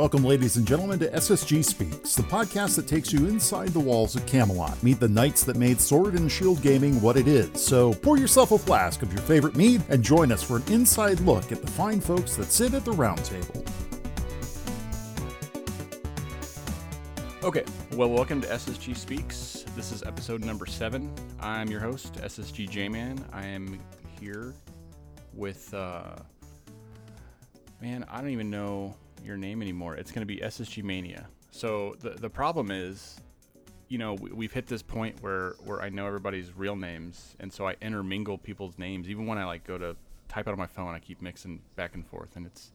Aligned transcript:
Welcome, 0.00 0.24
ladies 0.24 0.56
and 0.56 0.66
gentlemen, 0.66 0.98
to 1.00 1.10
SSG 1.10 1.62
Speaks, 1.62 2.14
the 2.14 2.22
podcast 2.22 2.76
that 2.76 2.88
takes 2.88 3.12
you 3.12 3.26
inside 3.26 3.68
the 3.68 3.80
walls 3.80 4.16
of 4.16 4.24
Camelot. 4.24 4.82
Meet 4.82 4.98
the 4.98 5.10
knights 5.10 5.44
that 5.44 5.56
made 5.56 5.78
Sword 5.78 6.14
and 6.14 6.32
Shield 6.32 6.62
Gaming 6.62 7.02
what 7.02 7.18
it 7.18 7.28
is. 7.28 7.62
So 7.62 7.92
pour 7.92 8.16
yourself 8.16 8.50
a 8.50 8.56
flask 8.56 9.02
of 9.02 9.12
your 9.12 9.20
favorite 9.20 9.56
mead 9.56 9.82
and 9.90 10.02
join 10.02 10.32
us 10.32 10.42
for 10.42 10.56
an 10.56 10.62
inside 10.68 11.20
look 11.20 11.52
at 11.52 11.60
the 11.60 11.70
fine 11.70 12.00
folks 12.00 12.34
that 12.36 12.46
sit 12.46 12.72
at 12.72 12.86
the 12.86 12.92
round 12.92 13.22
table. 13.26 13.62
Okay, 17.42 17.64
well, 17.92 18.08
welcome 18.08 18.40
to 18.40 18.48
SSG 18.48 18.96
Speaks. 18.96 19.66
This 19.76 19.92
is 19.92 20.02
episode 20.04 20.42
number 20.42 20.64
seven. 20.64 21.12
I'm 21.40 21.70
your 21.70 21.80
host, 21.80 22.14
SSG 22.14 22.70
J 22.70 22.88
Man. 22.88 23.22
I 23.34 23.44
am 23.44 23.78
here 24.18 24.54
with, 25.34 25.74
uh, 25.74 26.16
man, 27.82 28.06
I 28.08 28.22
don't 28.22 28.30
even 28.30 28.48
know 28.48 28.96
your 29.24 29.36
name 29.36 29.62
anymore. 29.62 29.94
It's 29.96 30.10
going 30.10 30.26
to 30.26 30.26
be 30.26 30.40
SSG 30.40 30.82
Mania. 30.82 31.28
So 31.50 31.96
the 32.00 32.10
the 32.10 32.30
problem 32.30 32.70
is, 32.70 33.20
you 33.88 33.98
know, 33.98 34.14
we, 34.14 34.30
we've 34.30 34.52
hit 34.52 34.66
this 34.66 34.82
point 34.82 35.22
where 35.22 35.54
where 35.64 35.82
I 35.82 35.88
know 35.88 36.06
everybody's 36.06 36.56
real 36.56 36.76
names, 36.76 37.36
and 37.40 37.52
so 37.52 37.66
I 37.66 37.76
intermingle 37.80 38.38
people's 38.38 38.78
names. 38.78 39.08
Even 39.08 39.26
when 39.26 39.38
I 39.38 39.44
like 39.44 39.64
go 39.64 39.78
to 39.78 39.96
type 40.28 40.46
out 40.46 40.52
on 40.52 40.58
my 40.58 40.66
phone, 40.66 40.94
I 40.94 40.98
keep 41.00 41.20
mixing 41.20 41.60
back 41.76 41.94
and 41.94 42.06
forth, 42.06 42.36
and 42.36 42.46
it's 42.46 42.72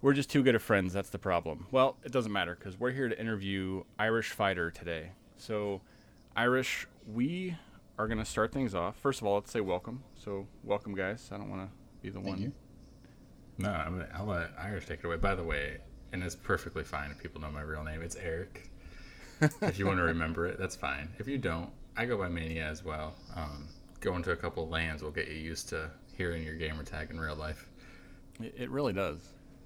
we're 0.00 0.14
just 0.14 0.30
too 0.30 0.42
good 0.42 0.54
of 0.54 0.62
friends. 0.62 0.92
That's 0.92 1.10
the 1.10 1.18
problem. 1.18 1.66
Well, 1.70 1.96
it 2.04 2.12
doesn't 2.12 2.32
matter 2.32 2.54
because 2.54 2.78
we're 2.78 2.92
here 2.92 3.08
to 3.08 3.20
interview 3.20 3.82
Irish 3.98 4.30
Fighter 4.30 4.70
today. 4.70 5.10
So, 5.36 5.80
Irish, 6.36 6.86
we 7.06 7.56
are 7.98 8.06
going 8.06 8.18
to 8.18 8.24
start 8.24 8.52
things 8.52 8.74
off. 8.74 8.96
First 8.96 9.20
of 9.20 9.26
all, 9.26 9.34
let's 9.34 9.50
say 9.50 9.60
welcome. 9.60 10.04
So, 10.14 10.46
welcome, 10.62 10.94
guys. 10.94 11.28
I 11.32 11.36
don't 11.36 11.50
want 11.50 11.68
to 11.68 11.76
be 12.00 12.10
the 12.10 12.20
Thank 12.20 12.26
one. 12.26 12.42
you. 12.42 12.52
No, 13.58 13.70
I'm 13.70 14.04
I'll 14.14 14.26
let 14.26 14.50
Irish 14.58 14.86
take 14.86 15.00
it 15.00 15.04
away. 15.04 15.16
By 15.16 15.34
the 15.34 15.42
way, 15.42 15.78
and 16.12 16.22
it's 16.22 16.36
perfectly 16.36 16.84
fine 16.84 17.10
if 17.10 17.18
people 17.18 17.40
know 17.40 17.50
my 17.50 17.62
real 17.62 17.82
name. 17.82 18.02
It's 18.02 18.16
Eric. 18.16 18.70
if 19.40 19.78
you 19.78 19.86
want 19.86 19.98
to 19.98 20.04
remember 20.04 20.46
it, 20.46 20.58
that's 20.58 20.76
fine. 20.76 21.08
If 21.18 21.28
you 21.28 21.38
don't, 21.38 21.70
I 21.96 22.06
go 22.06 22.16
by 22.16 22.28
Mania 22.28 22.66
as 22.66 22.84
well. 22.84 23.14
Um, 23.34 23.68
going 24.00 24.22
to 24.22 24.32
a 24.32 24.36
couple 24.36 24.64
of 24.64 24.70
LANs 24.70 25.02
will 25.02 25.10
get 25.10 25.28
you 25.28 25.34
used 25.34 25.68
to 25.70 25.90
hearing 26.16 26.44
your 26.44 26.54
gamer 26.54 26.84
tag 26.84 27.10
in 27.10 27.20
real 27.20 27.36
life. 27.36 27.68
It, 28.40 28.54
it 28.56 28.70
really 28.70 28.92
does. 28.92 29.18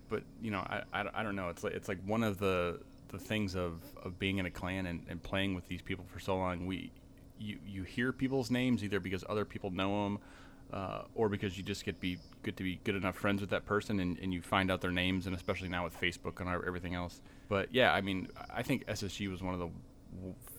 But 0.09 0.23
you 0.41 0.51
know, 0.51 0.59
I, 0.59 0.83
I, 0.93 1.05
I 1.15 1.23
don't 1.23 1.37
know. 1.37 1.49
It's 1.49 1.65
like 1.65 1.75
it's 1.75 1.89
like 1.89 1.99
one 2.07 2.23
of 2.23 2.39
the 2.39 2.81
the 3.09 3.19
things 3.19 3.55
of, 3.55 3.83
of 4.03 4.19
being 4.19 4.39
in 4.39 4.47
a 4.47 4.51
clan 4.51 4.87
and, 4.87 5.05
and 5.09 5.23
playing 5.23 5.55
with 5.55 5.69
these 5.69 5.83
people 5.83 6.07
for 6.11 6.19
so 6.19 6.37
long. 6.37 6.67
We 6.67 6.91
you 7.39 7.59
you 7.67 7.83
hear 7.83 8.13
people's 8.13 8.51
names 8.51 8.83
either 8.83 9.01
because 9.01 9.25
other 9.29 9.45
people 9.45 9.71
know 9.71 10.05
them. 10.05 10.19
Uh, 10.73 11.03
or 11.15 11.29
because 11.29 11.59
you 11.59 11.63
just 11.63 11.85
get 11.85 12.01
be 12.01 12.17
good 12.43 12.57
to 12.57 12.63
be 12.63 12.81
good 12.83 12.95
enough 12.95 13.15
friends 13.15 13.43
with 13.43 13.51
that 13.51 13.67
person 13.67 14.01
and, 14.01 14.19
and 14.21 14.33
you 14.33 14.41
find 14.41 14.71
out 14.71 14.81
their 14.81 14.91
names 14.91 15.27
and 15.27 15.37
especially 15.37 15.69
now 15.69 15.85
with 15.85 16.01
Facebook 16.01 16.41
and 16.41 16.49
everything 16.49 16.95
else. 16.95 17.21
But 17.51 17.75
yeah, 17.75 17.93
I 17.93 18.01
mean, 18.01 18.29
I 18.51 18.63
think 18.63 18.87
SSG 18.87 19.31
was 19.31 19.43
one 19.43 19.53
of 19.53 19.61
the 19.61 19.69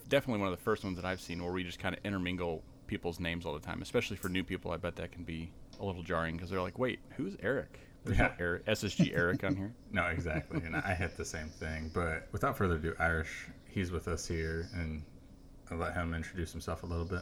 definitely 0.09 0.41
one 0.41 0.51
of 0.51 0.57
the 0.57 0.63
first 0.63 0.83
ones 0.83 0.97
that 0.97 1.05
I've 1.05 1.19
seen 1.19 1.43
where 1.43 1.51
we 1.51 1.63
just 1.63 1.79
kind 1.79 1.95
of 1.95 2.05
intermingle 2.05 2.63
people's 2.85 3.19
names 3.19 3.45
all 3.45 3.53
the 3.53 3.59
time, 3.59 3.81
especially 3.81 4.17
for 4.17 4.29
new 4.29 4.43
people. 4.43 4.69
I 4.71 4.77
bet 4.77 4.95
that 4.97 5.11
can 5.11 5.23
be 5.23 5.51
a 5.79 5.85
little 5.85 6.03
jarring 6.03 6.35
because 6.35 6.51
they're 6.51 6.61
like, 6.61 6.77
"Wait, 6.77 6.99
who's 7.17 7.35
Eric?" 7.41 7.79
There's 8.03 8.17
no 8.19 8.31
Eric, 8.37 8.65
SSG 8.65 9.11
Eric 9.15 9.43
on 9.43 9.55
here. 9.55 9.73
No, 9.91 10.07
exactly. 10.07 10.61
and 10.65 10.75
I 10.75 10.93
hit 10.93 11.15
the 11.15 11.25
same 11.25 11.47
thing. 11.49 11.89
But 11.93 12.27
without 12.31 12.57
further 12.57 12.75
ado, 12.75 12.93
Irish, 12.99 13.47
he's 13.67 13.91
with 13.91 14.07
us 14.07 14.27
here, 14.27 14.69
and 14.73 15.03
I'll 15.71 15.77
let 15.77 15.93
him 15.93 16.13
introduce 16.13 16.51
himself 16.51 16.83
a 16.83 16.85
little 16.85 17.05
bit. 17.05 17.21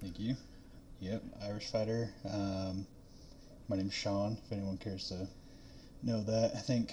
Thank 0.00 0.20
you. 0.20 0.36
Yep, 1.02 1.22
Irish 1.42 1.66
fighter. 1.72 2.10
Um, 2.32 2.86
my 3.66 3.74
name's 3.74 3.92
Sean. 3.92 4.38
If 4.46 4.52
anyone 4.52 4.76
cares 4.76 5.08
to 5.08 5.26
know 6.04 6.22
that, 6.22 6.52
I 6.54 6.60
think 6.60 6.92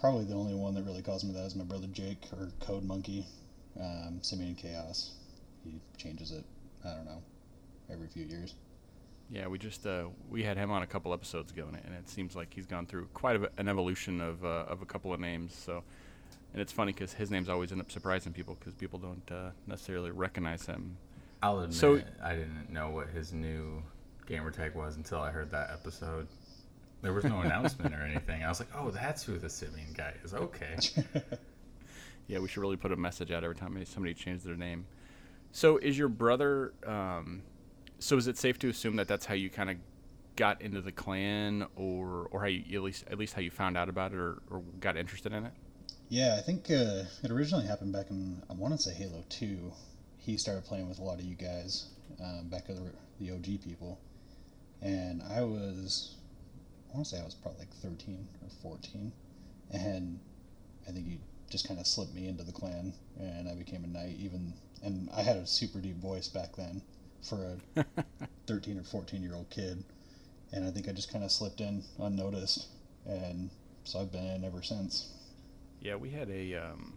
probably 0.00 0.24
the 0.24 0.32
only 0.32 0.54
one 0.54 0.74
that 0.76 0.84
really 0.84 1.02
calls 1.02 1.24
me 1.24 1.34
that 1.34 1.44
is 1.44 1.54
my 1.54 1.64
brother 1.64 1.86
Jake 1.88 2.22
or 2.38 2.48
Code 2.60 2.84
Monkey. 2.84 3.26
Um, 3.78 4.20
Simeon 4.22 4.54
Chaos. 4.54 5.12
He 5.62 5.78
changes 5.98 6.32
it. 6.32 6.42
I 6.86 6.94
don't 6.94 7.04
know 7.04 7.22
every 7.92 8.06
few 8.06 8.24
years. 8.24 8.54
Yeah, 9.28 9.46
we 9.48 9.58
just 9.58 9.86
uh, 9.86 10.04
we 10.30 10.42
had 10.42 10.56
him 10.56 10.70
on 10.70 10.82
a 10.82 10.86
couple 10.86 11.12
episodes 11.12 11.52
ago, 11.52 11.66
and 11.66 11.76
it, 11.76 11.82
and 11.84 11.94
it 11.94 12.08
seems 12.08 12.34
like 12.34 12.54
he's 12.54 12.66
gone 12.66 12.86
through 12.86 13.08
quite 13.12 13.36
a, 13.36 13.50
an 13.58 13.68
evolution 13.68 14.22
of 14.22 14.42
uh, 14.42 14.64
of 14.68 14.80
a 14.80 14.86
couple 14.86 15.12
of 15.12 15.20
names. 15.20 15.54
So, 15.54 15.84
and 16.54 16.62
it's 16.62 16.72
funny 16.72 16.92
because 16.92 17.12
his 17.12 17.30
names 17.30 17.50
always 17.50 17.72
end 17.72 17.82
up 17.82 17.92
surprising 17.92 18.32
people 18.32 18.56
because 18.58 18.72
people 18.72 18.98
don't 18.98 19.30
uh, 19.30 19.50
necessarily 19.66 20.12
recognize 20.12 20.64
him. 20.64 20.96
I'll 21.44 21.60
admit, 21.60 21.74
So- 21.76 22.00
I 22.22 22.34
didn't 22.34 22.70
know 22.70 22.90
what 22.90 23.08
his 23.08 23.32
new 23.32 23.82
gamer 24.26 24.50
tag 24.50 24.74
was 24.74 24.96
until 24.96 25.18
I 25.20 25.30
heard 25.30 25.50
that 25.50 25.70
episode. 25.70 26.26
There 27.02 27.12
was 27.12 27.24
no 27.24 27.40
announcement 27.40 27.94
or 27.94 28.00
anything. 28.00 28.42
I 28.42 28.48
was 28.48 28.60
like, 28.60 28.70
"Oh, 28.74 28.90
that's 28.90 29.22
who 29.22 29.38
the 29.38 29.50
Simeon 29.50 29.92
guy 29.94 30.14
is." 30.24 30.32
Okay. 30.32 30.76
Yeah, 32.26 32.38
we 32.38 32.48
should 32.48 32.62
really 32.62 32.78
put 32.78 32.90
a 32.90 32.96
message 32.96 33.30
out 33.30 33.44
every 33.44 33.54
time 33.54 33.84
somebody 33.84 34.14
changes 34.14 34.44
their 34.44 34.56
name. 34.56 34.86
So, 35.52 35.76
is 35.76 35.98
your 35.98 36.08
brother? 36.08 36.72
Um, 36.86 37.42
so, 37.98 38.16
is 38.16 38.26
it 38.26 38.38
safe 38.38 38.58
to 38.60 38.68
assume 38.70 38.96
that 38.96 39.08
that's 39.08 39.26
how 39.26 39.34
you 39.34 39.50
kind 39.50 39.68
of 39.68 39.76
got 40.34 40.62
into 40.62 40.80
the 40.80 40.90
clan, 40.90 41.66
or 41.76 42.28
or 42.30 42.40
how 42.40 42.46
you 42.46 42.78
at 42.78 42.82
least 42.82 43.04
at 43.10 43.18
least 43.18 43.34
how 43.34 43.42
you 43.42 43.50
found 43.50 43.76
out 43.76 43.90
about 43.90 44.12
it, 44.12 44.16
or, 44.18 44.40
or 44.50 44.62
got 44.80 44.96
interested 44.96 45.34
in 45.34 45.44
it? 45.44 45.52
Yeah, 46.08 46.36
I 46.38 46.40
think 46.40 46.70
uh, 46.70 47.04
it 47.22 47.30
originally 47.30 47.66
happened 47.66 47.92
back 47.92 48.08
in 48.08 48.42
I 48.48 48.54
want 48.54 48.74
to 48.74 48.82
say 48.82 48.94
Halo 48.94 49.22
Two. 49.28 49.70
He 50.24 50.38
started 50.38 50.64
playing 50.64 50.88
with 50.88 50.98
a 50.98 51.02
lot 51.02 51.18
of 51.18 51.24
you 51.24 51.34
guys 51.34 51.88
um, 52.22 52.48
back 52.48 52.70
of 52.70 52.76
the, 52.76 52.90
the 53.20 53.30
OG 53.30 53.62
people, 53.62 54.00
and 54.80 55.22
I 55.22 55.42
was 55.42 56.14
I 56.90 56.94
want 56.94 57.06
to 57.06 57.14
say 57.14 57.20
I 57.20 57.24
was 57.24 57.34
probably 57.34 57.60
like 57.60 57.74
thirteen 57.74 58.26
or 58.42 58.48
fourteen, 58.62 59.12
and 59.70 60.18
I 60.88 60.92
think 60.92 61.06
he 61.06 61.18
just 61.50 61.68
kind 61.68 61.78
of 61.78 61.86
slipped 61.86 62.14
me 62.14 62.26
into 62.26 62.42
the 62.42 62.52
clan, 62.52 62.94
and 63.18 63.48
I 63.48 63.54
became 63.54 63.84
a 63.84 63.86
knight. 63.86 64.16
Even 64.18 64.54
and 64.82 65.10
I 65.14 65.20
had 65.22 65.36
a 65.36 65.46
super 65.46 65.78
deep 65.78 65.98
voice 65.98 66.28
back 66.28 66.56
then 66.56 66.80
for 67.22 67.58
a 67.76 67.84
thirteen 68.46 68.78
or 68.78 68.84
fourteen 68.84 69.22
year 69.22 69.34
old 69.34 69.50
kid, 69.50 69.84
and 70.52 70.64
I 70.64 70.70
think 70.70 70.88
I 70.88 70.92
just 70.92 71.12
kind 71.12 71.22
of 71.24 71.32
slipped 71.32 71.60
in 71.60 71.84
unnoticed, 71.98 72.68
and 73.06 73.50
so 73.84 74.00
I've 74.00 74.10
been 74.10 74.24
in 74.24 74.44
ever 74.44 74.62
since. 74.62 75.10
Yeah, 75.80 75.96
we 75.96 76.08
had 76.08 76.30
a 76.30 76.54
um, 76.54 76.94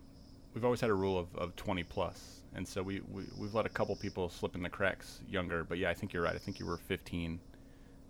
we've 0.57 0.65
always 0.65 0.81
had 0.81 0.89
a 0.89 0.95
rule 0.95 1.19
of, 1.19 1.27
of 1.35 1.55
20 1.55 1.83
plus, 1.83 2.41
and 2.55 2.67
so 2.67 2.81
we, 2.81 2.99
we 3.11 3.25
we've 3.37 3.53
let 3.53 3.67
a 3.67 3.69
couple 3.69 3.95
people 3.95 4.27
slip 4.27 4.55
in 4.55 4.63
the 4.63 4.69
cracks 4.69 5.19
younger. 5.29 5.63
But 5.63 5.77
yeah, 5.77 5.91
I 5.91 5.93
think 5.93 6.13
you're 6.13 6.23
right. 6.23 6.33
I 6.33 6.39
think 6.39 6.59
you 6.59 6.65
were 6.65 6.77
15 6.77 7.39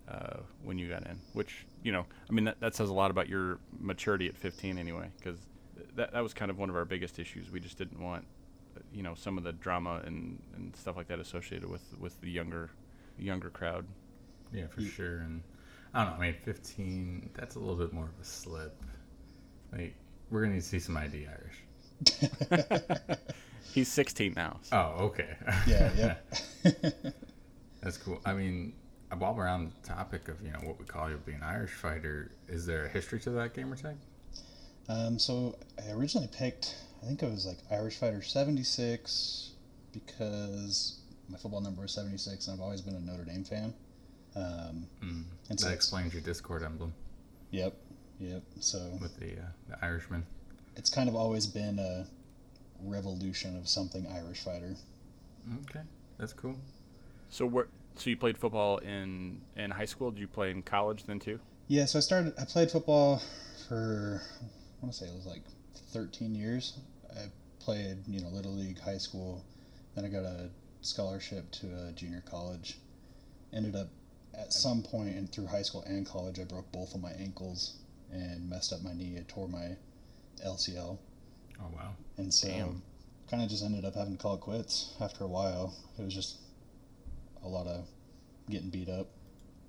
uh, 0.08 0.38
when 0.64 0.78
you 0.78 0.88
got 0.88 1.06
in, 1.06 1.18
which 1.34 1.66
you 1.82 1.92
know, 1.92 2.06
I 2.28 2.32
mean 2.32 2.44
that, 2.44 2.58
that 2.60 2.74
says 2.74 2.88
a 2.88 2.94
lot 2.94 3.10
about 3.10 3.28
your 3.28 3.58
maturity 3.78 4.28
at 4.28 4.36
15 4.38 4.78
anyway, 4.78 5.10
because 5.18 5.38
that 5.94 6.14
that 6.14 6.22
was 6.22 6.32
kind 6.32 6.50
of 6.50 6.56
one 6.56 6.70
of 6.70 6.76
our 6.76 6.86
biggest 6.86 7.18
issues. 7.18 7.50
We 7.50 7.60
just 7.60 7.76
didn't 7.76 8.00
want 8.00 8.24
uh, 8.78 8.80
you 8.94 9.02
know 9.02 9.14
some 9.14 9.36
of 9.36 9.44
the 9.44 9.52
drama 9.52 10.00
and, 10.06 10.40
and 10.56 10.74
stuff 10.74 10.96
like 10.96 11.08
that 11.08 11.18
associated 11.18 11.68
with 11.68 11.82
with 12.00 12.18
the 12.22 12.30
younger 12.30 12.70
younger 13.18 13.50
crowd. 13.50 13.84
Yeah, 14.54 14.68
for 14.68 14.80
sure. 14.80 15.18
And 15.18 15.42
I 15.92 16.04
don't 16.04 16.14
know. 16.14 16.24
I 16.24 16.30
mean, 16.30 16.36
15. 16.44 17.30
That's 17.34 17.56
a 17.56 17.58
little 17.58 17.76
bit 17.76 17.92
more 17.92 18.06
of 18.06 18.18
a 18.18 18.24
slip. 18.24 18.82
Like, 19.70 19.94
we're 20.30 20.40
gonna 20.40 20.54
need 20.54 20.62
to 20.62 20.66
see 20.66 20.78
some 20.78 20.96
ID, 20.96 21.26
Irish. 21.26 21.56
He's 23.74 23.88
16 23.88 24.32
now. 24.34 24.58
So. 24.62 24.76
Oh, 24.76 25.04
okay. 25.06 25.36
Yeah, 25.66 25.90
yeah. 26.64 26.90
That's 27.82 27.96
cool. 27.98 28.20
I 28.24 28.32
mean, 28.34 28.72
while 29.16 29.34
we're 29.34 29.46
on 29.46 29.72
the 29.82 29.88
topic 29.88 30.28
of 30.28 30.40
you 30.42 30.50
know 30.50 30.58
what 30.64 30.78
we 30.78 30.84
call 30.84 31.08
you 31.10 31.18
being 31.24 31.38
an 31.38 31.44
Irish 31.44 31.72
fighter, 31.72 32.30
is 32.48 32.66
there 32.66 32.86
a 32.86 32.88
history 32.88 33.20
to 33.20 33.30
that 33.30 33.54
gamer 33.54 33.76
tag? 33.76 33.96
Um, 34.88 35.18
so 35.18 35.56
I 35.86 35.92
originally 35.92 36.28
picked, 36.32 36.76
I 37.02 37.06
think 37.06 37.22
it 37.22 37.30
was 37.30 37.44
like 37.46 37.58
Irish 37.70 37.96
Fighter 37.96 38.22
76 38.22 39.50
because 39.92 41.00
my 41.28 41.36
football 41.36 41.60
number 41.60 41.84
is 41.84 41.92
76 41.92 42.46
and 42.46 42.54
I've 42.56 42.62
always 42.62 42.80
been 42.80 42.94
a 42.94 43.00
Notre 43.00 43.24
Dame 43.24 43.44
fan. 43.44 43.74
Um, 44.34 44.86
Mm. 45.02 45.24
And 45.50 45.58
so 45.60 45.66
that 45.66 45.72
it's- 45.72 45.74
explains 45.74 46.12
your 46.14 46.22
Discord 46.22 46.62
emblem 46.62 46.94
yep, 47.50 47.74
yep. 48.20 48.42
So 48.60 48.78
with 49.00 49.18
the 49.18 49.32
uh, 49.32 49.46
the 49.70 49.84
Irishman. 49.84 50.26
It's 50.78 50.88
kind 50.88 51.08
of 51.08 51.16
always 51.16 51.46
been 51.46 51.78
a 51.78 52.06
revolution 52.82 53.56
of 53.58 53.68
something 53.68 54.06
Irish 54.06 54.40
Fighter. 54.40 54.76
Okay, 55.68 55.80
that's 56.18 56.32
cool. 56.32 56.56
So 57.28 57.44
what? 57.44 57.68
So 57.96 58.10
you 58.10 58.16
played 58.16 58.38
football 58.38 58.78
in 58.78 59.42
in 59.56 59.70
high 59.70 59.84
school? 59.84 60.10
Did 60.10 60.20
you 60.20 60.28
play 60.28 60.50
in 60.50 60.62
college 60.62 61.04
then 61.04 61.18
too? 61.18 61.40
Yeah, 61.66 61.84
so 61.84 61.98
I 61.98 62.00
started, 62.00 62.32
I 62.40 62.46
played 62.46 62.70
football 62.70 63.20
for, 63.68 64.22
I 64.22 64.80
want 64.80 64.94
to 64.94 64.98
say 64.98 65.04
it 65.04 65.14
was 65.14 65.26
like 65.26 65.42
13 65.92 66.34
years. 66.34 66.78
I 67.14 67.26
played, 67.60 67.98
you 68.08 68.22
know, 68.22 68.28
Little 68.28 68.54
League, 68.54 68.80
high 68.80 68.96
school. 68.96 69.44
Then 69.94 70.06
I 70.06 70.08
got 70.08 70.24
a 70.24 70.48
scholarship 70.80 71.50
to 71.50 71.66
a 71.88 71.92
junior 71.92 72.22
college. 72.30 72.78
Ended 73.52 73.76
up 73.76 73.88
at 74.32 74.54
some 74.54 74.82
point 74.82 75.14
in 75.14 75.26
through 75.26 75.46
high 75.46 75.60
school 75.60 75.84
and 75.86 76.06
college, 76.06 76.40
I 76.40 76.44
broke 76.44 76.72
both 76.72 76.94
of 76.94 77.02
my 77.02 77.12
ankles 77.12 77.74
and 78.10 78.48
messed 78.48 78.72
up 78.72 78.82
my 78.82 78.94
knee. 78.94 79.18
I 79.18 79.24
tore 79.28 79.48
my 79.48 79.76
LCL. 80.40 80.98
Oh 81.60 81.64
wow. 81.74 81.94
And 82.16 82.32
so 82.32 82.48
kind 83.30 83.42
of 83.42 83.48
just 83.48 83.64
ended 83.64 83.84
up 83.84 83.94
having 83.94 84.16
to 84.16 84.22
call 84.22 84.34
it 84.34 84.40
quits 84.40 84.94
after 85.00 85.24
a 85.24 85.28
while. 85.28 85.74
It 85.98 86.02
was 86.04 86.14
just 86.14 86.38
a 87.44 87.48
lot 87.48 87.66
of 87.66 87.86
getting 88.50 88.70
beat 88.70 88.88
up. 88.88 89.08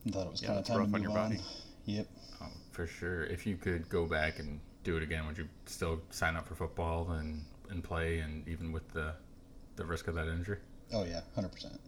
I 0.07 0.12
thought 0.12 0.27
it 0.27 0.31
was 0.31 0.42
Yeah, 0.42 0.48
kind 0.50 0.60
of 0.60 0.66
time 0.66 0.77
to 0.77 0.83
on 0.83 0.92
move 0.92 1.01
your 1.04 1.12
body. 1.12 1.39
Yep. 1.86 2.07
Oh, 2.42 2.48
for 2.71 2.88
sure. 2.88 3.24
If 3.24 3.45
you 3.45 3.57
could 3.57 3.89
go 3.89 4.06
back 4.06 4.39
and 4.39 4.60
do 4.83 4.95
it 4.98 5.04
again, 5.04 5.25
would 5.27 5.38
you 5.38 5.48
still 5.66 6.01
sign 6.10 6.36
up 6.36 6.48
for 6.48 6.56
football 6.56 7.12
and, 7.12 7.44
and 7.69 7.83
play, 7.83 8.19
and 8.19 8.48
even 8.48 8.72
with 8.72 8.88
the 8.94 9.13
the 9.75 9.86
risk 9.86 10.07
of 10.07 10.15
that 10.15 10.27
injury? 10.27 10.57
Oh 10.94 11.04
yeah, 11.04 11.22
hundred 11.36 11.51
percent. 11.51 11.80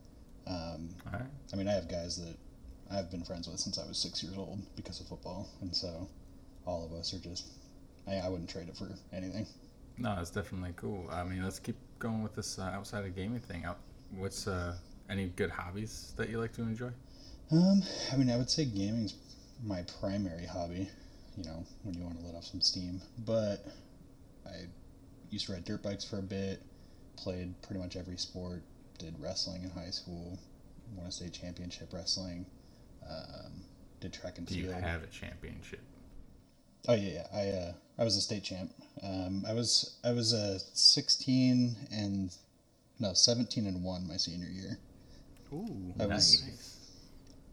Um, 0.47 0.89
All 1.07 1.13
right. 1.19 1.29
I 1.53 1.55
mean, 1.55 1.67
I 1.67 1.73
have 1.73 1.87
guys 1.89 2.17
that 2.17 2.35
I've 2.91 3.09
been 3.09 3.23
friends 3.23 3.47
with 3.47 3.59
since 3.59 3.77
I 3.79 3.85
was 3.87 3.97
six 3.97 4.23
years 4.23 4.37
old 4.37 4.59
because 4.75 4.99
of 4.99 5.07
football, 5.07 5.49
and 5.61 5.73
so 5.75 6.07
all 6.65 6.85
of 6.85 6.93
us 6.93 7.13
are 7.13 7.19
just. 7.19 7.47
I, 8.07 8.15
I 8.15 8.29
wouldn't 8.29 8.49
trade 8.49 8.67
it 8.67 8.77
for 8.77 8.89
anything. 9.13 9.45
No, 9.97 10.17
it's 10.19 10.31
definitely 10.31 10.73
cool. 10.75 11.07
I 11.11 11.23
mean, 11.23 11.43
let's 11.43 11.59
keep 11.59 11.75
going 11.99 12.23
with 12.23 12.35
this 12.35 12.57
uh, 12.57 12.63
outside 12.63 13.05
of 13.05 13.15
gaming 13.15 13.39
thing. 13.39 13.65
Out, 13.65 13.79
what's 14.17 14.47
uh, 14.47 14.75
any 15.09 15.27
good 15.27 15.51
hobbies 15.51 16.13
that 16.17 16.29
you 16.29 16.39
like 16.39 16.53
to 16.53 16.61
enjoy? 16.61 16.89
Um, 17.51 17.83
I 18.11 18.15
mean, 18.15 18.29
I 18.29 18.37
would 18.37 18.49
say 18.49 18.65
gaming's 18.65 19.15
my 19.63 19.83
primary 19.99 20.45
hobby. 20.45 20.89
You 21.37 21.43
know, 21.45 21.63
when 21.83 21.95
you 21.95 22.03
want 22.03 22.19
to 22.19 22.25
let 22.25 22.35
off 22.35 22.45
some 22.45 22.61
steam. 22.61 23.01
But 23.25 23.65
I 24.45 24.65
used 25.29 25.45
to 25.47 25.53
ride 25.53 25.63
dirt 25.63 25.81
bikes 25.83 26.03
for 26.03 26.19
a 26.19 26.23
bit. 26.23 26.61
Played 27.17 27.53
pretty 27.61 27.79
much 27.79 27.95
every 27.95 28.17
sport. 28.17 28.63
Did 28.97 29.15
wrestling 29.19 29.63
in 29.63 29.69
high 29.69 29.91
school. 29.91 30.37
Won 30.95 31.07
a 31.07 31.11
state 31.11 31.33
championship 31.33 31.93
wrestling. 31.93 32.45
Um, 33.09 33.63
did 33.99 34.13
track 34.13 34.37
and 34.37 34.47
Do 34.47 34.57
you 34.57 34.71
have 34.71 35.03
a 35.03 35.07
championship? 35.07 35.81
Oh 36.87 36.93
yeah, 36.95 37.09
yeah. 37.13 37.27
I 37.33 37.47
uh, 37.49 37.73
I 37.99 38.03
was 38.03 38.15
a 38.17 38.21
state 38.21 38.43
champ. 38.43 38.71
Um, 39.03 39.45
I 39.47 39.53
was 39.53 39.97
I 40.03 40.11
was 40.11 40.33
a 40.33 40.55
uh, 40.55 40.59
sixteen 40.73 41.75
and 41.91 42.35
no 42.99 43.13
seventeen 43.13 43.65
and 43.67 43.83
one 43.83 44.07
my 44.07 44.17
senior 44.17 44.49
year, 44.49 44.77
Ooh, 45.53 45.93
I 45.99 46.05
was- 46.05 46.41
nice. 46.43 46.77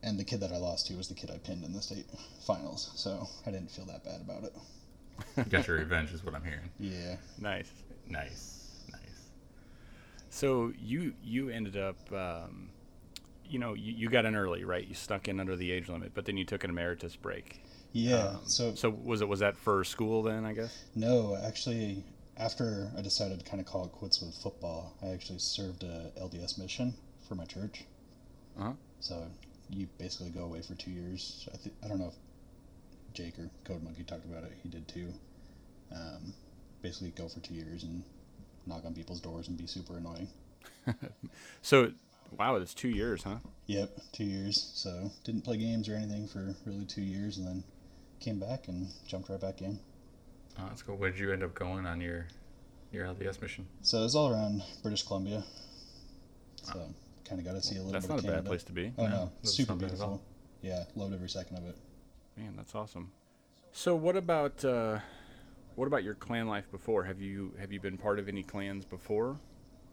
and 0.02 0.19
the 0.19 0.25
kid 0.25 0.40
that 0.40 0.52
I 0.52 0.56
lost 0.58 0.86
to 0.88 0.94
was 0.94 1.08
the 1.08 1.14
kid 1.14 1.30
I 1.30 1.38
pinned 1.38 1.64
in 1.64 1.72
the 1.72 1.82
state 1.82 2.06
finals. 2.46 2.90
So 2.96 3.28
I 3.46 3.50
didn't 3.50 3.70
feel 3.70 3.84
that 3.86 4.04
bad 4.04 4.20
about 4.20 4.44
it. 4.44 4.54
You 5.36 5.44
got 5.44 5.66
your 5.66 5.78
revenge, 5.78 6.12
is 6.12 6.24
what 6.24 6.34
I'm 6.34 6.44
hearing. 6.44 6.70
Yeah. 6.78 7.16
nice. 7.40 7.70
Nice, 8.08 8.84
nice. 8.92 9.28
So 10.31 10.72
you 10.81 11.12
you 11.22 11.48
ended 11.50 11.76
up, 11.76 11.96
um, 12.12 12.70
you 13.44 13.58
know, 13.58 13.74
you, 13.74 13.92
you 13.92 14.08
got 14.08 14.24
in 14.24 14.34
early, 14.36 14.64
right? 14.64 14.86
You 14.86 14.94
stuck 14.94 15.28
in 15.28 15.40
under 15.40 15.56
the 15.56 15.70
age 15.72 15.88
limit, 15.88 16.12
but 16.14 16.24
then 16.24 16.36
you 16.36 16.44
took 16.44 16.64
an 16.64 16.70
emeritus 16.70 17.16
break. 17.16 17.60
Yeah. 17.98 18.28
Um, 18.28 18.40
so 18.44 18.74
so 18.74 18.90
was 18.90 19.20
it 19.20 19.28
was 19.28 19.40
that 19.40 19.56
for 19.56 19.84
school 19.84 20.22
then? 20.22 20.44
I 20.44 20.52
guess. 20.52 20.84
no, 20.94 21.36
actually, 21.44 22.04
after 22.36 22.90
I 22.96 23.02
decided 23.02 23.40
to 23.40 23.44
kind 23.44 23.60
of 23.60 23.66
call 23.66 23.84
it 23.84 23.92
quits 23.92 24.20
with 24.20 24.34
football, 24.36 24.96
I 25.02 25.08
actually 25.08 25.38
served 25.40 25.82
a 25.82 26.12
LDS 26.20 26.58
mission 26.58 26.94
for 27.28 27.34
my 27.34 27.44
church. 27.44 27.84
Uh-huh. 28.58 28.72
So 29.00 29.26
you 29.70 29.88
basically 29.98 30.30
go 30.30 30.44
away 30.44 30.62
for 30.62 30.74
two 30.74 30.90
years. 30.90 31.48
I, 31.52 31.56
th- 31.56 31.74
I 31.84 31.88
don't 31.88 31.98
know 31.98 32.08
if 32.08 33.14
Jake 33.14 33.38
or 33.38 33.50
Code 33.64 33.82
Monkey 33.82 34.04
talked 34.04 34.24
about 34.24 34.44
it. 34.44 34.52
He 34.62 34.68
did 34.68 34.86
too. 34.88 35.12
Um, 35.92 36.34
basically, 36.82 37.10
go 37.10 37.28
for 37.28 37.40
two 37.40 37.54
years 37.54 37.82
and 37.82 38.02
knock 38.66 38.84
on 38.84 38.94
people's 38.94 39.20
doors 39.20 39.48
and 39.48 39.56
be 39.56 39.66
super 39.66 39.96
annoying. 39.96 40.28
So, 41.62 41.92
wow, 42.38 42.56
it's 42.56 42.74
two 42.74 42.88
years, 42.88 43.22
huh? 43.22 43.36
Yep, 43.66 43.90
two 44.12 44.24
years. 44.24 44.70
So 44.74 45.10
didn't 45.24 45.42
play 45.42 45.56
games 45.56 45.88
or 45.88 45.94
anything 45.94 46.26
for 46.26 46.54
really 46.64 46.84
two 46.84 47.02
years, 47.02 47.38
and 47.38 47.46
then 47.46 47.64
came 48.20 48.38
back 48.38 48.69
and 48.69 48.88
jumped 49.06 49.29
right 49.29 49.41
back 49.41 49.62
in. 49.62 49.79
Oh, 50.59 50.65
that's 50.69 50.82
cool. 50.82 50.97
Where 50.97 51.11
did 51.11 51.19
you 51.20 51.32
end 51.32 51.43
up 51.43 51.55
going 51.55 51.87
on 51.87 52.00
your 52.00 52.26
your 52.93 53.06
LDS 53.06 53.41
mission? 53.41 53.67
So 53.82 53.99
it 53.99 54.03
was 54.03 54.15
all 54.17 54.32
around 54.32 54.62
British 54.82 55.03
Columbia. 55.05 55.43
So 56.62 56.88
kind 57.25 57.41
of 57.41 57.44
got 57.47 57.53
to 57.55 57.62
see 57.62 57.76
a 57.76 57.79
little 57.79 57.93
That's 57.93 58.06
bit 58.06 58.11
not 58.11 58.19
of 58.20 58.25
a 58.25 58.29
Canada. 58.29 58.43
bad 58.43 58.49
place 58.49 58.62
to 58.65 58.73
be. 58.73 58.93
Oh 58.99 59.05
No, 59.05 59.09
no, 59.11 59.31
that's 59.43 59.55
super 59.55 59.73
not 59.73 59.81
bad 59.82 59.93
at 59.93 60.00
all. 60.00 60.09
beautiful. 60.09 60.23
Yeah, 60.62 60.85
loved 60.97 61.15
every 61.15 61.29
second 61.29 61.59
of 61.59 61.65
it. 61.67 61.76
Man, 62.37 62.55
that's 62.56 62.75
awesome. 62.75 63.12
So, 63.73 63.94
what 63.94 64.17
about 64.17 64.65
uh, 64.65 64.99
what 65.76 65.87
about 65.87 66.03
your 66.03 66.15
clan 66.15 66.49
life 66.49 66.69
before? 66.70 67.05
Have 67.05 67.20
you 67.20 67.53
have 67.61 67.70
you 67.73 67.81
been 67.81 67.97
part 67.97 68.19
of 68.19 68.29
any 68.29 68.43
clans 68.43 68.85
before, 68.85 69.38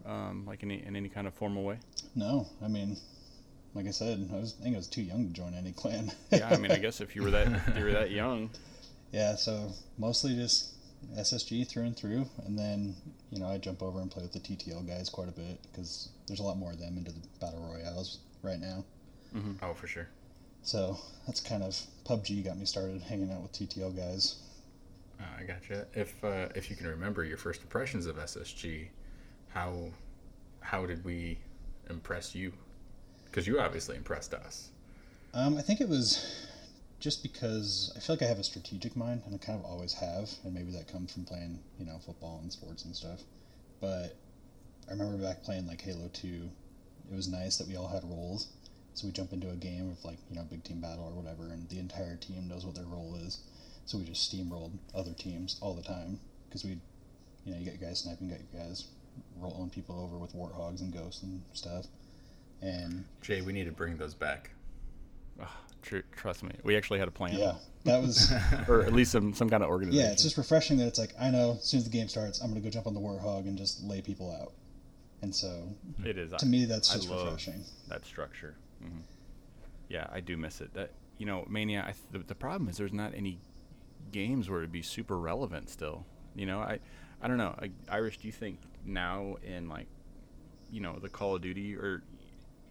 um, 0.04 0.44
like 0.46 0.62
in, 0.62 0.70
any- 0.70 0.84
in 0.84 0.96
any 0.96 1.08
kind 1.08 1.26
of 1.28 1.34
formal 1.34 1.62
way? 1.62 1.78
No, 2.16 2.48
I 2.64 2.68
mean, 2.68 2.96
like 3.76 3.86
I 3.86 3.90
said, 3.90 4.28
I 4.32 4.36
was 4.36 4.54
I 4.60 4.64
think 4.64 4.74
I 4.74 4.78
was 4.78 4.88
too 4.88 5.02
young 5.02 5.26
to 5.26 5.32
join 5.32 5.54
any 5.54 5.72
clan. 5.72 6.10
Yeah, 6.32 6.48
I 6.48 6.56
mean, 6.56 6.70
I 6.72 6.76
guess 6.84 7.00
if 7.00 7.14
you 7.14 7.22
were 7.22 7.30
that 7.30 7.46
if 7.68 7.76
you 7.76 7.84
were 7.84 7.92
that 7.92 8.10
young, 8.10 8.50
Yeah, 9.12 9.36
so 9.36 9.72
mostly 9.98 10.34
just 10.34 10.72
SSG 11.16 11.68
through 11.68 11.84
and 11.84 11.96
through, 11.96 12.26
and 12.46 12.58
then 12.58 12.96
you 13.30 13.38
know 13.38 13.46
I 13.46 13.58
jump 13.58 13.82
over 13.82 14.00
and 14.00 14.10
play 14.10 14.22
with 14.22 14.32
the 14.32 14.40
TTL 14.40 14.86
guys 14.86 15.08
quite 15.08 15.28
a 15.28 15.32
bit 15.32 15.60
because 15.62 16.08
there's 16.26 16.40
a 16.40 16.42
lot 16.42 16.56
more 16.56 16.72
of 16.72 16.78
them 16.80 16.96
into 16.96 17.12
the 17.12 17.20
battle 17.40 17.60
royales 17.72 18.18
right 18.42 18.58
now. 18.60 18.84
Oh, 19.62 19.74
for 19.74 19.86
sure. 19.86 20.08
So 20.62 20.98
that's 21.26 21.40
kind 21.40 21.62
of 21.62 21.78
PUBG 22.06 22.44
got 22.46 22.58
me 22.58 22.64
started 22.64 23.02
hanging 23.02 23.30
out 23.30 23.42
with 23.42 23.52
TTL 23.52 23.94
guys. 23.94 24.36
Uh, 25.20 25.24
I 25.40 25.42
gotcha. 25.44 25.86
If 25.94 26.24
uh, 26.24 26.48
if 26.54 26.70
you 26.70 26.76
can 26.76 26.86
remember 26.86 27.24
your 27.24 27.36
first 27.36 27.60
impressions 27.62 28.06
of 28.06 28.16
SSG, 28.16 28.88
how 29.50 29.90
how 30.60 30.86
did 30.86 31.04
we 31.04 31.38
impress 31.90 32.34
you? 32.34 32.52
Because 33.36 33.46
you 33.46 33.60
obviously 33.60 33.98
impressed 33.98 34.32
us. 34.32 34.70
Um, 35.34 35.58
I 35.58 35.60
think 35.60 35.82
it 35.82 35.90
was 35.90 36.48
just 37.00 37.22
because 37.22 37.92
I 37.94 38.00
feel 38.00 38.16
like 38.16 38.22
I 38.22 38.26
have 38.28 38.38
a 38.38 38.42
strategic 38.42 38.96
mind, 38.96 39.24
and 39.26 39.34
I 39.34 39.36
kind 39.36 39.58
of 39.58 39.66
always 39.66 39.92
have, 39.92 40.30
and 40.42 40.54
maybe 40.54 40.72
that 40.72 40.88
comes 40.88 41.12
from 41.12 41.26
playing, 41.26 41.58
you 41.78 41.84
know, 41.84 41.98
football 41.98 42.38
and 42.40 42.50
sports 42.50 42.86
and 42.86 42.96
stuff. 42.96 43.20
But 43.78 44.16
I 44.88 44.92
remember 44.92 45.18
back 45.18 45.42
playing 45.42 45.66
like 45.66 45.82
Halo 45.82 46.08
Two, 46.14 46.48
it 47.12 47.14
was 47.14 47.28
nice 47.28 47.58
that 47.58 47.68
we 47.68 47.76
all 47.76 47.88
had 47.88 48.04
roles. 48.04 48.48
So 48.94 49.06
we 49.06 49.12
jump 49.12 49.34
into 49.34 49.50
a 49.50 49.56
game 49.56 49.90
of 49.90 50.02
like 50.02 50.16
you 50.30 50.36
know 50.36 50.44
big 50.44 50.64
team 50.64 50.80
battle 50.80 51.04
or 51.04 51.12
whatever, 51.12 51.52
and 51.52 51.68
the 51.68 51.78
entire 51.78 52.16
team 52.16 52.48
knows 52.48 52.64
what 52.64 52.74
their 52.74 52.86
role 52.86 53.16
is. 53.16 53.40
So 53.84 53.98
we 53.98 54.04
just 54.04 54.32
steamrolled 54.32 54.78
other 54.94 55.12
teams 55.12 55.58
all 55.60 55.74
the 55.74 55.82
time 55.82 56.20
because 56.48 56.64
we, 56.64 56.78
you 57.44 57.52
know, 57.52 57.58
you 57.58 57.66
got 57.66 57.78
your 57.78 57.90
guys 57.90 58.00
sniping, 58.00 58.30
got 58.30 58.38
your 58.50 58.62
guys 58.64 58.86
rolling 59.36 59.68
people 59.68 60.00
over 60.02 60.16
with 60.16 60.34
warthogs 60.34 60.80
and 60.80 60.90
ghosts 60.90 61.22
and 61.22 61.42
stuff, 61.52 61.84
and 62.62 63.04
Jay, 63.22 63.40
we 63.42 63.52
need 63.52 63.64
to 63.64 63.72
bring 63.72 63.96
those 63.96 64.14
back. 64.14 64.50
tr- 65.82 65.98
trust 66.14 66.42
me, 66.42 66.52
we 66.64 66.76
actually 66.76 66.98
had 66.98 67.08
a 67.08 67.12
plan, 67.12 67.38
yeah, 67.38 67.54
that 67.84 68.00
was. 68.00 68.32
or 68.68 68.82
at 68.82 68.92
least 68.92 69.12
some 69.12 69.34
some 69.34 69.48
kind 69.48 69.62
of 69.62 69.68
organization. 69.68 70.04
Yeah, 70.06 70.12
it's 70.12 70.22
just 70.22 70.36
refreshing 70.36 70.78
that 70.78 70.86
it's 70.86 70.98
like 70.98 71.12
I 71.20 71.30
know 71.30 71.56
as 71.58 71.64
soon 71.64 71.78
as 71.78 71.84
the 71.84 71.90
game 71.90 72.08
starts, 72.08 72.40
I'm 72.40 72.48
gonna 72.48 72.60
go 72.60 72.70
jump 72.70 72.86
on 72.86 72.94
the 72.94 73.00
warthog 73.00 73.40
and 73.46 73.56
just 73.56 73.82
lay 73.84 74.00
people 74.00 74.30
out. 74.40 74.52
And 75.22 75.34
so 75.34 75.68
it 76.04 76.18
is. 76.18 76.32
to 76.32 76.46
me, 76.46 76.64
that's 76.66 76.92
I 76.92 76.96
just 76.96 77.08
love 77.08 77.24
refreshing. 77.26 77.64
that 77.88 78.04
structure. 78.04 78.54
hmm 78.82 79.00
Yeah, 79.88 80.06
I 80.12 80.20
do 80.20 80.36
miss 80.36 80.60
it. 80.60 80.74
That 80.74 80.90
you 81.18 81.26
know, 81.26 81.44
Mania. 81.48 81.80
I 81.82 81.92
th- 81.92 81.96
the, 82.12 82.18
the 82.18 82.34
problem 82.34 82.68
is 82.68 82.76
there's 82.76 82.92
not 82.92 83.14
any 83.14 83.40
games 84.12 84.48
where 84.50 84.60
it'd 84.60 84.72
be 84.72 84.82
super 84.82 85.18
relevant 85.18 85.70
still. 85.70 86.04
You 86.34 86.46
know, 86.46 86.60
I 86.60 86.80
I 87.22 87.28
don't 87.28 87.38
know. 87.38 87.54
I, 87.60 87.70
Irish, 87.88 88.18
do 88.18 88.26
you 88.26 88.32
think 88.32 88.60
now 88.84 89.36
in 89.42 89.68
like 89.68 89.86
you 90.70 90.80
know 90.80 90.98
the 91.00 91.08
Call 91.08 91.36
of 91.36 91.42
Duty 91.42 91.74
or 91.76 92.02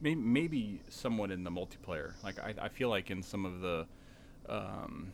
maybe 0.05 0.21
maybe 0.21 0.81
somewhat 0.89 1.31
in 1.31 1.43
the 1.43 1.51
multiplayer? 1.51 2.13
Like 2.23 2.39
I, 2.39 2.53
I 2.61 2.69
feel 2.69 2.89
like 2.89 3.09
in 3.11 3.23
some 3.23 3.45
of 3.45 3.59
the 3.59 3.87
um, 4.47 5.11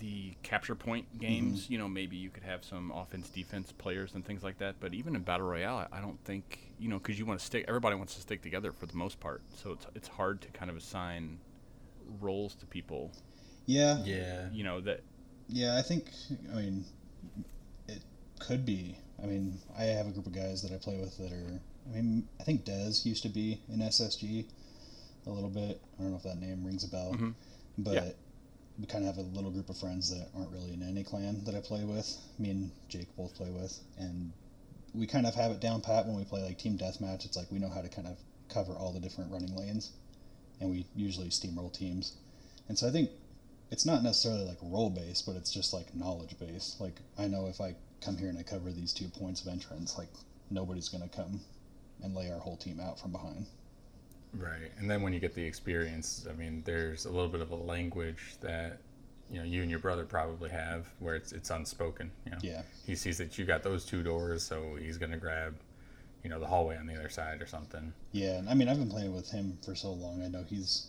the 0.00 0.34
capture 0.42 0.74
point 0.74 1.18
games, 1.18 1.70
you 1.70 1.78
know, 1.78 1.88
maybe 1.88 2.16
you 2.16 2.28
could 2.30 2.42
have 2.42 2.64
some 2.64 2.90
offense 2.90 3.28
defense 3.30 3.72
players 3.72 4.14
and 4.14 4.24
things 4.24 4.42
like 4.42 4.58
that. 4.58 4.76
But 4.80 4.92
even 4.92 5.14
in 5.14 5.22
battle 5.22 5.46
royale, 5.46 5.86
I 5.90 6.00
don't 6.00 6.22
think 6.24 6.72
you 6.78 6.88
know 6.88 6.98
because 6.98 7.18
you 7.18 7.26
want 7.26 7.38
to 7.38 7.46
stick. 7.46 7.64
Everybody 7.68 7.96
wants 7.96 8.14
to 8.16 8.20
stick 8.20 8.42
together 8.42 8.72
for 8.72 8.86
the 8.86 8.96
most 8.96 9.20
part, 9.20 9.40
so 9.54 9.72
it's 9.72 9.86
it's 9.94 10.08
hard 10.08 10.40
to 10.42 10.48
kind 10.48 10.70
of 10.70 10.76
assign 10.76 11.38
roles 12.20 12.54
to 12.56 12.66
people. 12.66 13.12
Yeah, 13.66 14.02
Yeah. 14.04 14.48
You 14.52 14.64
know 14.64 14.80
that 14.80 15.00
yeah. 15.48 15.76
I 15.78 15.82
think 15.82 16.06
I 16.52 16.56
mean 16.56 16.84
it 17.86 18.02
could 18.40 18.66
be. 18.66 18.96
I 19.22 19.26
mean, 19.26 19.58
I 19.76 19.84
have 19.84 20.06
a 20.06 20.10
group 20.10 20.26
of 20.26 20.32
guys 20.32 20.62
that 20.62 20.72
I 20.72 20.76
play 20.76 20.96
with 20.96 21.16
that 21.18 21.32
are. 21.32 21.60
I 21.88 21.96
mean, 21.96 22.28
I 22.40 22.44
think 22.44 22.64
Dez 22.64 23.04
used 23.06 23.22
to 23.22 23.28
be 23.28 23.60
in 23.68 23.80
SSG 23.80 24.46
a 25.26 25.30
little 25.30 25.50
bit. 25.50 25.80
I 25.98 26.02
don't 26.02 26.10
know 26.12 26.16
if 26.16 26.22
that 26.24 26.38
name 26.40 26.64
rings 26.64 26.84
a 26.84 26.88
bell, 26.88 27.12
Mhm. 27.14 27.34
but. 27.78 27.94
Yeah. 27.94 28.12
We 28.80 28.86
kind 28.86 29.04
of 29.04 29.16
have 29.16 29.26
a 29.26 29.28
little 29.30 29.50
group 29.50 29.68
of 29.70 29.76
friends 29.76 30.08
that 30.10 30.28
aren't 30.36 30.52
really 30.52 30.72
in 30.72 30.84
any 30.84 31.02
clan 31.02 31.42
that 31.46 31.54
I 31.56 31.60
play 31.60 31.82
with. 31.82 32.16
Me 32.38 32.50
and 32.50 32.70
Jake 32.88 33.08
both 33.16 33.34
play 33.34 33.50
with, 33.50 33.76
and 33.96 34.30
we 34.94 35.04
kind 35.04 35.26
of 35.26 35.34
have 35.34 35.50
it 35.50 35.58
down 35.58 35.80
pat 35.80 36.06
when 36.06 36.14
we 36.14 36.22
play 36.22 36.44
like 36.44 36.58
team 36.58 36.78
deathmatch. 36.78 37.24
It's 37.24 37.36
like 37.36 37.50
we 37.50 37.58
know 37.58 37.68
how 37.68 37.80
to 37.80 37.88
kind 37.88 38.06
of 38.06 38.16
cover 38.48 38.74
all 38.74 38.92
the 38.92 39.00
different 39.00 39.32
running 39.32 39.52
lanes, 39.56 39.90
and 40.60 40.70
we 40.70 40.86
usually 40.94 41.28
steamroll 41.28 41.72
teams. 41.72 42.12
And 42.68 42.78
so 42.78 42.86
I 42.86 42.92
think 42.92 43.10
it's 43.72 43.84
not 43.84 44.04
necessarily 44.04 44.44
like 44.44 44.58
role 44.62 44.90
based, 44.90 45.26
but 45.26 45.34
it's 45.34 45.50
just 45.50 45.72
like 45.72 45.92
knowledge 45.96 46.38
based. 46.38 46.80
Like 46.80 47.00
I 47.18 47.26
know 47.26 47.48
if 47.48 47.60
I 47.60 47.74
come 48.00 48.16
here 48.16 48.28
and 48.28 48.38
I 48.38 48.44
cover 48.44 48.70
these 48.70 48.92
two 48.92 49.08
points 49.08 49.40
of 49.42 49.48
entrance, 49.48 49.98
like 49.98 50.10
nobody's 50.50 50.88
gonna 50.88 51.08
come 51.08 51.40
and 52.02 52.14
lay 52.14 52.30
our 52.30 52.38
whole 52.38 52.56
team 52.56 52.80
out 52.80 52.98
from 52.98 53.12
behind. 53.12 53.46
Right. 54.34 54.70
And 54.78 54.90
then 54.90 55.02
when 55.02 55.12
you 55.12 55.20
get 55.20 55.34
the 55.34 55.44
experience, 55.44 56.26
I 56.28 56.34
mean, 56.34 56.62
there's 56.64 57.06
a 57.06 57.10
little 57.10 57.28
bit 57.28 57.40
of 57.40 57.50
a 57.50 57.56
language 57.56 58.36
that 58.40 58.78
you 59.30 59.38
know 59.38 59.44
you 59.44 59.60
and 59.62 59.70
your 59.70 59.80
brother 59.80 60.04
probably 60.04 60.50
have 60.50 60.86
where 61.00 61.14
it's 61.14 61.32
it's 61.32 61.50
unspoken. 61.50 62.10
You 62.24 62.32
know, 62.32 62.38
Yeah. 62.42 62.62
he 62.86 62.94
sees 62.94 63.18
that 63.18 63.38
you 63.38 63.44
got 63.44 63.62
those 63.62 63.84
two 63.84 64.02
doors, 64.02 64.42
so 64.42 64.76
he's 64.76 64.98
gonna 64.98 65.16
grab, 65.18 65.54
you 66.22 66.30
know, 66.30 66.40
the 66.40 66.46
hallway 66.46 66.76
on 66.76 66.86
the 66.86 66.94
other 66.94 67.08
side 67.08 67.42
or 67.42 67.46
something. 67.46 67.92
Yeah, 68.12 68.38
and 68.38 68.48
I 68.48 68.54
mean 68.54 68.68
I've 68.68 68.78
been 68.78 68.90
playing 68.90 69.14
with 69.14 69.30
him 69.30 69.58
for 69.64 69.74
so 69.74 69.92
long. 69.92 70.22
I 70.22 70.28
know 70.28 70.44
he's 70.44 70.88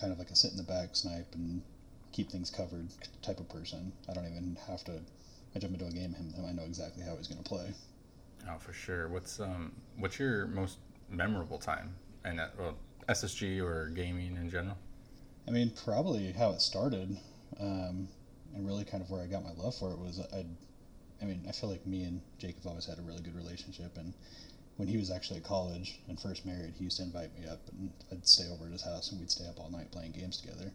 kind 0.00 0.12
of 0.12 0.18
like 0.18 0.30
a 0.30 0.36
sit 0.36 0.50
in 0.50 0.56
the 0.56 0.62
back, 0.64 0.96
snipe, 0.96 1.34
and 1.34 1.62
keep 2.12 2.30
things 2.30 2.50
covered 2.50 2.88
type 3.22 3.40
of 3.40 3.48
person. 3.48 3.92
I 4.08 4.12
don't 4.14 4.26
even 4.26 4.56
have 4.66 4.84
to 4.84 5.00
I 5.54 5.58
jump 5.58 5.72
into 5.74 5.86
a 5.86 5.90
game 5.90 6.12
with 6.12 6.34
him, 6.36 6.44
I 6.46 6.52
know 6.52 6.64
exactly 6.64 7.02
how 7.04 7.16
he's 7.16 7.26
going 7.26 7.42
to 7.42 7.48
play. 7.48 7.72
Oh, 8.48 8.58
for 8.58 8.72
sure. 8.72 9.08
What's 9.08 9.40
um 9.40 9.72
what's 9.96 10.18
your 10.18 10.46
most 10.46 10.78
memorable 11.10 11.58
time 11.58 11.94
and 12.24 12.40
well 12.58 12.76
SSG 13.08 13.60
or 13.60 13.88
gaming 13.88 14.36
in 14.36 14.50
general? 14.50 14.76
I 15.46 15.50
mean, 15.50 15.72
probably 15.84 16.32
how 16.32 16.50
it 16.50 16.60
started, 16.60 17.16
um, 17.58 18.08
and 18.54 18.66
really 18.66 18.84
kind 18.84 19.02
of 19.02 19.10
where 19.10 19.22
I 19.22 19.26
got 19.26 19.44
my 19.44 19.52
love 19.52 19.74
for 19.74 19.90
it 19.92 19.98
was 19.98 20.20
I. 20.32 20.44
I 21.20 21.24
mean, 21.24 21.44
I 21.48 21.52
feel 21.52 21.68
like 21.68 21.84
me 21.84 22.04
and 22.04 22.20
have 22.40 22.66
always 22.66 22.86
had 22.86 22.98
a 23.00 23.02
really 23.02 23.22
good 23.22 23.34
relationship, 23.34 23.96
and 23.98 24.14
when 24.76 24.86
he 24.86 24.96
was 24.96 25.10
actually 25.10 25.38
at 25.38 25.44
college 25.44 25.98
and 26.08 26.20
first 26.20 26.46
married, 26.46 26.74
he 26.78 26.84
used 26.84 26.98
to 26.98 27.02
invite 27.02 27.36
me 27.36 27.44
up, 27.48 27.60
and 27.72 27.90
I'd 28.12 28.24
stay 28.24 28.44
over 28.48 28.66
at 28.66 28.72
his 28.72 28.82
house, 28.82 29.10
and 29.10 29.18
we'd 29.18 29.30
stay 29.30 29.44
up 29.48 29.58
all 29.58 29.68
night 29.68 29.90
playing 29.90 30.12
games 30.12 30.40
together, 30.40 30.70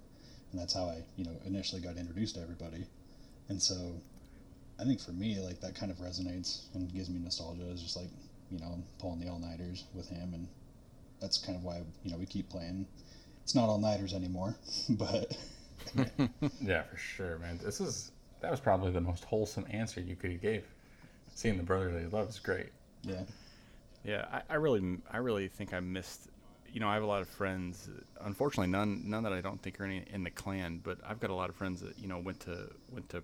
and 0.51 0.59
that's 0.59 0.73
how 0.73 0.83
I, 0.83 1.03
you 1.15 1.23
know, 1.23 1.31
initially 1.45 1.79
got 1.79 1.95
introduced 1.95 2.35
to 2.35 2.41
everybody, 2.41 2.85
and 3.47 3.61
so, 3.61 3.95
I 4.83 4.85
think 4.85 4.99
for 4.99 5.11
me, 5.11 5.39
like 5.39 5.61
that 5.61 5.75
kind 5.75 5.91
of 5.91 5.99
resonates 5.99 6.63
and 6.73 6.93
gives 6.93 7.09
me 7.09 7.19
nostalgia. 7.19 7.63
Is 7.71 7.81
just 7.81 7.95
like, 7.95 8.09
you 8.51 8.59
know, 8.59 8.83
pulling 8.99 9.21
the 9.21 9.29
all 9.29 9.39
nighters 9.39 9.85
with 9.93 10.09
him, 10.09 10.33
and 10.33 10.47
that's 11.21 11.37
kind 11.37 11.57
of 11.57 11.63
why 11.63 11.81
you 12.03 12.11
know 12.11 12.17
we 12.17 12.25
keep 12.25 12.49
playing. 12.49 12.85
It's 13.43 13.55
not 13.55 13.69
all 13.69 13.79
nighters 13.79 14.13
anymore, 14.13 14.57
but 14.89 15.37
yeah, 16.61 16.83
for 16.83 16.97
sure, 16.97 17.37
man. 17.39 17.59
This 17.63 17.79
is 17.79 18.11
that 18.41 18.51
was 18.51 18.59
probably 18.59 18.91
the 18.91 18.99
most 18.99 19.23
wholesome 19.23 19.65
answer 19.69 20.01
you 20.01 20.17
could 20.17 20.31
have 20.31 20.41
gave. 20.41 20.65
Seeing 21.33 21.57
the 21.57 21.63
brotherly 21.63 22.05
love 22.07 22.27
is 22.27 22.39
great. 22.39 22.69
yeah, 23.03 23.23
Yeah, 24.03 24.25
I, 24.31 24.41
I 24.49 24.55
really, 24.55 24.97
I 25.09 25.17
really 25.17 25.47
think 25.47 25.73
I 25.73 25.79
missed. 25.79 26.27
You 26.71 26.81
know, 26.81 26.89
I 26.89 26.95
have 26.95 27.03
a 27.03 27.07
lot 27.07 27.21
of 27.21 27.29
friends. 27.29 27.89
Unfortunately, 28.21 28.69
none, 28.69 29.03
none 29.05 29.23
that 29.23 29.33
I 29.33 29.41
don't 29.41 29.61
think 29.61 29.79
are 29.79 29.85
in, 29.85 30.03
in 30.11 30.23
the 30.23 30.29
clan. 30.29 30.81
But 30.83 30.97
I've 31.07 31.21
got 31.21 31.29
a 31.29 31.35
lot 31.35 31.49
of 31.49 31.55
friends 31.55 31.79
that 31.81 31.97
you 31.97 32.09
know 32.09 32.19
went 32.19 32.41
to 32.41 32.69
went 32.91 33.09
to 33.09 33.23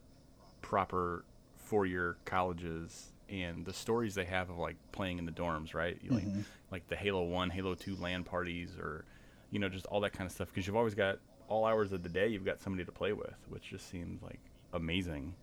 proper 0.62 1.26
four 1.70 1.86
year 1.86 2.18
colleges, 2.26 3.12
and 3.30 3.64
the 3.64 3.74
stories 3.74 4.16
they 4.16 4.26
have 4.26 4.50
of 4.50 4.58
like 4.58 4.76
playing 4.92 5.20
in 5.20 5.26
the 5.26 5.32
dorms, 5.32 5.76
right? 5.76 5.98
Like, 6.10 6.26
mm-hmm. 6.26 6.42
like 6.72 6.88
the 6.88 6.96
Halo 6.96 7.24
One, 7.24 7.52
Halo 7.52 7.76
Two 7.76 7.96
LAN 7.96 8.24
parties, 8.24 8.76
or 8.78 9.06
you 9.52 9.60
know, 9.60 9.70
just 9.70 9.86
all 9.86 10.02
that 10.02 10.14
kind 10.14 10.28
of 10.28 10.34
stuff. 10.34 10.50
Because 10.50 10.66
you've 10.66 10.76
always 10.76 10.96
got 10.96 11.20
all 11.48 11.66
hours 11.66 11.92
of 11.94 12.02
the 12.02 12.10
day, 12.10 12.28
you've 12.28 12.46
got 12.46 12.60
somebody 12.60 12.84
to 12.84 12.92
play 12.92 13.14
with, 13.14 13.36
which 13.50 13.70
just 13.70 13.90
seems 13.90 14.22
like 14.24 14.40
amazing. 14.74 15.34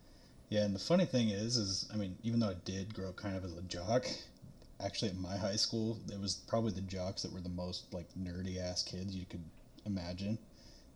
Yeah, 0.49 0.65
and 0.65 0.75
the 0.75 0.81
funny 0.81 1.05
thing 1.05 1.31
is, 1.31 1.57
is 1.57 1.89
I 1.93 1.97
mean, 1.97 2.17
even 2.23 2.41
though 2.41 2.51
I 2.51 2.57
did 2.65 2.93
grow 2.93 3.09
up 3.09 3.17
kind 3.17 3.37
of 3.37 3.45
as 3.45 3.57
a 3.57 3.63
jock, 3.63 4.07
actually 4.85 5.11
at 5.11 5.17
my 5.17 5.37
high 5.37 5.57
school, 5.57 5.99
it 6.13 6.21
was 6.21 6.35
probably 6.35 6.73
the 6.73 6.83
jocks 6.83 7.23
that 7.23 7.33
were 7.33 7.41
the 7.41 7.49
most 7.49 7.93
like 7.95 8.07
nerdy 8.21 8.59
ass 8.61 8.83
kids 8.83 9.15
you 9.15 9.27
could 9.29 9.43
imagine. 9.85 10.39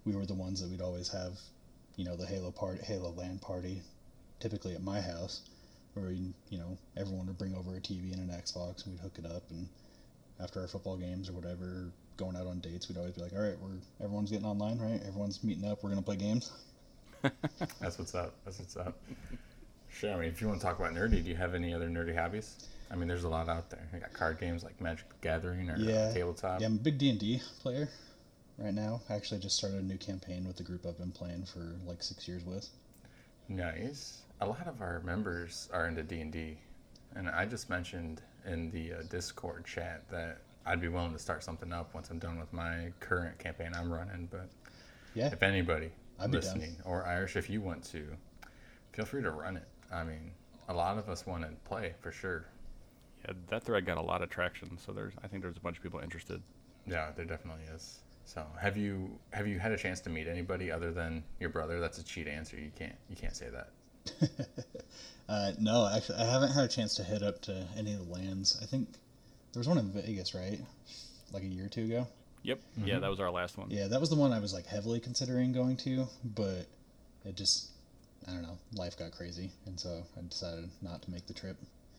We 0.04 0.14
were 0.14 0.26
the 0.26 0.34
ones 0.34 0.60
that 0.60 0.70
we'd 0.70 0.80
always 0.80 1.08
have, 1.10 1.38
you 1.96 2.04
know, 2.04 2.16
the 2.16 2.26
Halo 2.26 2.50
party, 2.50 2.82
Halo 2.84 3.12
LAN 3.16 3.38
party, 3.38 3.82
typically 4.40 4.74
at 4.74 4.82
my 4.82 5.00
house, 5.00 5.42
where 5.94 6.06
we, 6.06 6.32
you 6.48 6.58
know, 6.58 6.76
everyone 6.96 7.26
would 7.26 7.38
bring 7.38 7.54
over 7.54 7.76
a 7.76 7.80
TV 7.80 8.12
and 8.12 8.28
an 8.30 8.36
Xbox, 8.36 8.84
and 8.84 8.94
we'd 8.94 9.00
hook 9.00 9.16
it 9.18 9.26
up, 9.26 9.42
and 9.50 9.68
after 10.40 10.60
our 10.60 10.66
football 10.68 10.96
games 10.96 11.28
or 11.28 11.32
whatever, 11.32 11.92
going 12.16 12.36
out 12.36 12.46
on 12.46 12.58
dates, 12.60 12.88
we'd 12.88 12.98
always 12.98 13.12
be 13.14 13.20
like, 13.22 13.32
all 13.32 13.40
right, 13.42 13.58
we're 13.60 13.78
everyone's 14.04 14.30
getting 14.30 14.46
online, 14.46 14.78
right? 14.78 15.00
Everyone's 15.06 15.42
meeting 15.44 15.64
up, 15.70 15.82
we're 15.82 15.90
gonna 15.90 16.02
play 16.02 16.16
games. 16.16 16.50
That's 17.80 17.98
what's 17.98 18.14
up. 18.14 18.34
That's 18.44 18.58
what's 18.58 18.76
up. 18.76 18.96
Sure. 19.90 20.14
I 20.14 20.16
mean, 20.20 20.28
if 20.28 20.40
you 20.40 20.48
want 20.48 20.60
to 20.60 20.66
talk 20.66 20.78
about 20.78 20.94
nerdy, 20.94 21.22
do 21.22 21.28
you 21.28 21.36
have 21.36 21.54
any 21.54 21.74
other 21.74 21.88
nerdy 21.88 22.16
hobbies? 22.16 22.66
I 22.90 22.96
mean, 22.96 23.08
there's 23.08 23.24
a 23.24 23.28
lot 23.28 23.48
out 23.48 23.68
there. 23.70 23.86
You 23.92 23.98
got 24.00 24.12
card 24.12 24.38
games 24.40 24.64
like 24.64 24.80
Magic 24.80 25.08
the 25.08 25.14
Gathering 25.20 25.68
or 25.68 25.76
Yeah. 25.76 26.12
tabletop. 26.12 26.60
Yeah, 26.60 26.66
I'm 26.68 26.76
a 26.76 26.78
big 26.78 26.96
D 26.98 27.10
and 27.10 27.18
D 27.18 27.42
player 27.60 27.88
right 28.56 28.72
now. 28.72 29.02
I 29.10 29.14
actually 29.14 29.40
just 29.40 29.56
started 29.56 29.80
a 29.80 29.82
new 29.84 29.98
campaign 29.98 30.46
with 30.46 30.56
the 30.56 30.62
group 30.62 30.86
I've 30.86 30.96
been 30.98 31.12
playing 31.12 31.44
for 31.44 31.76
like 31.84 32.02
six 32.02 32.26
years 32.26 32.44
with. 32.44 32.68
Nice. 33.48 34.22
A 34.40 34.46
lot 34.46 34.66
of 34.66 34.80
our 34.80 35.00
members 35.00 35.68
are 35.72 35.86
into 35.86 36.02
D 36.02 36.20
and 36.20 36.32
D, 36.32 36.58
and 37.14 37.28
I 37.28 37.44
just 37.44 37.68
mentioned 37.68 38.22
in 38.46 38.70
the 38.70 38.94
uh, 38.94 39.02
Discord 39.10 39.66
chat 39.66 40.08
that 40.10 40.38
I'd 40.64 40.80
be 40.80 40.88
willing 40.88 41.12
to 41.12 41.18
start 41.18 41.42
something 41.44 41.72
up 41.72 41.94
once 41.94 42.10
I'm 42.10 42.18
done 42.18 42.38
with 42.38 42.52
my 42.52 42.92
current 43.00 43.38
campaign 43.38 43.72
I'm 43.74 43.92
running. 43.92 44.28
But 44.30 44.48
Yeah, 45.14 45.26
if 45.26 45.42
anybody 45.42 45.90
I'd 46.18 46.30
listening 46.30 46.76
or 46.84 47.06
Irish, 47.06 47.36
if 47.36 47.50
you 47.50 47.60
want 47.60 47.84
to, 47.92 48.06
feel 48.92 49.04
free 49.04 49.22
to 49.22 49.30
run 49.30 49.56
it. 49.56 49.68
I 49.92 50.04
mean, 50.04 50.30
a 50.68 50.74
lot 50.74 50.96
of 50.96 51.08
us 51.08 51.26
want 51.26 51.42
to 51.42 51.50
play 51.68 51.94
for 52.00 52.10
sure. 52.10 52.46
Yeah, 53.26 53.34
that 53.48 53.64
thread 53.64 53.84
got 53.84 53.98
a 53.98 54.02
lot 54.02 54.22
of 54.22 54.30
traction. 54.30 54.78
So 54.78 54.92
there's, 54.92 55.12
I 55.22 55.26
think 55.26 55.42
there's 55.42 55.58
a 55.58 55.60
bunch 55.60 55.76
of 55.76 55.82
people 55.82 56.00
interested. 56.00 56.40
Yeah, 56.86 57.10
there 57.14 57.26
definitely 57.26 57.64
is. 57.74 57.98
So, 58.24 58.46
have 58.58 58.76
you 58.76 59.18
have 59.32 59.46
you 59.48 59.58
had 59.58 59.72
a 59.72 59.76
chance 59.76 60.00
to 60.02 60.10
meet 60.10 60.28
anybody 60.28 60.70
other 60.70 60.92
than 60.92 61.24
your 61.40 61.50
brother? 61.50 61.80
That's 61.80 61.98
a 61.98 62.04
cheat 62.04 62.28
answer. 62.28 62.56
You 62.56 62.70
can't 62.78 62.94
you 63.08 63.16
can't 63.16 63.34
say 63.34 63.48
that. 63.50 63.70
Uh, 65.28 65.52
no, 65.60 65.88
actually, 65.94 66.18
I 66.18 66.24
haven't 66.28 66.50
had 66.50 66.64
a 66.64 66.68
chance 66.68 66.96
to 66.96 67.04
head 67.04 67.22
up 67.22 67.40
to 67.42 67.64
any 67.76 67.92
of 67.94 68.04
the 68.04 68.12
LANs. 68.12 68.58
I 68.60 68.66
think 68.66 68.88
there 69.52 69.60
was 69.60 69.68
one 69.68 69.78
in 69.78 69.92
Vegas, 69.92 70.34
right? 70.34 70.58
Like 71.32 71.44
a 71.44 71.46
year 71.46 71.66
or 71.66 71.68
two 71.68 71.84
ago. 71.84 72.08
Yep. 72.42 72.58
Yeah, 72.84 72.98
that 72.98 73.08
was 73.08 73.20
our 73.20 73.30
last 73.30 73.56
one. 73.56 73.70
Yeah, 73.70 73.86
that 73.86 74.00
was 74.00 74.10
the 74.10 74.16
one 74.16 74.32
I 74.32 74.40
was 74.40 74.52
like 74.52 74.66
heavily 74.66 74.98
considering 74.98 75.52
going 75.52 75.76
to, 75.78 76.08
but 76.24 76.66
it 77.24 77.36
just, 77.36 77.68
I 78.26 78.32
don't 78.32 78.42
know, 78.42 78.58
life 78.74 78.98
got 78.98 79.12
crazy, 79.12 79.52
and 79.66 79.78
so 79.78 80.02
I 80.18 80.22
decided 80.28 80.68
not 80.82 81.02
to 81.02 81.10
make 81.12 81.28
the 81.28 81.34
trip. 81.34 81.56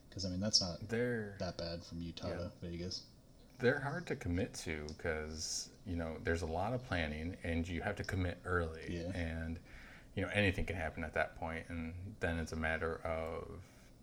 Because 0.10 0.26
I 0.26 0.30
mean, 0.30 0.42
that's 0.42 0.60
not 0.60 0.90
They're 0.90 1.36
that 1.40 1.58
bad 1.58 1.86
from 1.86 2.02
Utah 2.02 2.28
Yeah. 2.28 2.36
to 2.36 2.52
Vegas. 2.62 3.04
they're 3.60 3.80
hard 3.80 4.08
to 4.08 4.18
commit 4.18 4.54
to 4.66 4.88
because 4.98 5.70
you 5.86 5.96
know 5.96 6.18
there's 6.26 6.42
a 6.42 6.46
lot 6.48 6.74
of 6.74 6.84
planning 6.86 7.38
and 7.46 7.66
you 7.66 7.80
have 7.82 7.96
to 7.96 8.04
commit 8.04 8.40
early 8.44 8.82
Yeah. 8.90 9.18
and 9.18 9.58
you 10.16 10.24
know 10.24 10.30
anything 10.34 10.66
can 10.66 10.76
happen 10.76 11.04
at 11.04 11.14
that 11.14 11.38
point 11.40 11.64
and 11.70 11.94
then 12.20 12.38
it's 12.40 12.52
a 12.52 12.56
matter 12.56 13.00
of 13.06 13.48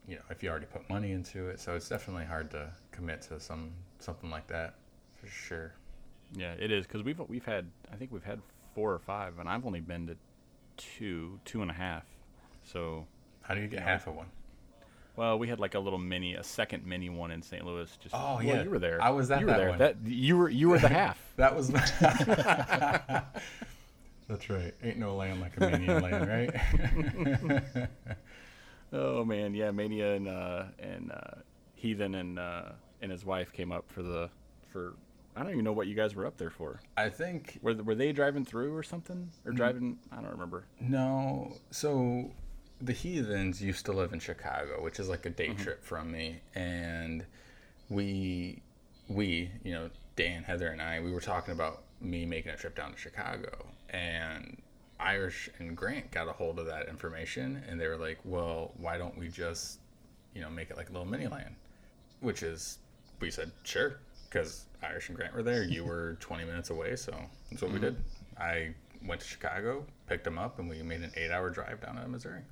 you 0.06 0.14
know 0.16 0.22
if 0.30 0.42
you 0.42 0.48
already 0.48 0.66
put 0.66 0.88
money 0.88 1.12
into 1.12 1.48
it 1.48 1.60
so 1.60 1.74
it's 1.74 1.88
definitely 1.88 2.24
hard 2.24 2.50
to 2.50 2.70
commit 2.92 3.20
to 3.22 3.38
some 3.38 3.70
something 3.98 4.30
like 4.30 4.46
that 4.46 4.74
for 5.20 5.26
sure 5.26 5.72
Yeah, 6.34 6.54
it 6.58 6.70
is 6.70 6.86
because 6.86 7.02
we've 7.02 7.18
we've 7.28 7.44
had 7.44 7.66
I 7.92 7.96
think 7.96 8.12
we've 8.12 8.24
had 8.24 8.40
four 8.74 8.92
or 8.92 8.98
five, 8.98 9.38
and 9.40 9.48
I've 9.48 9.66
only 9.66 9.80
been 9.80 10.06
to 10.06 10.16
two, 10.76 11.40
two 11.44 11.62
and 11.62 11.70
a 11.70 11.74
half. 11.74 12.04
So, 12.62 13.06
how 13.42 13.54
do 13.54 13.60
you 13.60 13.66
get 13.66 13.80
half 13.82 14.06
of 14.06 14.14
one 14.14 14.26
well, 15.16 15.36
we 15.36 15.48
had 15.48 15.58
like 15.58 15.74
a 15.74 15.80
little 15.80 15.98
mini, 15.98 16.34
a 16.36 16.44
second 16.44 16.86
mini 16.86 17.10
one 17.10 17.32
in 17.32 17.42
St. 17.42 17.66
Louis. 17.66 17.90
Just 18.00 18.14
Oh, 18.14 18.36
well, 18.36 18.42
yeah. 18.44 18.62
you 18.62 18.70
were 18.70 18.78
there. 18.78 19.02
I 19.02 19.10
was 19.10 19.28
at 19.32 19.40
you 19.40 19.46
were 19.46 19.52
that 19.52 19.58
there. 19.58 19.68
one. 19.70 19.78
That 19.78 19.96
you 20.04 20.38
were 20.38 20.48
you 20.48 20.68
were 20.68 20.78
the 20.78 20.88
half. 21.02 21.18
that 21.36 21.56
was 21.56 21.70
that's 24.28 24.48
right 24.50 24.74
ain't 24.82 24.98
no 24.98 25.16
LAN 25.16 25.40
like 25.40 25.56
a 25.56 25.60
mania 25.60 25.98
LAN 26.00 26.28
right 26.28 27.88
Oh 28.92 29.24
man, 29.24 29.54
yeah, 29.54 29.70
Mania 29.70 30.14
and 30.14 30.28
uh, 30.28 30.64
and 30.78 31.12
uh, 31.12 31.40
Heathen 31.74 32.14
and 32.14 32.38
uh, 32.38 32.70
and 33.02 33.12
his 33.12 33.24
wife 33.24 33.52
came 33.52 33.70
up 33.70 33.84
for 33.90 34.02
the 34.02 34.30
for 34.72 34.94
I 35.36 35.42
don't 35.42 35.52
even 35.52 35.64
know 35.64 35.72
what 35.72 35.86
you 35.86 35.94
guys 35.94 36.14
were 36.14 36.26
up 36.26 36.36
there 36.36 36.50
for. 36.50 36.80
i 36.96 37.08
think 37.08 37.58
Were 37.62 37.74
were 37.74 37.94
they 37.94 38.12
driving 38.12 38.44
through 38.44 38.74
or 38.74 38.82
something 38.82 39.30
or 39.44 39.52
driving? 39.52 39.98
I 40.10 40.16
don't 40.16 40.30
remember. 40.30 40.64
No. 40.80 41.52
So 41.70 42.30
the 42.80 42.92
Heathens 42.92 43.62
used 43.62 43.84
to 43.86 43.92
live 43.92 44.12
in 44.12 44.20
Chicago, 44.20 44.82
which 44.82 44.98
is 44.98 45.08
like 45.08 45.26
a 45.26 45.30
day 45.30 45.52
trip 45.52 45.84
from 45.84 46.10
me, 46.10 46.40
and 46.54 47.26
we 47.90 48.62
we, 49.08 49.50
you 49.64 49.72
know, 49.72 49.90
Dan, 50.16 50.44
Heather 50.44 50.68
and 50.68 50.80
I, 50.80 51.00
we 51.00 51.12
were 51.12 51.20
talking 51.20 51.52
about 51.52 51.82
me 52.00 52.24
making 52.24 52.52
a 52.52 52.56
trip 52.56 52.76
down 52.76 52.92
to 52.92 52.98
Chicago 52.98 53.66
and 53.90 54.60
Irish 55.00 55.48
and 55.58 55.76
Grant 55.76 56.10
got 56.10 56.28
a 56.28 56.32
hold 56.32 56.58
of 56.58 56.66
that 56.66 56.88
information 56.88 57.62
and 57.68 57.80
they 57.80 57.86
were 57.86 57.96
like, 57.96 58.18
"Well, 58.24 58.72
why 58.76 58.98
don't 58.98 59.16
we 59.16 59.28
just, 59.28 59.78
you 60.34 60.40
know, 60.40 60.50
make 60.50 60.70
it 60.70 60.76
like 60.76 60.90
a 60.90 60.92
little 60.92 61.06
mini 61.06 61.26
LAN?" 61.26 61.56
Which 62.20 62.42
is 62.42 62.78
we 63.20 63.30
said, 63.30 63.52
"Sure." 63.62 63.98
Because 64.28 64.66
Irish 64.82 65.08
and 65.08 65.16
Grant 65.16 65.34
were 65.34 65.42
there, 65.42 65.62
you 65.62 65.84
were 65.84 66.16
20 66.20 66.44
minutes 66.44 66.70
away, 66.70 66.96
so 66.96 67.12
that's 67.50 67.62
what 67.62 67.70
we 67.70 67.78
mm-hmm. 67.78 67.86
did. 67.86 67.96
I 68.38 68.74
went 69.06 69.22
to 69.22 69.26
Chicago, 69.26 69.86
picked 70.06 70.24
them 70.24 70.38
up, 70.38 70.58
and 70.58 70.68
we 70.68 70.82
made 70.82 71.00
an 71.00 71.12
eight-hour 71.16 71.48
drive 71.50 71.80
down 71.80 71.96
to 71.96 72.06
Missouri. 72.08 72.42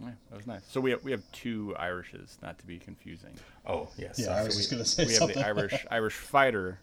Yeah, 0.00 0.10
that 0.30 0.36
was 0.36 0.46
nice. 0.46 0.62
So 0.68 0.80
we 0.80 0.92
have, 0.92 1.02
we 1.02 1.10
have 1.10 1.22
two 1.32 1.74
Irishes, 1.78 2.38
not 2.40 2.58
to 2.60 2.66
be 2.66 2.78
confusing. 2.78 3.34
Oh 3.66 3.88
yes, 3.96 4.18
Yeah, 4.18 4.26
sorry. 4.26 4.40
I 4.40 4.44
was 4.44 4.56
just 4.56 4.70
gonna 4.70 4.84
say 4.84 5.06
we 5.06 5.14
have 5.14 5.28
the 5.28 5.44
Irish 5.44 5.86
Irish 5.90 6.14
fighter, 6.14 6.78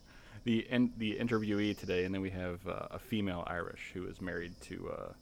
the 0.46 0.60
in, 0.70 0.92
the 0.98 1.18
interviewee 1.20 1.78
today, 1.78 2.06
and 2.06 2.14
then 2.16 2.22
we 2.22 2.30
have 2.30 2.66
uh, 2.68 2.88
a 2.92 3.00
female 3.00 3.44
Irish 3.48 3.92
who 3.94 4.08
is 4.08 4.22
married 4.22 4.54
to 4.62 4.90
uh, 4.98 5.14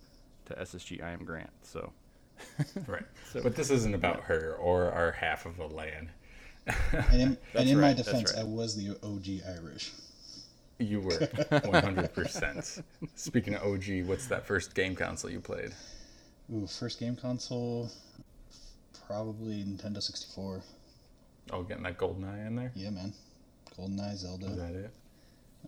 to 0.46 0.53
SSG 0.53 1.03
I 1.03 1.12
am 1.12 1.25
Grant. 1.25 1.50
So 1.63 1.92
right. 2.88 3.03
So- 3.32 3.42
but 3.42 3.56
this 3.56 3.72
isn't 3.72 3.96
about 3.96 4.22
her 4.22 4.56
or 4.60 4.92
our 4.92 5.12
half 5.12 5.46
of 5.48 5.58
a 5.60 5.65
LAN. 5.65 6.12
And 6.65 7.22
in, 7.22 7.38
and 7.56 7.70
in 7.70 7.77
my 7.80 7.88
right, 7.88 7.96
that's 7.98 8.08
defense, 8.08 8.34
right. 8.34 8.42
I 8.42 8.46
was 8.46 8.75
the 8.75 8.92
OG 9.03 9.42
Irish. 9.60 9.92
You 10.80 11.01
were 11.01 11.12
100%. 11.12 12.84
Speaking 13.15 13.56
of 13.56 13.63
OG, 13.63 14.06
what's 14.06 14.27
that 14.27 14.46
first 14.46 14.74
game 14.75 14.96
console 14.96 15.30
you 15.30 15.39
played? 15.39 15.72
Ooh, 16.53 16.68
first 16.68 17.00
game 17.00 17.15
console, 17.15 17.89
probably 19.08 19.63
Nintendo 19.63 20.01
64. 20.01 20.62
Oh, 21.51 21.63
getting 21.63 21.84
that 21.84 21.98
golden 21.98 22.24
eye 22.25 22.46
in 22.48 22.56
there? 22.56 22.72
Yeah, 22.75 22.89
man. 22.89 23.13
GoldenEye, 23.77 24.13
Is 24.13 24.20
Zelda. 24.22 24.48
that 24.48 24.74
it? 24.75 24.92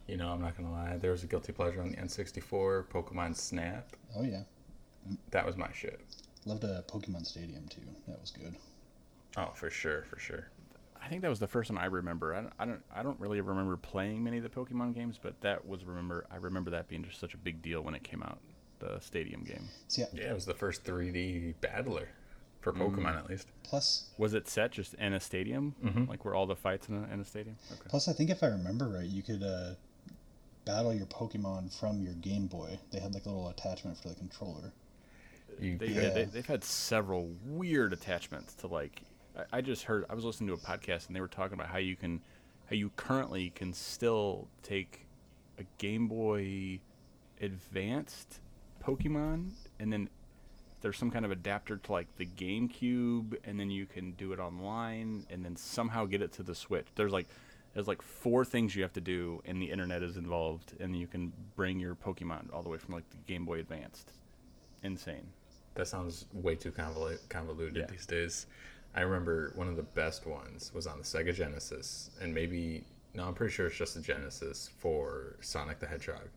You 0.07 0.17
know, 0.17 0.29
I'm 0.29 0.41
not 0.41 0.55
gonna 0.57 0.71
lie. 0.71 0.97
There 0.97 1.11
was 1.11 1.23
a 1.23 1.27
guilty 1.27 1.51
pleasure 1.51 1.81
on 1.81 1.89
the 1.91 1.97
N64, 1.97 2.85
Pokemon 2.87 3.35
Snap. 3.35 3.95
Oh 4.15 4.23
yeah. 4.23 4.43
That 5.31 5.45
was 5.45 5.55
my 5.57 5.69
shit. 5.73 5.99
Loved 6.45 6.63
a 6.63 6.83
Pokemon 6.87 7.25
Stadium 7.25 7.67
too. 7.67 7.81
That 8.07 8.19
was 8.21 8.31
good. 8.31 8.55
Oh, 9.37 9.51
for 9.53 9.69
sure, 9.69 10.03
for 10.03 10.19
sure. 10.19 10.47
I 11.01 11.07
think 11.07 11.21
that 11.21 11.29
was 11.29 11.39
the 11.39 11.47
first 11.47 11.69
one 11.69 11.77
I 11.77 11.85
remember. 11.85 12.33
I 12.33 12.41
don't, 12.41 12.53
I 12.59 12.65
don't, 12.65 12.83
I 12.95 13.03
don't 13.03 13.19
really 13.19 13.39
remember 13.41 13.77
playing 13.77 14.23
many 14.23 14.37
of 14.37 14.43
the 14.43 14.49
Pokemon 14.49 14.95
games, 14.95 15.19
but 15.21 15.39
that 15.41 15.67
was 15.67 15.85
remember. 15.85 16.25
I 16.31 16.37
remember 16.37 16.71
that 16.71 16.87
being 16.87 17.03
just 17.03 17.19
such 17.19 17.33
a 17.33 17.37
big 17.37 17.61
deal 17.61 17.81
when 17.81 17.93
it 17.95 18.03
came 18.03 18.23
out, 18.23 18.39
the 18.79 18.99
Stadium 19.01 19.43
game. 19.43 19.67
See, 19.87 20.03
I- 20.03 20.07
Yeah, 20.13 20.31
it 20.31 20.33
was 20.33 20.45
the 20.45 20.53
first 20.55 20.83
3D 20.83 21.55
battler 21.61 22.07
for 22.61 22.73
Mm. 22.73 22.77
Pokemon, 22.95 23.17
at 23.19 23.29
least. 23.29 23.47
plus 23.63 24.09
Was 24.17 24.33
it 24.33 24.47
set 24.47 24.71
just 24.71 24.95
in 24.95 25.13
a 25.13 25.19
stadium, 25.19 25.75
Mhm. 25.83 26.07
like 26.07 26.25
where 26.25 26.33
all 26.33 26.47
the 26.47 26.55
fights 26.55 26.89
in 26.89 26.95
a, 26.95 27.13
in 27.13 27.19
a 27.19 27.25
stadium? 27.25 27.57
Okay. 27.71 27.81
plus 27.89 28.07
I 28.07 28.13
think 28.13 28.31
if 28.31 28.41
I 28.41 28.47
remember 28.47 28.87
right, 28.89 29.05
you 29.05 29.21
could 29.21 29.43
uh, 29.43 29.75
battle 30.65 30.93
your 30.93 31.05
Pokemon 31.05 31.77
from 31.77 32.01
your 32.01 32.13
Game 32.15 32.47
Boy. 32.47 32.77
They 32.91 32.99
had 32.99 33.13
like 33.13 33.25
a 33.25 33.29
little 33.29 33.49
attachment 33.49 33.97
for 33.97 34.09
the 34.09 34.15
controller. 34.15 34.73
You, 35.59 35.77
They, 35.77 35.87
Yeah. 35.87 36.01
yeah. 36.01 36.09
they, 36.09 36.23
they've 36.25 36.45
had 36.45 36.63
several 36.63 37.29
weird 37.45 37.93
attachments 37.93 38.53
to 38.55 38.67
like. 38.67 39.03
I, 39.37 39.57
I 39.57 39.61
just 39.61 39.83
heard. 39.83 40.05
I 40.09 40.15
was 40.15 40.25
listening 40.25 40.47
to 40.47 40.53
a 40.53 40.57
podcast 40.57 41.07
and 41.07 41.15
they 41.15 41.21
were 41.21 41.27
talking 41.27 41.53
about 41.53 41.67
how 41.67 41.77
you 41.77 41.95
can, 41.95 42.21
how 42.69 42.75
you 42.75 42.91
currently 42.95 43.51
can 43.51 43.73
still 43.73 44.47
take 44.63 45.05
a 45.59 45.63
Game 45.77 46.07
Boy 46.07 46.79
Advanced 47.41 48.39
Pokemon 48.83 49.51
and 49.79 49.91
then 49.91 50.09
there's 50.81 50.97
some 50.97 51.09
kind 51.09 51.25
of 51.25 51.31
adapter 51.31 51.77
to 51.77 51.91
like 51.91 52.07
the 52.17 52.25
GameCube 52.25 53.35
and 53.43 53.59
then 53.59 53.71
you 53.71 53.85
can 53.85 54.11
do 54.11 54.33
it 54.33 54.39
online 54.39 55.25
and 55.29 55.43
then 55.43 55.55
somehow 55.55 56.05
get 56.05 56.21
it 56.21 56.31
to 56.33 56.43
the 56.43 56.53
Switch. 56.53 56.85
There's 56.95 57.11
like 57.11 57.27
there's 57.75 57.87
like 57.87 58.01
four 58.01 58.43
things 58.43 58.75
you 58.75 58.81
have 58.81 58.93
to 58.93 59.01
do 59.01 59.41
and 59.45 59.61
the 59.61 59.69
internet 59.69 60.01
is 60.01 60.17
involved 60.17 60.73
and 60.79 60.97
you 60.97 61.05
can 61.05 61.31
bring 61.55 61.79
your 61.79 61.93
Pokemon 61.93 62.51
all 62.51 62.63
the 62.63 62.69
way 62.69 62.77
from 62.79 62.95
like 62.95 63.07
the 63.11 63.17
Game 63.27 63.45
Boy 63.45 63.59
Advanced. 63.59 64.13
Insane. 64.81 65.27
That 65.75 65.87
sounds 65.87 66.25
way 66.33 66.55
too 66.55 66.71
convolu- 66.71 67.19
convoluted 67.29 67.75
Yeah. 67.75 67.85
these 67.87 68.05
days. 68.05 68.47
I 68.95 69.01
remember 69.01 69.51
one 69.55 69.67
of 69.67 69.75
the 69.75 69.83
best 69.83 70.25
ones 70.25 70.71
was 70.73 70.87
on 70.87 70.97
the 70.97 71.03
Sega 71.03 71.35
Genesis, 71.35 72.09
and 72.21 72.33
maybe 72.33 72.85
no, 73.13 73.27
I'm 73.27 73.33
pretty 73.33 73.53
sure 73.53 73.67
it's 73.67 73.75
just 73.77 73.93
the 73.95 74.01
Genesis 74.01 74.69
for 74.77 75.35
Sonic 75.41 75.79
the 75.79 75.87
Hedgehog, 75.87 76.29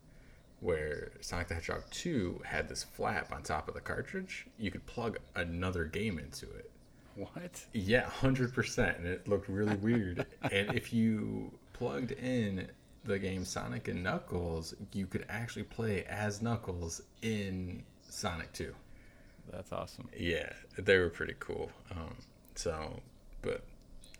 where 0.61 1.12
Sonic 1.21 1.49
the 1.49 1.54
Hedgehog 1.54 1.85
2 1.90 2.42
had 2.45 2.68
this 2.68 2.83
flap 2.83 3.33
on 3.33 3.42
top 3.45 3.68
of 3.68 3.75
the 3.75 3.80
cartridge. 3.80 4.47
You 4.59 4.71
could 4.73 4.87
plug 4.87 5.18
another 5.37 5.85
game 5.85 6.18
into 6.18 6.50
it. 6.52 6.71
What? 7.19 7.67
Yeah, 7.73 8.09
hundred 8.09 8.55
percent, 8.55 8.99
and 8.99 9.07
it 9.07 9.27
looked 9.27 9.49
really 9.49 9.75
weird. 9.77 10.25
and 10.53 10.73
if 10.75 10.93
you 10.93 11.53
plugged 11.73 12.13
in 12.13 12.69
the 13.05 13.19
game 13.19 13.45
Sonic 13.45 13.89
and 13.89 14.05
Knuckles, 14.05 14.75
you 14.93 15.07
could 15.07 15.25
actually 15.29 15.65
play 15.65 16.05
as 16.05 16.41
Knuckles 16.43 17.01
in 17.23 17.83
Sonic 18.09 18.53
2. 18.53 18.73
That's 19.51 19.73
awesome. 19.73 20.09
Yeah, 20.17 20.53
they 20.77 20.99
were 20.99 21.09
pretty 21.09 21.35
cool. 21.41 21.71
Um, 21.91 22.15
so, 22.55 23.01
but 23.43 23.65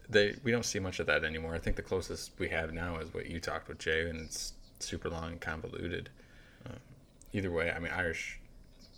they 0.09 0.35
we 0.43 0.51
don't 0.51 0.65
see 0.65 0.79
much 0.79 0.99
of 0.99 1.07
that 1.07 1.23
anymore. 1.23 1.55
I 1.55 1.59
think 1.59 1.77
the 1.77 1.83
closest 1.83 2.33
we 2.39 2.49
have 2.49 2.73
now 2.73 2.99
is 2.99 3.13
what 3.15 3.27
you 3.27 3.39
talked 3.39 3.69
with 3.69 3.79
Jay, 3.79 4.09
and 4.09 4.23
it's 4.23 4.55
super 4.81 5.09
long 5.09 5.33
and 5.33 5.41
convoluted. 5.41 6.09
Um, 6.67 6.77
either 7.33 7.51
way, 7.51 7.71
I 7.71 7.79
mean, 7.79 7.93
Irish 7.93 8.41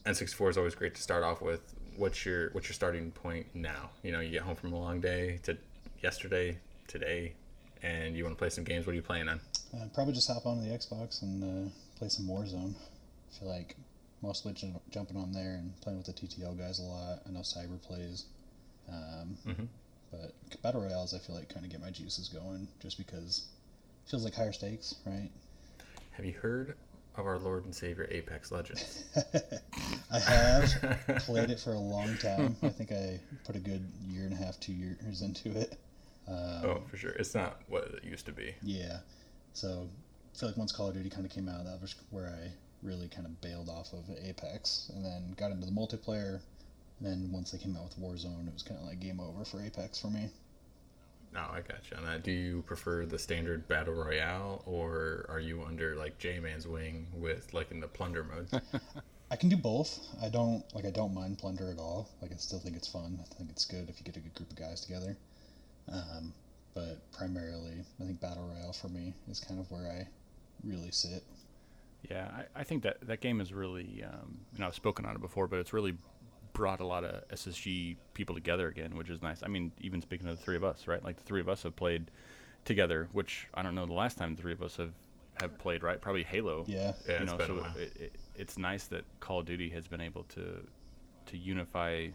N64 0.06 0.50
is 0.50 0.58
always 0.58 0.74
great 0.74 0.94
to 0.94 1.02
start 1.02 1.24
off 1.24 1.42
with. 1.42 1.74
What's 1.96 2.24
your 2.24 2.50
what's 2.50 2.68
your 2.68 2.74
starting 2.74 3.10
point 3.10 3.46
now? 3.54 3.90
You 4.02 4.12
know, 4.12 4.20
you 4.20 4.30
get 4.30 4.42
home 4.42 4.56
from 4.56 4.72
a 4.72 4.78
long 4.78 5.00
day 5.00 5.40
to 5.44 5.56
yesterday, 6.02 6.58
today, 6.86 7.34
and 7.82 8.16
you 8.16 8.24
want 8.24 8.36
to 8.36 8.38
play 8.38 8.50
some 8.50 8.64
games. 8.64 8.86
What 8.86 8.92
are 8.92 8.96
you 8.96 9.02
playing 9.02 9.28
on? 9.28 9.40
Uh, 9.74 9.84
probably 9.94 10.14
just 10.14 10.28
hop 10.28 10.46
onto 10.46 10.62
the 10.68 10.74
Xbox 10.74 11.22
and 11.22 11.68
uh, 11.68 11.70
play 11.98 12.08
some 12.08 12.26
Warzone. 12.26 12.74
I 12.74 13.38
feel 13.38 13.48
like 13.48 13.76
mostly 14.22 14.52
ju- 14.52 14.80
jumping 14.90 15.16
on 15.16 15.32
there 15.32 15.54
and 15.54 15.78
playing 15.80 15.98
with 15.98 16.06
the 16.06 16.12
TTL 16.12 16.58
guys 16.58 16.78
a 16.78 16.82
lot. 16.82 17.20
I 17.26 17.30
know 17.30 17.40
Cyber 17.40 17.80
plays. 17.82 18.24
Um, 18.88 19.36
Mhm. 19.46 19.68
But 20.10 20.32
Battle 20.62 20.80
Royales, 20.82 21.14
I 21.14 21.18
feel 21.18 21.36
like 21.36 21.48
kind 21.48 21.64
of 21.64 21.70
get 21.70 21.80
my 21.80 21.90
juices 21.90 22.28
going 22.28 22.66
just 22.80 22.98
because 22.98 23.46
it 24.04 24.10
feels 24.10 24.24
like 24.24 24.34
higher 24.34 24.52
stakes, 24.52 24.96
right? 25.06 25.30
Have 26.12 26.24
you 26.26 26.32
heard 26.32 26.74
of 27.20 27.26
our 27.26 27.38
Lord 27.38 27.64
and 27.64 27.74
Savior 27.74 28.08
Apex 28.10 28.50
Legends? 28.50 29.04
I 30.12 30.18
have 30.18 30.72
played 31.18 31.50
it 31.50 31.60
for 31.60 31.74
a 31.74 31.78
long 31.78 32.16
time. 32.16 32.56
I 32.62 32.70
think 32.70 32.90
I 32.90 33.20
put 33.44 33.54
a 33.54 33.60
good 33.60 33.86
year 34.08 34.24
and 34.24 34.32
a 34.32 34.36
half, 34.36 34.58
two 34.58 34.72
years 34.72 35.22
into 35.22 35.50
it. 35.56 35.78
Um, 36.26 36.36
oh, 36.64 36.82
for 36.88 36.96
sure. 36.96 37.10
It's 37.10 37.34
not 37.34 37.60
what 37.68 37.84
it 37.84 38.04
used 38.04 38.26
to 38.26 38.32
be. 38.32 38.54
Yeah. 38.62 38.98
So 39.52 39.88
I 40.34 40.38
feel 40.38 40.48
like 40.48 40.58
once 40.58 40.72
Call 40.72 40.88
of 40.88 40.94
Duty 40.94 41.10
kind 41.10 41.24
of 41.24 41.30
came 41.30 41.48
out, 41.48 41.64
that 41.64 41.80
was 41.80 41.94
where 42.10 42.26
I 42.26 42.50
really 42.82 43.08
kind 43.08 43.26
of 43.26 43.40
bailed 43.40 43.68
off 43.68 43.92
of 43.92 44.04
Apex 44.24 44.90
and 44.94 45.04
then 45.04 45.34
got 45.36 45.50
into 45.50 45.66
the 45.66 45.72
multiplayer. 45.72 46.40
And 46.98 47.08
then 47.08 47.30
once 47.32 47.50
they 47.50 47.58
came 47.58 47.76
out 47.76 47.84
with 47.84 48.00
Warzone, 48.00 48.46
it 48.46 48.52
was 48.52 48.62
kind 48.62 48.80
of 48.80 48.86
like 48.86 49.00
game 49.00 49.20
over 49.20 49.44
for 49.44 49.62
Apex 49.62 50.00
for 50.00 50.08
me. 50.08 50.30
No, 51.32 51.40
I 51.40 51.60
got 51.60 51.88
you 51.90 51.96
on 51.96 52.04
that. 52.04 52.24
Do 52.24 52.32
you 52.32 52.62
prefer 52.62 53.06
the 53.06 53.18
standard 53.18 53.68
battle 53.68 53.94
royale, 53.94 54.62
or 54.66 55.26
are 55.28 55.38
you 55.38 55.62
under 55.62 55.94
like 55.94 56.18
J-Man's 56.18 56.66
wing 56.66 57.06
with 57.14 57.54
like 57.54 57.70
in 57.70 57.80
the 57.80 57.86
plunder 57.86 58.24
mode? 58.24 58.62
I 59.30 59.36
can 59.36 59.48
do 59.48 59.56
both. 59.56 60.00
I 60.20 60.28
don't 60.28 60.64
like 60.74 60.84
I 60.84 60.90
don't 60.90 61.14
mind 61.14 61.38
plunder 61.38 61.70
at 61.70 61.78
all. 61.78 62.08
Like 62.20 62.32
I 62.32 62.36
still 62.36 62.58
think 62.58 62.76
it's 62.76 62.88
fun. 62.88 63.18
I 63.20 63.34
think 63.34 63.50
it's 63.50 63.64
good 63.64 63.88
if 63.88 64.00
you 64.00 64.04
get 64.04 64.16
a 64.16 64.20
good 64.20 64.34
group 64.34 64.50
of 64.50 64.56
guys 64.56 64.80
together. 64.80 65.16
Um, 65.92 66.32
but 66.74 66.98
primarily, 67.12 67.84
I 68.00 68.04
think 68.04 68.20
battle 68.20 68.48
royale 68.52 68.72
for 68.72 68.88
me 68.88 69.14
is 69.28 69.38
kind 69.38 69.60
of 69.60 69.70
where 69.70 69.90
I 69.90 70.08
really 70.64 70.90
sit. 70.90 71.22
Yeah, 72.10 72.28
I, 72.32 72.60
I 72.60 72.64
think 72.64 72.82
that 72.82 73.06
that 73.06 73.20
game 73.20 73.40
is 73.40 73.52
really, 73.52 74.04
um, 74.04 74.38
you 74.52 74.60
know, 74.60 74.66
I've 74.66 74.74
spoken 74.74 75.04
on 75.04 75.14
it 75.14 75.20
before, 75.20 75.46
but 75.46 75.58
it's 75.58 75.72
really 75.72 75.94
brought 76.52 76.80
a 76.80 76.86
lot 76.86 77.04
of 77.04 77.26
SSG 77.28 77.96
people 78.14 78.34
together 78.34 78.68
again, 78.68 78.96
which 78.96 79.10
is 79.10 79.22
nice. 79.22 79.42
I 79.42 79.48
mean, 79.48 79.72
even 79.80 80.02
speaking 80.02 80.28
of 80.28 80.36
the 80.36 80.42
three 80.42 80.56
of 80.56 80.64
us, 80.64 80.86
right? 80.86 81.02
Like 81.04 81.16
the 81.16 81.24
three 81.24 81.40
of 81.40 81.48
us 81.48 81.62
have 81.62 81.76
played 81.76 82.10
together, 82.64 83.08
which 83.12 83.46
I 83.54 83.62
don't 83.62 83.74
know 83.74 83.86
the 83.86 83.92
last 83.92 84.18
time 84.18 84.34
the 84.34 84.42
three 84.42 84.52
of 84.52 84.62
us 84.62 84.76
have 84.76 84.92
have 85.40 85.56
played, 85.58 85.82
right? 85.82 86.00
Probably 86.00 86.22
Halo. 86.22 86.64
Yeah. 86.66 86.92
Yeah, 87.08 87.20
you 87.20 87.26
know, 87.26 87.36
been 87.36 87.46
so 87.46 87.52
a 87.54 87.60
while. 87.62 87.76
it, 87.76 87.92
it, 87.98 88.12
it's 88.36 88.58
nice 88.58 88.84
that 88.86 89.04
Call 89.20 89.40
of 89.40 89.46
Duty 89.46 89.70
has 89.70 89.86
been 89.86 90.00
able 90.00 90.24
to 90.24 90.66
to 91.26 91.36
unify 91.36 92.08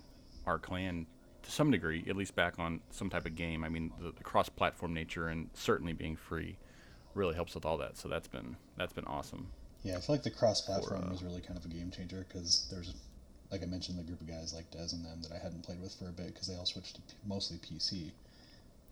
our 0.45 0.59
clan 0.59 1.05
to 1.43 1.51
some 1.51 1.71
degree, 1.71 2.03
at 2.09 2.15
least 2.15 2.35
back 2.35 2.59
on 2.59 2.81
some 2.89 3.09
type 3.09 3.25
of 3.25 3.35
game. 3.35 3.63
I 3.63 3.69
mean, 3.69 3.91
the, 4.01 4.11
the 4.11 4.23
cross-platform 4.23 4.93
nature 4.93 5.27
and 5.29 5.49
certainly 5.53 5.93
being 5.93 6.15
free 6.15 6.57
really 7.13 7.35
helps 7.35 7.55
with 7.55 7.65
all 7.65 7.77
that. 7.77 7.97
So 7.97 8.09
that's 8.09 8.27
been 8.27 8.55
that's 8.77 8.93
been 8.93 9.05
awesome. 9.05 9.47
Yeah, 9.83 9.97
I 9.97 9.99
feel 9.99 10.15
like 10.15 10.23
the 10.23 10.31
cross-platform 10.31 11.05
uh, 11.07 11.11
was 11.11 11.23
really 11.23 11.41
kind 11.41 11.57
of 11.57 11.65
a 11.65 11.67
game 11.67 11.91
changer 11.91 12.25
because 12.27 12.67
there's, 12.71 12.95
like 13.55 13.63
I 13.63 13.71
mentioned, 13.71 13.97
the 13.97 14.03
group 14.03 14.19
of 14.19 14.27
guys 14.27 14.53
like 14.53 14.69
Des 14.71 14.93
and 14.93 15.05
them 15.05 15.21
that 15.21 15.31
I 15.31 15.37
hadn't 15.37 15.63
played 15.63 15.81
with 15.81 15.93
for 15.95 16.09
a 16.09 16.11
bit 16.11 16.27
because 16.33 16.47
they 16.47 16.55
all 16.57 16.65
switched 16.65 16.95
to 16.95 17.01
p- 17.01 17.13
mostly 17.25 17.57
PC. 17.57 18.11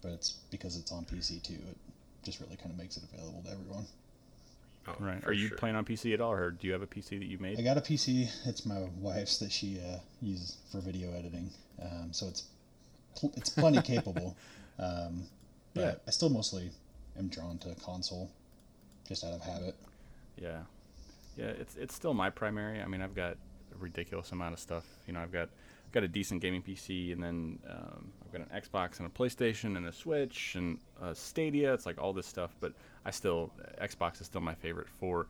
But 0.02 0.12
it's 0.13 0.32
because 0.52 0.78
it's 0.78 0.91
on 0.93 1.04
PC 1.04 1.43
too. 1.43 1.56
It 1.69 1.78
just 2.23 2.39
really 2.39 2.56
kind 2.56 2.71
of 2.71 2.78
makes 2.78 2.95
it 2.95 3.04
available 3.13 3.41
to 3.45 3.52
everyone. 3.52 3.86
Oh, 4.88 4.95
Right. 4.99 5.21
Are 5.26 5.34
you 5.34 5.49
sure. 5.49 5.58
playing 5.58 5.76
on 5.76 5.84
PC 5.86 6.13
at 6.13 6.21
all, 6.21 6.32
or 6.32 6.52
do 6.52 6.65
you 6.67 6.71
have 6.73 6.82
a 6.82 6.88
PC 6.88 7.19
that 7.19 7.26
you 7.26 7.38
made? 7.39 7.60
I 7.60 7.62
got 7.63 7.78
a 7.78 7.82
PC. 7.82 8.30
It's 8.45 8.65
my 8.65 8.88
wife's 8.99 9.38
that 9.39 9.52
she 9.52 9.80
uh, 9.80 9.97
uses 10.21 10.58
for 10.71 10.80
video 10.80 11.12
editing, 11.13 11.49
um, 11.82 12.10
so 12.12 12.28
it's 12.28 12.43
pl- 13.17 13.34
it's 13.36 13.49
plenty 13.49 13.82
capable. 13.93 14.36
Um, 14.80 15.23
but 15.73 15.82
Yeah. 15.82 15.95
I 16.08 16.12
still 16.12 16.30
mostly 16.30 16.71
am 17.19 17.28
drawn 17.28 17.58
to 17.60 17.76
console, 17.76 18.30
just 19.08 19.23
out 19.26 19.34
of 19.34 19.41
habit. 19.41 19.76
Yeah, 20.38 20.63
yeah. 21.38 21.45
It's 21.47 21.76
it's 21.76 21.95
still 21.95 22.13
my 22.13 22.30
primary. 22.30 22.82
I 22.82 22.86
mean, 22.88 23.02
I've 23.02 23.15
got 23.15 23.38
a 23.74 23.78
ridiculous 23.78 24.32
amount 24.32 24.54
of 24.54 24.60
stuff. 24.60 24.86
You 25.08 25.14
know, 25.14 25.20
I've 25.22 25.32
got 25.32 25.50
I've 25.86 25.92
got 25.92 26.04
a 26.04 26.08
decent 26.08 26.42
gaming 26.42 26.62
PC, 26.62 27.12
and 27.14 27.22
then 27.22 27.60
um, 27.70 28.12
I've 28.26 28.32
got 28.32 28.42
an 28.42 28.62
Xbox 28.62 29.00
and 29.00 29.08
a 29.08 29.10
PlayStation 29.12 29.78
and 29.78 29.86
a 29.86 29.92
Switch 29.94 30.56
and 30.56 30.80
a 31.02 31.14
Stadia. 31.14 31.74
It's 31.74 31.86
like 31.86 32.00
all 32.02 32.14
this 32.14 32.28
stuff, 32.28 32.56
but 32.60 32.74
I 33.06 33.12
still 33.12 33.52
Xbox 33.82 34.22
is 34.22 34.28
still 34.28 34.42
my 34.42 34.56
favorite 34.56 34.88
for 34.90 35.28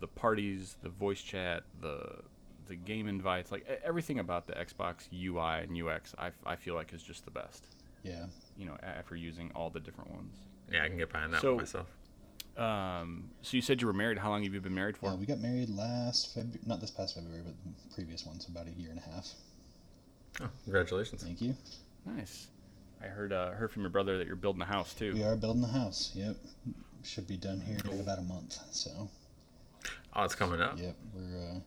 the 0.00 0.06
parties, 0.06 0.76
the 0.82 0.88
voice 0.88 1.20
chat, 1.20 1.64
the 1.80 2.20
the 2.66 2.76
game 2.76 3.08
invites, 3.08 3.50
like 3.50 3.66
everything 3.82 4.18
about 4.18 4.46
the 4.46 4.52
Xbox 4.52 5.08
UI 5.12 5.62
and 5.64 5.82
UX. 5.82 6.14
I, 6.18 6.30
I 6.44 6.54
feel 6.56 6.74
like 6.74 6.92
is 6.92 7.02
just 7.02 7.24
the 7.24 7.30
best. 7.30 7.66
Yeah, 8.04 8.26
You 8.56 8.66
know, 8.66 8.76
after 8.82 9.16
using 9.16 9.50
all 9.54 9.70
the 9.70 9.80
different 9.80 10.10
ones. 10.12 10.36
Yeah, 10.70 10.84
I 10.84 10.88
can 10.88 10.98
get 10.98 11.10
behind 11.10 11.32
that 11.32 11.40
So- 11.40 11.54
one 11.54 11.62
myself. 11.62 11.86
Um, 12.58 13.30
so 13.42 13.56
you 13.56 13.62
said 13.62 13.80
you 13.80 13.86
were 13.86 13.92
married. 13.92 14.18
How 14.18 14.30
long 14.30 14.42
have 14.42 14.52
you 14.52 14.60
been 14.60 14.74
married 14.74 14.96
for? 14.96 15.10
uh, 15.10 15.14
we 15.16 15.26
got 15.26 15.38
married 15.38 15.68
last 15.70 16.34
February, 16.34 16.58
not 16.66 16.80
this 16.80 16.90
past 16.90 17.14
February, 17.14 17.42
but 17.44 17.54
the 17.64 17.94
previous 17.94 18.26
one, 18.26 18.40
so 18.40 18.48
about 18.50 18.66
a 18.66 18.70
year 18.80 18.90
and 18.90 18.98
a 18.98 19.02
half. 19.14 19.28
Oh, 20.40 20.48
congratulations. 20.64 21.22
Thank 21.22 21.40
you. 21.40 21.54
Nice. 22.04 22.48
I 23.02 23.06
heard 23.06 23.32
uh, 23.32 23.50
heard 23.52 23.70
from 23.70 23.82
your 23.82 23.90
brother 23.90 24.18
that 24.18 24.26
you're 24.26 24.34
building 24.36 24.62
a 24.62 24.64
house 24.66 24.92
too. 24.92 25.14
We 25.14 25.22
are 25.22 25.36
building 25.36 25.62
the 25.62 25.68
house. 25.68 26.10
Yep, 26.16 26.36
should 27.04 27.28
be 27.28 27.36
done 27.36 27.60
here 27.60 27.78
in 27.92 28.00
about 28.00 28.18
a 28.18 28.22
month. 28.22 28.58
So, 28.72 29.08
Oh, 30.16 30.24
it's 30.24 30.34
coming 30.34 30.60
up. 30.60 30.78
yep, 30.80 30.96
we're 31.14 31.38
uh, 31.38 31.60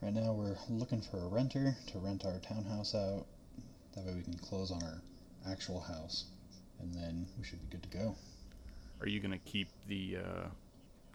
right 0.00 0.14
now 0.14 0.32
we're 0.32 0.56
looking 0.70 1.02
for 1.02 1.18
a 1.18 1.28
renter 1.28 1.76
to 1.88 1.98
rent 1.98 2.24
our 2.24 2.38
townhouse 2.38 2.94
out. 2.94 3.26
That 3.94 4.06
way 4.06 4.14
we 4.14 4.22
can 4.22 4.38
close 4.38 4.70
on 4.70 4.82
our 4.82 5.02
actual 5.50 5.80
house, 5.80 6.24
and 6.80 6.94
then 6.94 7.26
we 7.38 7.44
should 7.44 7.60
be 7.68 7.76
good 7.76 7.82
to 7.90 7.98
go. 7.98 8.14
Are 9.02 9.08
you 9.08 9.20
gonna 9.20 9.38
keep 9.38 9.68
the 9.88 10.18
uh, 10.18 10.46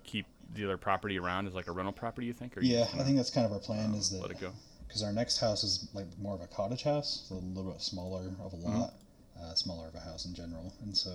keep 0.04 0.26
the 0.54 0.65
other 0.65 0.78
property 0.78 1.17
around 1.17 1.47
as 1.47 1.54
like 1.54 1.67
a 1.67 1.71
rental 1.71 1.93
property? 1.93 2.28
You 2.28 2.34
think? 2.34 2.56
Or 2.58 2.60
are 2.60 2.63
you 2.63 2.73
Yeah, 2.73 2.86
just 2.86 2.95
I 2.97 3.04
think 3.04 3.17
that's 3.17 3.30
kind 3.30 3.45
of 3.45 3.54
our 3.54 3.60
plan. 3.60 3.86
um, 3.86 3.95
is 3.95 4.10
that 4.12 4.21
let 4.21 4.32
it 4.32 4.39
go? 4.41 4.52
because 4.88 5.04
our 5.04 5.12
next 5.12 5.39
house 5.39 5.63
is 5.63 5.88
like 5.93 6.06
more 6.17 6.34
of 6.36 6.41
a 6.41 6.47
cottage 6.47 6.84
house, 6.84 7.26
so 7.28 7.36
a 7.36 7.38
little 7.38 7.71
bit 7.71 7.82
smaller 7.82 8.32
of 8.43 8.54
a 8.54 8.56
lot, 8.56 8.93
uh, 9.41 9.54
smaller 9.54 9.88
of 9.88 9.95
a 9.95 10.00
house 10.00 10.26
in 10.26 10.34
general, 10.34 10.73
and 10.82 10.95
so 10.95 11.12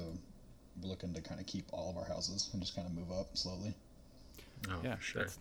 we're 0.81 0.89
looking 0.89 1.13
to 1.15 1.21
kind 1.21 1.41
of 1.41 1.47
keep 1.47 1.65
all 1.73 1.91
of 1.91 1.97
our 1.97 2.05
houses 2.05 2.51
and 2.53 2.63
just 2.63 2.75
kind 2.75 2.87
of 2.87 2.95
move 2.95 3.11
up 3.13 3.37
slowly. 3.37 3.75
Oh, 4.71 4.79
yeah, 4.83 4.97
sure. 4.99 5.23
that's 5.23 5.39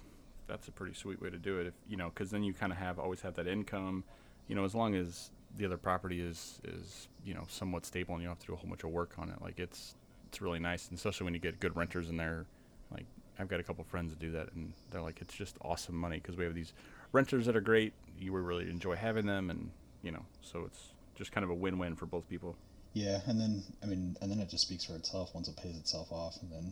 that's 0.48 0.68
a 0.68 0.72
pretty 0.72 0.94
sweet 0.94 1.22
way 1.22 1.30
to 1.30 1.38
do 1.38 1.60
it. 1.60 1.68
If 1.68 1.74
you 1.88 1.98
know, 1.98 2.10
because 2.10 2.32
then 2.32 2.44
you 2.44 2.54
kind 2.54 2.72
of 2.72 2.78
have 2.78 3.00
always 3.00 3.22
have 3.22 3.36
that 3.36 3.48
income. 3.48 4.04
You 4.48 4.56
know, 4.56 4.66
as 4.66 4.76
long 4.76 4.96
as 4.96 5.30
the 5.58 5.66
other 5.66 5.78
property 5.78 6.22
is 6.22 6.60
is 6.64 7.08
you 7.26 7.34
know 7.34 7.46
somewhat 7.50 7.86
stable 7.86 8.16
and 8.16 8.22
you 8.24 8.28
don't 8.28 8.36
have 8.36 8.42
to 8.42 8.48
do 8.48 8.54
a 8.54 8.56
whole 8.56 8.70
bunch 8.70 8.84
of 8.84 8.90
work 8.92 9.14
on 9.18 9.30
it, 9.30 9.42
like 9.42 9.60
it's 9.60 9.96
it's 10.32 10.42
really 10.42 10.60
nice, 10.60 10.88
and 10.88 10.98
especially 10.98 11.26
when 11.26 11.34
you 11.34 11.42
get 11.42 11.60
good 11.60 11.76
renters 11.76 12.08
in 12.08 12.16
there. 12.16 12.46
Like 12.90 13.06
I've 13.38 13.50
got 13.50 13.60
a 13.60 13.64
couple 13.64 13.84
friends 13.84 14.12
that 14.12 14.20
do 14.20 14.32
that, 14.32 14.54
and 14.54 14.72
they're 14.90 15.02
like, 15.02 15.20
it's 15.20 15.34
just 15.34 15.58
awesome 15.62 15.96
money 15.96 16.18
because 16.18 16.38
we 16.38 16.46
have 16.46 16.56
these 16.56 16.72
renters 17.12 17.46
that 17.48 17.56
are 17.58 17.62
great. 17.62 17.92
You 18.18 18.32
really 18.32 18.70
enjoy 18.70 18.96
having 18.96 19.26
them, 19.26 19.50
and 19.50 19.72
you 20.02 20.12
know, 20.12 20.26
so 20.42 20.64
it's 20.66 20.94
just 21.16 21.34
kind 21.34 21.44
of 21.44 21.50
a 21.50 21.54
win-win 21.54 21.96
for 21.98 22.06
both 22.06 22.30
people. 22.30 22.56
Yeah, 22.94 23.20
and 23.28 23.40
then 23.40 23.62
I 23.84 23.88
mean, 23.88 24.16
and 24.22 24.32
then 24.32 24.40
it 24.40 24.50
just 24.50 24.66
speaks 24.66 24.86
for 24.86 24.96
itself 24.96 25.32
once 25.34 25.50
it 25.50 25.58
pays 25.58 25.78
itself 25.78 26.14
off, 26.14 26.38
and 26.42 26.50
then 26.50 26.72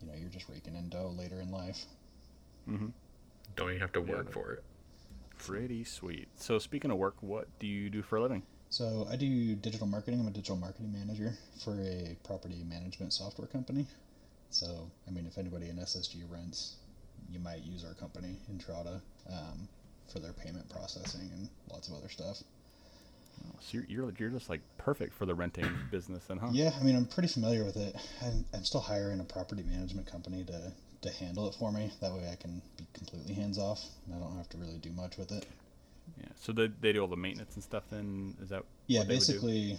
you 0.00 0.06
know 0.06 0.14
you're 0.18 0.30
just 0.30 0.48
raking 0.48 0.74
in 0.74 0.88
dough 0.88 1.14
later 1.14 1.42
in 1.42 1.50
life. 1.50 1.84
Mm-hmm. 2.68 2.88
Don't 3.54 3.68
even 3.68 3.80
have 3.82 3.92
to 3.92 4.00
work 4.00 4.26
but- 4.26 4.32
for 4.32 4.52
it? 4.52 4.64
Pretty 5.36 5.84
sweet. 5.84 6.28
So 6.36 6.58
speaking 6.58 6.90
of 6.90 6.96
work, 6.96 7.16
what 7.20 7.48
do 7.58 7.66
you 7.66 7.90
do 7.90 8.00
for 8.00 8.16
a 8.16 8.22
living? 8.22 8.44
So 8.74 9.06
I 9.08 9.14
do 9.14 9.54
digital 9.54 9.86
marketing. 9.86 10.18
I'm 10.18 10.26
a 10.26 10.32
digital 10.32 10.56
marketing 10.56 10.92
manager 10.92 11.32
for 11.62 11.80
a 11.80 12.16
property 12.24 12.64
management 12.68 13.12
software 13.12 13.46
company. 13.46 13.86
So 14.50 14.90
I 15.06 15.12
mean, 15.12 15.26
if 15.28 15.38
anybody 15.38 15.68
in 15.68 15.76
SSG 15.76 16.28
rents, 16.28 16.74
you 17.30 17.38
might 17.38 17.62
use 17.62 17.84
our 17.84 17.94
company 17.94 18.34
Entrata 18.52 19.00
um, 19.30 19.68
for 20.12 20.18
their 20.18 20.32
payment 20.32 20.68
processing 20.68 21.30
and 21.36 21.48
lots 21.70 21.86
of 21.86 21.94
other 21.94 22.08
stuff. 22.08 22.42
So 23.60 23.78
you're, 23.78 23.84
you're 23.88 24.12
you're 24.18 24.30
just 24.30 24.50
like 24.50 24.62
perfect 24.76 25.14
for 25.14 25.24
the 25.24 25.36
renting 25.36 25.70
business, 25.92 26.24
then, 26.24 26.38
huh? 26.38 26.48
Yeah, 26.50 26.72
I 26.76 26.82
mean, 26.82 26.96
I'm 26.96 27.06
pretty 27.06 27.28
familiar 27.28 27.62
with 27.62 27.76
it. 27.76 27.94
I'm, 28.24 28.44
I'm 28.52 28.64
still 28.64 28.80
hiring 28.80 29.20
a 29.20 29.24
property 29.24 29.62
management 29.62 30.08
company 30.08 30.42
to, 30.46 30.72
to 31.02 31.10
handle 31.10 31.46
it 31.46 31.54
for 31.54 31.70
me. 31.70 31.92
That 32.00 32.12
way 32.12 32.28
I 32.28 32.34
can 32.34 32.60
be 32.76 32.88
completely 32.92 33.34
hands 33.34 33.56
off 33.56 33.84
and 34.06 34.16
I 34.16 34.18
don't 34.18 34.36
have 34.36 34.48
to 34.48 34.58
really 34.58 34.78
do 34.78 34.90
much 34.90 35.16
with 35.16 35.30
it. 35.30 35.46
Yeah. 36.18 36.26
So 36.40 36.52
they, 36.52 36.68
they 36.80 36.92
do 36.92 37.00
all 37.00 37.08
the 37.08 37.16
maintenance 37.16 37.54
and 37.54 37.62
stuff. 37.62 37.84
Then 37.90 38.34
is 38.42 38.50
that? 38.50 38.64
Yeah, 38.86 39.00
what 39.00 39.08
they 39.08 39.14
would 39.14 39.20
do? 39.20 39.32
basically, 39.32 39.78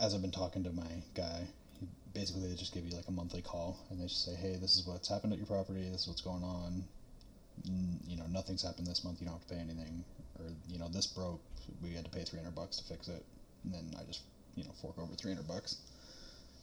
as 0.00 0.14
I've 0.14 0.22
been 0.22 0.30
talking 0.30 0.64
to 0.64 0.72
my 0.72 1.02
guy, 1.14 1.42
he- 1.78 1.88
basically 2.14 2.48
they 2.48 2.54
just 2.54 2.74
give 2.74 2.84
you 2.84 2.96
like 2.96 3.08
a 3.08 3.12
monthly 3.12 3.42
call 3.42 3.78
and 3.90 4.00
they 4.00 4.06
just 4.06 4.24
say, 4.24 4.34
hey, 4.34 4.56
this 4.56 4.76
is 4.76 4.86
what's 4.86 5.08
happened 5.08 5.32
at 5.32 5.38
your 5.38 5.46
property, 5.46 5.88
this 5.90 6.02
is 6.02 6.08
what's 6.08 6.20
going 6.20 6.42
on. 6.42 6.84
You 8.06 8.16
know, 8.16 8.26
nothing's 8.30 8.62
happened 8.62 8.86
this 8.86 9.04
month, 9.04 9.20
you 9.20 9.26
don't 9.26 9.34
have 9.34 9.46
to 9.46 9.54
pay 9.54 9.60
anything. 9.60 10.04
Or, 10.38 10.46
you 10.68 10.78
know, 10.78 10.88
this 10.88 11.06
broke, 11.06 11.40
we 11.82 11.90
had 11.90 12.04
to 12.04 12.10
pay 12.10 12.22
300 12.22 12.54
bucks 12.54 12.78
to 12.78 12.84
fix 12.84 13.08
it. 13.08 13.24
And 13.64 13.74
then 13.74 13.94
I 13.98 14.04
just, 14.04 14.22
you 14.56 14.64
know, 14.64 14.70
fork 14.80 14.98
over 14.98 15.14
300 15.14 15.46
bucks. 15.46 15.76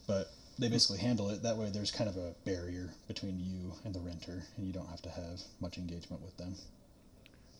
But 0.07 0.31
they 0.57 0.67
hmm. 0.67 0.73
basically 0.73 0.99
handle 0.99 1.29
it. 1.29 1.43
That 1.43 1.57
way 1.57 1.69
there's 1.69 1.91
kind 1.91 2.09
of 2.09 2.17
a 2.17 2.33
barrier 2.45 2.89
between 3.07 3.39
you 3.39 3.73
and 3.85 3.93
the 3.93 3.99
renter 3.99 4.43
and 4.55 4.65
you 4.65 4.73
don't 4.73 4.89
have 4.89 5.01
to 5.03 5.09
have 5.09 5.41
much 5.59 5.77
engagement 5.77 6.21
with 6.23 6.35
them. 6.37 6.55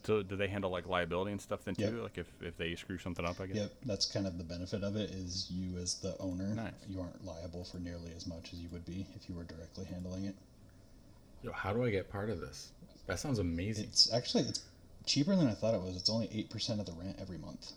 So 0.08 0.24
do 0.24 0.38
they 0.38 0.48
handle 0.48 0.72
like 0.72 0.88
liability 0.88 1.34
and 1.34 1.41
stuff 1.41 1.65
then 1.65 1.76
too? 1.76 1.84
Yep. 1.84 2.02
Like 2.02 2.17
if, 2.17 2.28
if 2.39 2.56
they 2.56 2.76
screw 2.76 2.98
something 2.98 3.26
up, 3.26 3.41
I 3.41 3.48
guess. 3.48 3.58
Yep, 3.58 3.72
that's 3.86 4.06
kind 4.06 4.26
of 4.26 4.38
the 4.38 4.43
benefit 4.46 4.82
of 4.82 4.96
it 4.96 5.10
is 5.12 5.52
you 5.52 5.78
as 5.80 5.96
the 5.96 6.15
owner, 6.22 6.48
Nice. 6.56 6.72
you 6.88 7.02
aren't 7.02 7.26
liable 7.26 7.65
for 7.65 7.80
nearly 7.80 8.13
as 8.15 8.26
much 8.26 8.54
as 8.54 8.60
you 8.60 8.70
would 8.72 8.86
be 8.86 9.06
if 9.17 9.28
you 9.28 9.36
were 9.36 9.43
directly 9.43 9.84
handling 9.84 10.24
it. 10.24 10.36
Yo, 11.43 11.52
how 11.52 11.74
do 11.74 11.84
I 11.84 11.89
get 11.89 12.10
part 12.10 12.30
of 12.30 12.39
this? 12.39 12.72
That 13.08 13.20
sounds 13.20 13.39
amazing. 13.39 13.84
It's 13.89 14.13
actually 14.13 14.43
it's 14.43 14.62
cheaper 15.06 15.36
than 15.36 15.46
I 15.50 15.52
thought 15.54 15.74
it 15.76 15.82
was. 15.82 15.98
It's 15.98 16.10
only 16.10 16.30
eight 16.34 16.50
percent 16.50 16.80
of 16.80 16.86
the 16.86 16.93
rent 16.93 17.17
every 17.20 17.38
month, 17.38 17.74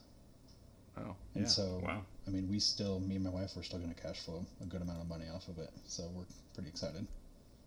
Oh, 0.98 1.16
and 1.34 1.42
yeah. 1.42 1.48
so 1.48 1.80
wow. 1.82 2.02
I 2.28 2.30
mean, 2.30 2.48
we 2.48 2.60
still, 2.60 3.00
me 3.00 3.16
and 3.16 3.24
my 3.24 3.30
wife, 3.30 3.54
we're 3.56 3.62
still 3.64 3.80
going 3.80 3.92
to 3.92 4.00
cash 4.00 4.20
flow 4.20 4.46
a 4.62 4.66
good 4.66 4.82
amount 4.82 5.00
of 5.00 5.08
money 5.08 5.24
off 5.34 5.48
of 5.48 5.58
it. 5.58 5.70
So 5.88 6.04
we're 6.14 6.22
pretty 6.54 6.68
excited. 6.68 7.04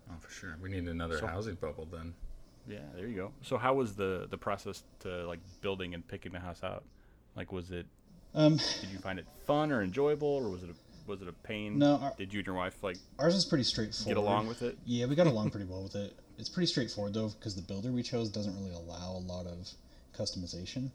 Oh, 0.10 0.14
for 0.22 0.32
sure. 0.32 0.56
We 0.62 0.70
need 0.70 0.88
another 0.88 1.18
So- 1.20 1.28
housing 1.28 1.56
bubble 1.56 1.86
then. 1.92 2.14
Yeah, 2.68 2.80
there 2.96 3.08
you 3.08 3.16
go. 3.16 3.32
So 3.42 3.58
how 3.58 3.74
was 3.74 3.96
the 3.96 4.28
the 4.30 4.38
process 4.38 4.84
to 5.02 5.26
like 5.28 5.40
building 5.62 5.94
and 5.94 6.08
picking 6.08 6.32
the 6.32 6.40
house 6.40 6.64
out? 6.64 6.84
Like, 7.36 7.52
was 7.52 7.72
it? 7.72 7.86
Um, 8.36 8.58
Did 8.82 8.90
you 8.92 8.98
find 9.00 9.20
it 9.20 9.26
fun 9.46 9.72
or 9.72 9.82
enjoyable, 9.84 10.28
or 10.28 10.50
was 10.50 10.64
it 10.64 10.70
a, 10.70 11.10
was 11.10 11.22
it 11.22 11.28
a 11.28 11.34
pain? 11.34 11.78
No, 11.78 11.98
our- 11.98 12.14
Did 12.18 12.34
you 12.34 12.40
and 12.40 12.48
your 12.48 12.56
wife 12.56 12.82
like 12.84 12.98
ours 13.20 13.36
is 13.36 13.46
pretty 13.46 13.64
straightforward. 13.64 14.16
get 14.16 14.18
along 14.18 14.48
with 14.48 14.62
it? 14.64 14.78
Yeah, 14.86 15.06
we 15.06 15.16
got 15.16 15.28
along 15.28 15.50
pretty 15.52 15.66
well 15.68 15.84
with 15.84 15.96
it. 15.96 16.14
It's 16.40 16.50
pretty 16.50 16.68
straightforward 16.68 17.14
though, 17.14 17.30
because 17.30 17.56
the 17.56 17.62
builder 17.62 17.92
we 17.92 18.02
chose 18.04 18.30
doesn't 18.30 18.56
really 18.58 18.74
allow 18.74 19.12
a 19.12 19.20
lot 19.20 19.46
of 19.46 19.70
customization, 20.18 20.90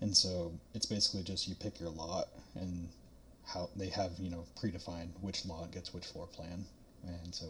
and 0.00 0.16
so 0.16 0.52
it's 0.74 0.86
basically 0.86 1.22
just 1.24 1.48
you 1.48 1.54
pick 1.56 1.80
your 1.80 1.88
lot 1.90 2.28
and 2.54 2.88
how 3.44 3.68
they 3.76 3.88
have 3.88 4.12
you 4.18 4.30
know 4.30 4.44
predefined 4.62 5.08
which 5.20 5.44
lot 5.46 5.70
gets 5.72 5.92
which 5.92 6.06
floor 6.06 6.26
plan, 6.26 6.64
and 7.06 7.34
so 7.34 7.46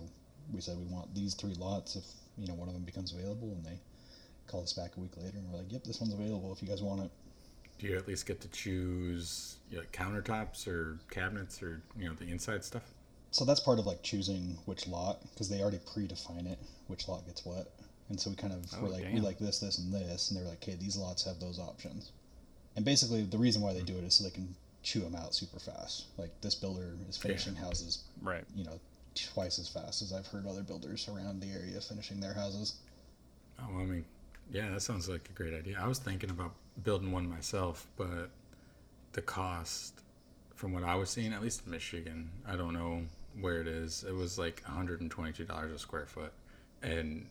we 0.52 0.60
said 0.60 0.78
we 0.78 0.84
want 0.86 1.14
these 1.14 1.34
three 1.34 1.54
lots 1.54 1.96
if 1.96 2.04
you 2.38 2.46
know 2.46 2.54
one 2.54 2.68
of 2.68 2.74
them 2.74 2.84
becomes 2.84 3.12
available, 3.12 3.52
and 3.52 3.64
they 3.64 3.78
call 4.46 4.62
us 4.62 4.72
back 4.72 4.96
a 4.96 5.00
week 5.00 5.16
later 5.16 5.38
and 5.38 5.50
we're 5.50 5.58
like, 5.58 5.72
yep, 5.72 5.84
this 5.84 6.00
one's 6.00 6.12
available 6.12 6.52
if 6.52 6.62
you 6.62 6.68
guys 6.68 6.82
want 6.82 7.02
it. 7.02 7.10
Do 7.78 7.86
you 7.88 7.96
at 7.96 8.06
least 8.06 8.26
get 8.26 8.40
to 8.42 8.48
choose 8.48 9.56
you 9.70 9.78
know, 9.78 9.84
countertops 9.92 10.68
or 10.68 10.98
cabinets 11.10 11.62
or 11.62 11.82
you 11.98 12.08
know 12.08 12.14
the 12.14 12.28
inside 12.30 12.64
stuff? 12.64 12.82
So 13.30 13.44
that's 13.44 13.60
part 13.60 13.78
of 13.78 13.86
like 13.86 14.02
choosing 14.02 14.58
which 14.66 14.86
lot 14.86 15.22
because 15.32 15.48
they 15.48 15.62
already 15.62 15.78
predefine 15.78 16.50
it, 16.50 16.58
which 16.86 17.08
lot 17.08 17.26
gets 17.26 17.44
what. 17.46 17.72
And 18.10 18.20
so 18.20 18.30
we 18.30 18.36
kind 18.36 18.52
of 18.52 18.62
Oh, 18.76 18.82
were 18.82 18.88
like, 18.90 19.06
we 19.12 19.20
like 19.20 19.38
this, 19.38 19.58
this, 19.58 19.78
and 19.78 19.92
this, 19.92 20.30
and 20.30 20.38
they 20.38 20.44
were 20.44 20.50
like, 20.50 20.62
okay, 20.62 20.76
these 20.78 20.98
lots 20.98 21.24
have 21.24 21.40
those 21.40 21.58
options. 21.58 22.12
And 22.76 22.84
basically, 22.84 23.22
the 23.22 23.38
reason 23.38 23.62
why 23.62 23.72
they 23.72 23.80
hmm. 23.80 23.86
do 23.86 23.96
it 23.96 24.04
is 24.04 24.14
so 24.14 24.24
they 24.24 24.30
can 24.30 24.54
chew 24.82 25.00
them 25.00 25.14
out 25.14 25.34
super 25.34 25.58
fast. 25.58 26.06
Like 26.18 26.38
this 26.42 26.54
builder 26.54 26.94
is 27.08 27.16
finishing 27.16 27.54
houses, 27.54 28.04
Right. 28.20 28.44
you 28.54 28.64
know, 28.64 28.78
twice 29.14 29.58
as 29.58 29.68
fast 29.68 30.02
as 30.02 30.12
I've 30.12 30.26
heard 30.26 30.46
other 30.46 30.62
builders 30.62 31.08
around 31.08 31.40
the 31.40 31.50
area 31.50 31.80
finishing 31.80 32.20
their 32.20 32.34
houses. 32.34 32.76
Oh, 33.60 33.78
I 33.78 33.84
mean, 33.84 34.04
yeah, 34.50 34.70
that 34.70 34.82
sounds 34.82 35.08
like 35.08 35.28
a 35.28 35.32
great 35.32 35.54
idea. 35.54 35.78
I 35.80 35.86
was 35.86 35.98
thinking 35.98 36.30
about 36.30 36.52
building 36.84 37.12
one 37.12 37.28
myself, 37.28 37.86
but 37.96 38.30
the 39.12 39.22
cost, 39.22 40.00
from 40.54 40.72
what 40.72 40.84
I 40.84 40.94
was 40.94 41.10
seeing, 41.10 41.32
at 41.32 41.42
least 41.42 41.62
in 41.64 41.70
Michigan, 41.70 42.30
I 42.46 42.56
don't 42.56 42.72
know 42.72 43.02
where 43.40 43.60
it 43.60 43.66
is. 43.66 44.04
It 44.08 44.14
was 44.14 44.38
like 44.38 44.62
$122 44.64 45.74
a 45.74 45.78
square 45.78 46.06
foot, 46.06 46.32
and 46.82 47.26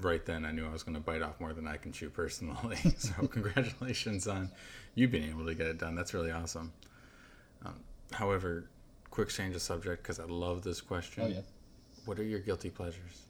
right 0.00 0.24
then 0.24 0.44
I 0.44 0.52
knew 0.52 0.66
I 0.66 0.72
was 0.72 0.82
going 0.82 0.94
to 0.94 1.00
bite 1.00 1.22
off 1.22 1.40
more 1.40 1.52
than 1.52 1.66
I 1.66 1.76
can 1.76 1.92
chew 1.92 2.10
personally. 2.10 2.76
so 2.98 3.26
congratulations 3.26 4.26
on 4.26 4.50
you 4.94 5.08
being 5.08 5.28
able 5.28 5.46
to 5.46 5.54
get 5.54 5.66
it 5.66 5.78
done. 5.78 5.94
That's 5.94 6.14
really 6.14 6.30
awesome. 6.30 6.72
Um, 7.64 7.80
however, 8.12 8.68
quick 9.18 9.28
change 9.30 9.56
of 9.56 9.62
subject 9.62 10.00
because 10.00 10.20
I 10.20 10.24
love 10.26 10.62
this 10.62 10.80
question. 10.80 11.24
Oh 11.24 11.26
yeah. 11.26 11.40
What 12.04 12.20
are 12.20 12.24
your 12.24 12.38
guilty 12.38 12.70
pleasures? 12.70 13.22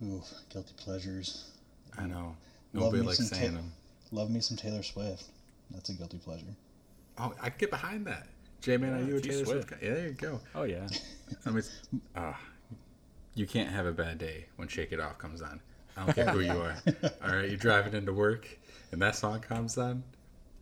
Ooh, 0.00 0.22
guilty 0.48 0.74
pleasures. 0.76 1.50
I 1.98 2.06
know 2.06 2.36
Love 2.72 2.84
nobody 2.84 3.00
me 3.00 3.06
likes 3.08 3.18
some 3.18 3.26
saying 3.26 3.50
Ta- 3.50 3.56
them. 3.56 3.72
Love 4.12 4.30
me 4.30 4.38
some 4.38 4.56
Taylor 4.56 4.84
Swift. 4.84 5.24
That's 5.72 5.88
a 5.88 5.94
guilty 5.94 6.18
pleasure. 6.18 6.46
Oh, 7.18 7.32
I 7.42 7.50
can 7.50 7.58
get 7.58 7.70
behind 7.70 8.06
that. 8.06 8.28
J 8.60 8.76
Man, 8.76 8.94
are 8.94 9.02
you 9.04 9.16
a 9.16 9.20
T 9.20 9.30
Taylor 9.30 9.44
Swift? 9.44 9.68
Swift. 9.68 9.82
guy? 9.82 9.88
Yeah, 9.88 9.94
there 9.94 10.06
you 10.06 10.12
go. 10.12 10.40
Oh 10.54 10.62
yeah. 10.62 10.86
I 11.46 11.50
mean, 11.50 11.64
ah, 12.14 12.38
you 13.34 13.48
can't 13.48 13.70
have 13.70 13.86
a 13.86 13.92
bad 13.92 14.18
day 14.18 14.46
when 14.54 14.68
"Shake 14.68 14.92
It 14.92 15.00
Off" 15.00 15.18
comes 15.18 15.42
on. 15.42 15.60
I 15.96 16.04
don't 16.06 16.14
care 16.14 16.26
who 16.28 16.40
you 16.42 16.52
are. 16.52 16.76
All 17.24 17.34
right, 17.34 17.48
you're 17.48 17.56
driving 17.56 17.94
into 17.94 18.12
work, 18.12 18.46
and 18.92 19.02
that 19.02 19.16
song 19.16 19.40
comes 19.40 19.78
on. 19.78 20.04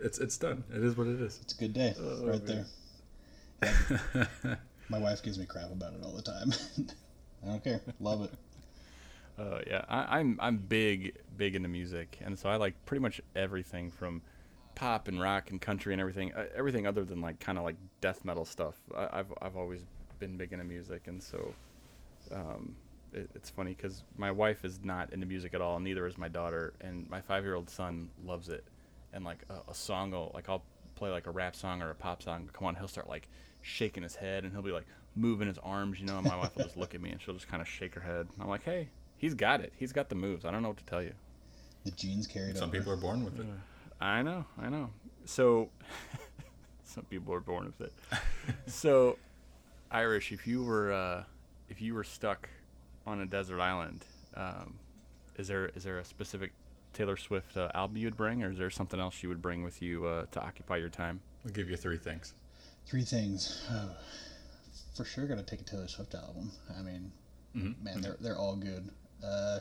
It's 0.00 0.18
it's 0.18 0.38
done. 0.38 0.64
It 0.74 0.82
is 0.82 0.96
what 0.96 1.08
it 1.08 1.20
is. 1.20 1.40
It's 1.42 1.52
a 1.52 1.58
good 1.58 1.74
day, 1.74 1.94
Oh, 2.00 2.24
right 2.26 2.38
man. 2.38 2.46
there. 2.46 2.64
My 4.88 4.98
wife 4.98 5.22
gives 5.22 5.38
me 5.38 5.46
crap 5.46 5.70
about 5.70 5.94
it 5.94 6.00
all 6.04 6.12
the 6.12 6.22
time. 6.22 6.52
I 7.44 7.46
don't 7.46 7.64
care. 7.64 7.80
Love 8.00 8.22
it. 8.22 8.32
Uh, 9.38 9.60
yeah, 9.66 9.84
I, 9.88 10.18
I'm 10.18 10.38
I'm 10.40 10.58
big 10.58 11.16
big 11.36 11.54
into 11.54 11.68
music, 11.68 12.18
and 12.20 12.38
so 12.38 12.48
I 12.48 12.56
like 12.56 12.74
pretty 12.84 13.00
much 13.00 13.20
everything 13.34 13.90
from 13.90 14.22
pop 14.74 15.08
and 15.08 15.20
rock 15.20 15.50
and 15.50 15.60
country 15.60 15.94
and 15.94 16.00
everything, 16.00 16.32
uh, 16.34 16.46
everything 16.54 16.86
other 16.86 17.04
than 17.04 17.20
like 17.20 17.40
kind 17.40 17.58
of 17.58 17.64
like 17.64 17.76
death 18.00 18.24
metal 18.24 18.44
stuff. 18.44 18.74
I, 18.94 19.20
I've 19.20 19.32
I've 19.40 19.56
always 19.56 19.84
been 20.18 20.36
big 20.36 20.52
into 20.52 20.64
music, 20.64 21.06
and 21.06 21.22
so 21.22 21.54
um, 22.30 22.76
it, 23.12 23.30
it's 23.34 23.48
funny 23.48 23.74
because 23.74 24.04
my 24.18 24.30
wife 24.30 24.64
is 24.64 24.80
not 24.84 25.12
into 25.12 25.26
music 25.26 25.54
at 25.54 25.60
all, 25.62 25.76
and 25.76 25.84
neither 25.84 26.06
is 26.06 26.18
my 26.18 26.28
daughter, 26.28 26.74
and 26.80 27.08
my 27.08 27.20
five 27.20 27.42
year 27.42 27.54
old 27.54 27.70
son 27.70 28.10
loves 28.24 28.50
it, 28.50 28.64
and 29.14 29.24
like 29.24 29.44
a, 29.48 29.70
a 29.70 29.74
song 29.74 30.10
will 30.10 30.30
like 30.34 30.48
I'll 30.50 30.62
play 30.94 31.10
like 31.10 31.26
a 31.26 31.30
rap 31.30 31.56
song 31.56 31.82
or 31.82 31.90
a 31.90 31.94
pop 31.94 32.22
song, 32.22 32.48
come 32.52 32.66
on, 32.66 32.76
he'll 32.76 32.86
start 32.86 33.08
like 33.08 33.28
shaking 33.62 34.02
his 34.02 34.16
head, 34.16 34.44
and 34.44 34.52
he'll 34.52 34.62
be 34.62 34.72
like 34.72 34.86
moving 35.14 35.48
his 35.48 35.58
arms, 35.58 36.00
you 36.00 36.06
know, 36.06 36.18
and 36.18 36.26
my 36.26 36.36
wife 36.36 36.54
will 36.56 36.64
just 36.64 36.76
look 36.76 36.94
at 36.94 37.00
me 37.00 37.10
and 37.10 37.20
she'll 37.20 37.34
just 37.34 37.48
kind 37.48 37.60
of 37.60 37.68
shake 37.68 37.94
her 37.94 38.00
head. 38.00 38.26
I'm 38.40 38.48
like, 38.48 38.64
hey, 38.64 38.88
he's 39.18 39.34
got 39.34 39.60
it. 39.60 39.72
He's 39.76 39.92
got 39.92 40.08
the 40.08 40.14
moves. 40.14 40.44
I 40.44 40.50
don't 40.50 40.62
know 40.62 40.68
what 40.68 40.78
to 40.78 40.84
tell 40.86 41.02
you. 41.02 41.12
The 41.84 41.90
genes 41.92 42.26
carried 42.26 42.56
Some 42.56 42.68
over. 42.68 42.78
people 42.78 42.92
are 42.92 42.96
born 42.96 43.24
with 43.24 43.38
it. 43.40 43.46
I 44.00 44.22
know, 44.22 44.44
I 44.60 44.68
know. 44.68 44.90
So, 45.24 45.68
some 46.84 47.04
people 47.04 47.32
are 47.34 47.40
born 47.40 47.66
with 47.66 47.80
it. 47.80 47.92
so, 48.66 49.18
Irish, 49.90 50.32
if 50.32 50.46
you 50.46 50.62
were 50.64 50.92
uh, 50.92 51.24
if 51.68 51.80
you 51.80 51.94
were 51.94 52.04
stuck 52.04 52.48
on 53.06 53.20
a 53.20 53.26
desert 53.26 53.60
island, 53.60 54.04
um, 54.36 54.74
is 55.36 55.48
there 55.48 55.70
is 55.74 55.84
there 55.84 55.98
a 55.98 56.04
specific 56.04 56.52
Taylor 56.92 57.16
Swift 57.16 57.56
uh, 57.56 57.70
album 57.74 57.96
you 57.96 58.06
would 58.06 58.16
bring, 58.16 58.42
or 58.42 58.50
is 58.50 58.58
there 58.58 58.70
something 58.70 59.00
else 59.00 59.22
you 59.22 59.28
would 59.28 59.42
bring 59.42 59.62
with 59.62 59.82
you 59.82 60.06
uh, 60.06 60.26
to 60.32 60.40
occupy 60.40 60.76
your 60.76 60.88
time? 60.88 61.20
I'll 61.44 61.52
give 61.52 61.70
you 61.70 61.76
three 61.76 61.98
things. 61.98 62.34
Three 62.86 63.04
things. 63.04 63.62
Oh, 63.70 63.90
for 64.94 65.04
sure, 65.04 65.26
gotta 65.26 65.42
take 65.42 65.60
a 65.60 65.64
Taylor 65.64 65.88
Swift 65.88 66.14
album. 66.14 66.50
I 66.78 66.82
mean, 66.82 67.12
Mm-hmm. 67.56 67.84
man, 67.84 68.00
they're 68.00 68.16
they're 68.20 68.38
all 68.38 68.56
good. 68.56 68.88
Uh, 69.22 69.58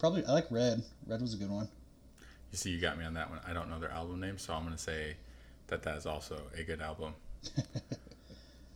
probably 0.00 0.24
I 0.26 0.32
like 0.32 0.50
Red. 0.50 0.82
Red 1.06 1.20
was 1.20 1.32
a 1.34 1.36
good 1.36 1.50
one. 1.50 1.68
You 2.50 2.58
see, 2.58 2.70
you 2.70 2.80
got 2.80 2.98
me 2.98 3.04
on 3.04 3.14
that 3.14 3.30
one. 3.30 3.38
I 3.46 3.52
don't 3.52 3.70
know 3.70 3.78
their 3.78 3.90
album 3.92 4.20
name, 4.20 4.36
so 4.38 4.52
I'm 4.52 4.64
gonna 4.64 4.76
say 4.78 5.16
that 5.68 5.82
that 5.84 5.96
is 5.96 6.06
also 6.06 6.40
a 6.56 6.62
good 6.62 6.80
album. 6.80 7.14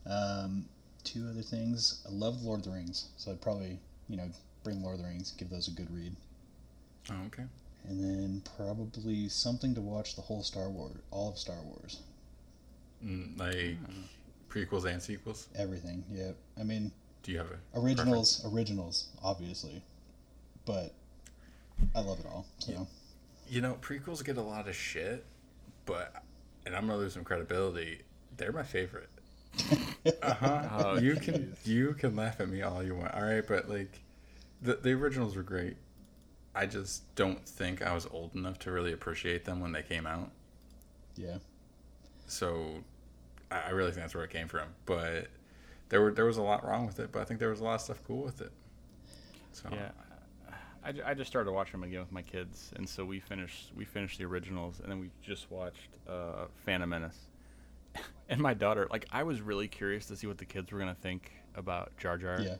Um, 0.06 0.64
two 1.04 1.26
other 1.30 1.42
things. 1.42 2.02
I 2.08 2.12
love 2.12 2.42
Lord 2.42 2.60
of 2.60 2.64
the 2.66 2.70
Rings, 2.70 3.08
so 3.18 3.30
I'd 3.30 3.40
probably 3.42 3.78
you 4.08 4.16
know 4.16 4.30
bring 4.64 4.82
Lord 4.82 4.94
of 4.96 5.02
the 5.02 5.08
Rings, 5.08 5.32
give 5.32 5.50
those 5.50 5.68
a 5.68 5.72
good 5.72 5.90
read, 5.94 6.14
Oh, 7.10 7.14
okay. 7.26 7.44
and 7.86 8.02
then 8.02 8.42
probably 8.56 9.28
something 9.28 9.74
to 9.74 9.80
watch 9.82 10.16
the 10.16 10.22
whole 10.22 10.42
Star 10.42 10.70
Wars, 10.70 10.96
all 11.10 11.28
of 11.28 11.38
Star 11.38 11.60
Wars, 11.62 12.00
Mm, 13.04 13.38
like 13.38 13.78
prequels 14.50 14.84
and 14.84 15.02
sequels. 15.02 15.48
everything. 15.54 16.04
Yeah, 16.10 16.32
I 16.58 16.64
mean 16.64 16.92
Do 17.22 17.32
you 17.32 17.38
have 17.38 17.50
a 17.50 17.78
originals, 17.78 18.42
originals, 18.46 19.08
obviously, 19.22 19.82
but 20.66 20.92
I 21.94 22.00
love 22.00 22.20
it 22.20 22.26
all. 22.26 22.46
So 22.58 22.86
You 23.48 23.60
know, 23.60 23.76
prequels 23.80 24.24
get 24.24 24.36
a 24.36 24.42
lot 24.42 24.68
of 24.68 24.74
shit, 24.76 25.24
but 25.86 26.22
and 26.66 26.74
I'm 26.76 26.86
gonna 26.86 26.98
lose 26.98 27.14
some 27.14 27.24
credibility. 27.24 28.02
They're 28.36 28.52
my 28.52 28.62
favorite. 28.62 29.08
Uh 30.22 30.34
huh. 30.34 30.62
Oh, 30.72 30.96
you 30.96 31.16
can 31.16 31.56
you 31.64 31.94
can 31.94 32.16
laugh 32.16 32.40
at 32.40 32.48
me 32.48 32.62
all 32.62 32.82
you 32.82 32.94
want. 32.94 33.14
All 33.14 33.22
right, 33.22 33.46
but 33.46 33.68
like, 33.68 34.00
the 34.62 34.74
the 34.76 34.92
originals 34.92 35.36
were 35.36 35.42
great. 35.42 35.76
I 36.54 36.66
just 36.66 37.14
don't 37.14 37.46
think 37.48 37.82
I 37.82 37.94
was 37.94 38.06
old 38.10 38.34
enough 38.34 38.58
to 38.60 38.72
really 38.72 38.92
appreciate 38.92 39.44
them 39.44 39.60
when 39.60 39.72
they 39.72 39.82
came 39.82 40.06
out. 40.06 40.30
yeah, 41.16 41.38
So, 42.26 42.84
I, 43.50 43.60
I 43.60 43.70
really 43.70 43.90
think 43.90 44.02
that's 44.02 44.14
where 44.14 44.24
it 44.24 44.30
came 44.30 44.48
from. 44.48 44.68
But 44.86 45.28
there 45.88 46.00
were 46.02 46.12
there 46.12 46.24
was 46.26 46.36
a 46.36 46.42
lot 46.42 46.66
wrong 46.66 46.86
with 46.86 47.00
it, 47.00 47.12
but 47.12 47.20
I 47.20 47.24
think 47.24 47.40
there 47.40 47.50
was 47.50 47.60
a 47.60 47.64
lot 47.64 47.74
of 47.76 47.80
stuff 47.80 48.02
cool 48.06 48.22
with 48.22 48.40
it. 48.40 48.52
So 49.52 49.68
Yeah, 49.72 49.90
I, 50.84 51.10
I 51.10 51.14
just 51.14 51.30
started 51.30 51.50
watching 51.52 51.80
them 51.80 51.88
again 51.88 52.00
with 52.00 52.12
my 52.12 52.22
kids, 52.22 52.70
and 52.76 52.88
so 52.88 53.04
we 53.04 53.20
finished 53.20 53.72
we 53.76 53.84
finished 53.84 54.18
the 54.18 54.24
originals, 54.24 54.80
and 54.80 54.90
then 54.90 54.98
we 55.00 55.10
just 55.22 55.50
watched 55.50 55.98
uh, 56.08 56.46
Phantom 56.64 56.88
Menace. 56.88 57.18
And 58.30 58.42
my 58.42 58.52
daughter, 58.52 58.86
like, 58.90 59.06
I 59.10 59.22
was 59.22 59.40
really 59.40 59.68
curious 59.68 60.04
to 60.08 60.16
see 60.16 60.26
what 60.26 60.36
the 60.36 60.44
kids 60.44 60.70
were 60.70 60.78
gonna 60.78 60.94
think 60.94 61.32
about 61.54 61.96
Jar 61.96 62.18
Jar. 62.18 62.38
yeah. 62.42 62.56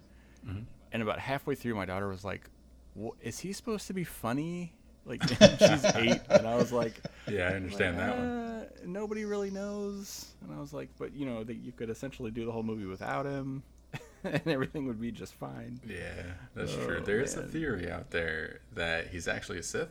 And 0.92 1.03
about 1.03 1.18
halfway 1.18 1.55
through, 1.55 1.74
my 1.74 1.85
daughter 1.85 2.09
was 2.09 2.24
like, 2.24 2.48
"Wha- 2.94 3.12
"Is 3.20 3.40
he 3.40 3.53
supposed 3.53 3.87
to 3.88 3.92
be 3.92 4.03
funny?" 4.03 4.72
Like, 5.09 5.23
she's 5.59 5.85
eight, 5.97 6.21
and 6.29 6.47
I 6.47 6.57
was 6.57 6.71
like, 6.73 7.01
yeah, 7.27 7.49
I 7.49 7.55
understand 7.55 7.99
that 7.99 8.16
one. 8.16 8.27
uh, 8.27 8.64
Nobody 8.87 9.25
really 9.25 9.51
knows. 9.51 10.27
And 10.42 10.55
I 10.57 10.61
was 10.61 10.73
like, 10.73 10.88
but 10.99 11.14
you 11.14 11.27
know, 11.27 11.42
that 11.44 11.55
you 11.57 11.73
could 11.73 11.90
essentially 11.90 12.31
do 12.31 12.44
the 12.44 12.53
whole 12.53 12.62
movie 12.62 12.85
without 12.87 13.25
him, 13.27 13.62
and 14.25 14.47
everything 14.47 14.87
would 14.87 15.01
be 15.01 15.11
just 15.11 15.35
fine. 15.35 15.81
Yeah, 15.88 16.23
that's 16.55 16.75
Oh, 16.75 16.85
true. 16.87 17.01
There's 17.05 17.35
a 17.37 17.42
theory 17.42 17.90
out 17.90 18.11
there 18.11 18.61
that 18.75 19.09
he's 19.09 19.27
actually 19.29 19.59
a 19.59 19.62
Sith. 19.62 19.88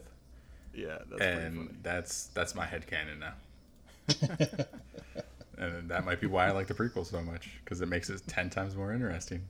Yeah, 0.73 0.99
that's 1.09 1.21
and 1.21 1.77
that's 1.81 2.27
that's 2.27 2.53
my 2.53 2.65
headcanon 2.67 3.19
now. 3.19 3.33
and 5.57 5.89
that 5.89 6.05
might 6.05 6.21
be 6.21 6.27
why 6.27 6.47
I 6.47 6.51
like 6.51 6.67
the 6.67 6.73
prequel 6.73 7.05
so 7.05 7.21
much 7.21 7.49
because 7.63 7.81
it 7.81 7.87
makes 7.87 8.09
it 8.09 8.21
ten 8.27 8.49
times 8.49 8.75
more 8.75 8.93
interesting. 8.93 9.41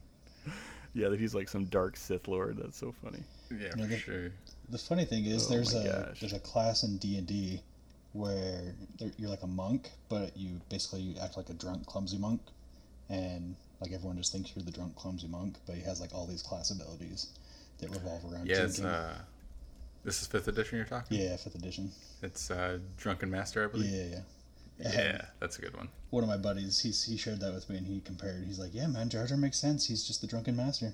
Yeah, 0.98 1.10
that 1.10 1.20
he's 1.20 1.36
like 1.36 1.48
some 1.48 1.66
dark 1.66 1.96
Sith 1.96 2.28
Lord. 2.28 2.58
That's 2.58 2.78
so 2.78 2.92
funny. 3.04 3.24
Yeah, 3.52 3.58
Yeah, 3.62 3.70
for 3.72 3.78
the- 3.88 3.98
sure. 3.98 4.32
The 4.70 4.78
funny 4.78 5.06
thing 5.06 5.26
is, 5.26 5.46
Oh 5.46 5.50
there's 5.52 5.74
a 5.76 6.06
gosh. 6.10 6.20
there's 6.20 6.34
a 6.34 6.40
class 6.40 6.84
in 6.84 6.98
D 6.98 7.18
and 7.18 7.28
D 7.28 7.62
where 8.14 8.74
you're 9.18 9.30
like 9.30 9.44
a 9.44 9.48
monk, 9.48 9.92
but 10.10 10.36
you 10.36 10.60
basically 10.70 11.02
you 11.02 11.16
act 11.22 11.38
like 11.38 11.50
a 11.50 11.54
drunk, 11.54 11.86
clumsy 11.86 12.18
monk, 12.18 12.42
and 13.10 13.56
like 13.80 13.92
everyone 13.94 14.18
just 14.18 14.32
thinks 14.32 14.52
you're 14.56 14.66
the 14.66 14.72
drunk, 14.72 14.96
clumsy 14.96 15.28
monk, 15.28 15.56
but 15.68 15.76
he 15.76 15.82
has 15.84 16.02
like 16.02 16.14
all 16.14 16.26
these 16.26 16.42
class 16.42 16.72
abilities 16.72 17.28
that 17.80 17.90
revolve 17.92 18.24
around. 18.34 18.48
Yeah, 18.48 18.64
it's, 18.64 18.78
drinking. 18.78 18.96
uh, 18.96 19.18
this 20.04 20.20
is 20.22 20.28
fifth 20.28 20.48
edition 20.48 20.78
you're 20.78 20.88
talking. 20.88 21.20
yeah, 21.20 21.36
fifth 21.38 21.56
edition. 21.56 21.92
It's 22.24 22.50
uh, 22.50 22.80
Drunken 22.98 23.30
Master, 23.30 23.64
I 23.64 23.68
believe. 23.72 23.92
yeah, 23.92 24.04
yeah. 24.06 24.20
Yeah, 24.80 25.26
that's 25.40 25.58
a 25.58 25.62
good 25.62 25.76
one. 25.76 25.90
One 26.12 26.24
of 26.24 26.30
my 26.30 26.38
buddies, 26.38 26.80
he's, 26.80 27.04
he 27.04 27.18
shared 27.18 27.40
that 27.40 27.54
with 27.54 27.70
me, 27.70 27.78
and 27.78 27.88
he 27.88 28.00
compared. 28.02 28.44
He's 28.46 28.60
like, 28.60 28.74
"Yeah, 28.74 28.88
man, 28.88 29.10
Jar 29.10 29.26
Jar 29.26 29.38
makes 29.38 29.58
sense. 29.58 29.88
He's 29.88 30.04
just 30.04 30.22
the 30.22 30.28
drunken 30.28 30.56
master." 30.56 30.94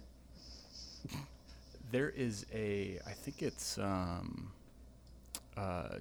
There 1.92 2.10
is 2.10 2.46
a, 2.54 3.00
I 3.06 3.12
think 3.12 3.44
it's 3.44 3.78
um, 3.78 4.52
uh, 5.58 5.98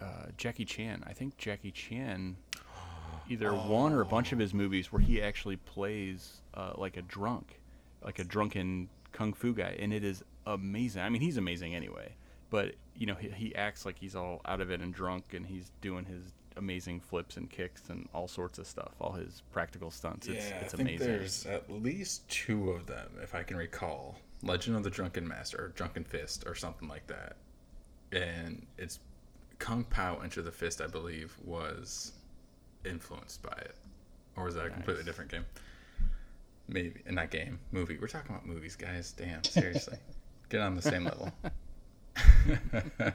uh, 0.00 0.06
Jackie 0.36 0.64
Chan. 0.64 1.04
I 1.06 1.12
think 1.12 1.36
Jackie 1.36 1.70
Chan, 1.70 2.36
either 3.28 3.52
one 3.52 3.92
or 3.92 4.00
a 4.00 4.06
bunch 4.06 4.32
of 4.32 4.38
his 4.38 4.52
movies 4.54 4.92
where 4.92 5.00
he 5.00 5.22
actually 5.22 5.56
plays 5.56 6.40
uh, 6.54 6.72
like 6.76 6.96
a 6.96 7.02
drunk, 7.02 7.60
like 8.02 8.18
a 8.18 8.24
drunken 8.24 8.88
kung 9.12 9.32
fu 9.32 9.54
guy, 9.54 9.76
and 9.78 9.92
it 9.92 10.02
is 10.04 10.24
amazing. 10.46 11.02
I 11.02 11.10
mean, 11.10 11.22
he's 11.22 11.36
amazing 11.36 11.74
anyway, 11.74 12.14
but 12.50 12.74
you 12.96 13.06
know, 13.06 13.14
he, 13.14 13.28
he 13.28 13.54
acts 13.54 13.84
like 13.86 13.98
he's 13.98 14.16
all 14.16 14.40
out 14.44 14.60
of 14.60 14.70
it 14.70 14.80
and 14.80 14.92
drunk, 14.92 15.34
and 15.34 15.46
he's 15.46 15.70
doing 15.80 16.06
his 16.06 16.32
amazing 16.56 17.00
flips 17.00 17.36
and 17.36 17.50
kicks 17.50 17.88
and 17.88 18.08
all 18.14 18.28
sorts 18.28 18.58
of 18.58 18.66
stuff, 18.66 18.92
all 19.00 19.12
his 19.12 19.42
practical 19.52 19.90
stunts. 19.90 20.26
It's, 20.28 20.48
yeah, 20.48 20.56
it's 20.60 20.74
I 20.74 20.76
think 20.76 20.88
amazing. 20.88 21.06
there's 21.06 21.46
at 21.46 21.70
least 21.70 22.28
two 22.28 22.70
of 22.70 22.86
them, 22.86 23.08
if 23.22 23.34
I 23.34 23.42
can 23.42 23.56
recall. 23.56 24.16
Legend 24.42 24.76
of 24.76 24.82
the 24.84 24.90
Drunken 24.90 25.26
Master, 25.26 25.56
or 25.64 25.68
Drunken 25.68 26.04
Fist, 26.04 26.44
or 26.46 26.54
something 26.54 26.88
like 26.88 27.06
that. 27.06 27.36
And 28.12 28.66
it's 28.78 28.98
Kung 29.58 29.84
Pow 29.84 30.20
Enter 30.22 30.42
the 30.42 30.52
Fist, 30.52 30.80
I 30.80 30.86
believe, 30.86 31.34
was 31.42 32.12
influenced 32.84 33.42
by 33.42 33.56
it. 33.62 33.74
Or 34.36 34.44
was 34.44 34.54
that 34.56 34.66
a 34.66 34.70
completely 34.70 35.04
different 35.04 35.30
game? 35.30 35.46
Maybe. 36.68 37.00
In 37.06 37.14
that 37.14 37.30
game. 37.30 37.58
Movie. 37.72 37.98
We're 38.00 38.08
talking 38.08 38.34
about 38.34 38.46
movies, 38.46 38.76
guys. 38.76 39.12
Damn, 39.12 39.44
seriously. 39.44 39.98
Get 40.50 40.60
on 40.60 40.74
the 40.74 40.82
same 40.82 41.04
level. 41.04 41.32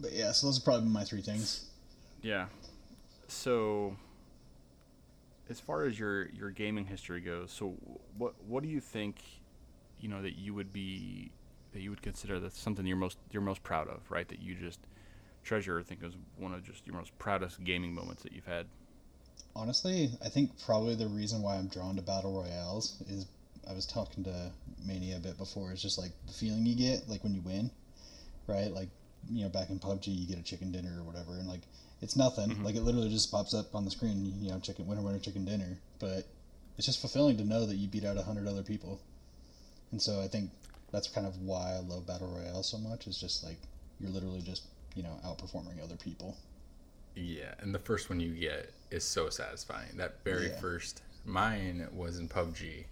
But 0.00 0.12
yeah, 0.12 0.32
so 0.32 0.46
those 0.46 0.58
are 0.58 0.62
probably 0.62 0.88
my 0.88 1.04
three 1.04 1.22
things. 1.22 1.66
Yeah. 2.22 2.46
So, 3.28 3.96
as 5.48 5.60
far 5.60 5.84
as 5.84 5.98
your 5.98 6.28
your 6.30 6.50
gaming 6.50 6.86
history 6.86 7.20
goes, 7.20 7.52
so 7.52 7.74
what 8.16 8.34
what 8.46 8.62
do 8.62 8.68
you 8.68 8.80
think, 8.80 9.16
you 10.00 10.08
know, 10.08 10.22
that 10.22 10.38
you 10.38 10.54
would 10.54 10.72
be 10.72 11.30
that 11.72 11.80
you 11.80 11.90
would 11.90 12.02
consider 12.02 12.40
that's 12.40 12.58
something 12.58 12.86
you're 12.86 12.96
most 12.96 13.18
you're 13.30 13.42
most 13.42 13.62
proud 13.62 13.88
of, 13.88 14.10
right? 14.10 14.28
That 14.28 14.40
you 14.40 14.54
just 14.54 14.80
treasure 15.42 15.78
or 15.78 15.82
think 15.82 16.02
is 16.02 16.14
one 16.36 16.52
of 16.52 16.62
just 16.64 16.86
your 16.86 16.96
most 16.96 17.16
proudest 17.18 17.62
gaming 17.64 17.94
moments 17.94 18.22
that 18.22 18.32
you've 18.32 18.46
had. 18.46 18.66
Honestly, 19.56 20.10
I 20.24 20.28
think 20.28 20.50
probably 20.64 20.94
the 20.94 21.08
reason 21.08 21.42
why 21.42 21.56
I'm 21.56 21.68
drawn 21.68 21.96
to 21.96 22.02
battle 22.02 22.42
royales 22.42 23.02
is 23.08 23.26
I 23.68 23.72
was 23.72 23.86
talking 23.86 24.24
to 24.24 24.52
Mania 24.84 25.16
a 25.16 25.20
bit 25.20 25.36
before. 25.38 25.72
It's 25.72 25.82
just 25.82 25.98
like 25.98 26.12
the 26.26 26.32
feeling 26.32 26.66
you 26.66 26.74
get 26.74 27.08
like 27.08 27.22
when 27.22 27.34
you 27.34 27.40
win, 27.40 27.70
right? 28.46 28.72
Like 28.72 28.88
you 29.28 29.42
know, 29.42 29.48
back 29.48 29.70
in 29.70 29.78
PUBG, 29.78 30.06
you 30.08 30.26
get 30.26 30.38
a 30.38 30.42
chicken 30.42 30.72
dinner 30.72 30.98
or 30.98 31.02
whatever, 31.02 31.32
and 31.38 31.48
like 31.48 31.62
it's 32.02 32.16
nothing. 32.16 32.50
Mm-hmm. 32.50 32.64
Like 32.64 32.76
it 32.76 32.82
literally 32.82 33.10
just 33.10 33.30
pops 33.30 33.54
up 33.54 33.74
on 33.74 33.84
the 33.84 33.90
screen, 33.90 34.32
you 34.40 34.50
know, 34.50 34.58
chicken 34.60 34.86
winner 34.86 35.02
winner 35.02 35.18
chicken 35.18 35.44
dinner. 35.44 35.78
But 35.98 36.26
it's 36.78 36.86
just 36.86 37.00
fulfilling 37.00 37.36
to 37.38 37.44
know 37.44 37.66
that 37.66 37.76
you 37.76 37.88
beat 37.88 38.04
out 38.04 38.16
a 38.16 38.22
hundred 38.22 38.46
other 38.48 38.62
people, 38.62 39.00
and 39.92 40.00
so 40.00 40.20
I 40.20 40.28
think 40.28 40.50
that's 40.92 41.08
kind 41.08 41.26
of 41.26 41.36
why 41.42 41.74
I 41.74 41.80
love 41.80 42.06
battle 42.06 42.28
royale 42.28 42.62
so 42.62 42.78
much. 42.78 43.06
Is 43.06 43.18
just 43.18 43.44
like 43.44 43.58
you're 44.00 44.10
literally 44.10 44.40
just 44.42 44.64
you 44.94 45.02
know 45.02 45.18
outperforming 45.24 45.82
other 45.82 45.96
people. 45.96 46.36
Yeah, 47.16 47.54
and 47.58 47.74
the 47.74 47.78
first 47.78 48.08
one 48.08 48.20
you 48.20 48.32
get 48.34 48.72
is 48.90 49.04
so 49.04 49.28
satisfying. 49.30 49.96
That 49.96 50.22
very 50.24 50.48
Yeah. 50.48 50.60
first, 50.60 51.02
mine 51.24 51.86
was 51.92 52.18
in 52.18 52.28
PUBG, 52.28 52.84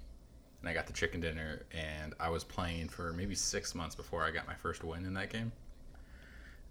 and 0.60 0.68
I 0.68 0.74
got 0.74 0.86
the 0.86 0.92
chicken 0.92 1.20
dinner, 1.20 1.62
and 1.72 2.14
I 2.20 2.28
was 2.28 2.44
playing 2.44 2.88
for 2.88 3.12
maybe 3.12 3.34
six 3.34 3.74
months 3.74 3.94
before 3.94 4.24
I 4.24 4.30
got 4.30 4.46
my 4.46 4.54
first 4.54 4.82
win 4.84 5.04
in 5.06 5.14
that 5.14 5.30
game, 5.30 5.52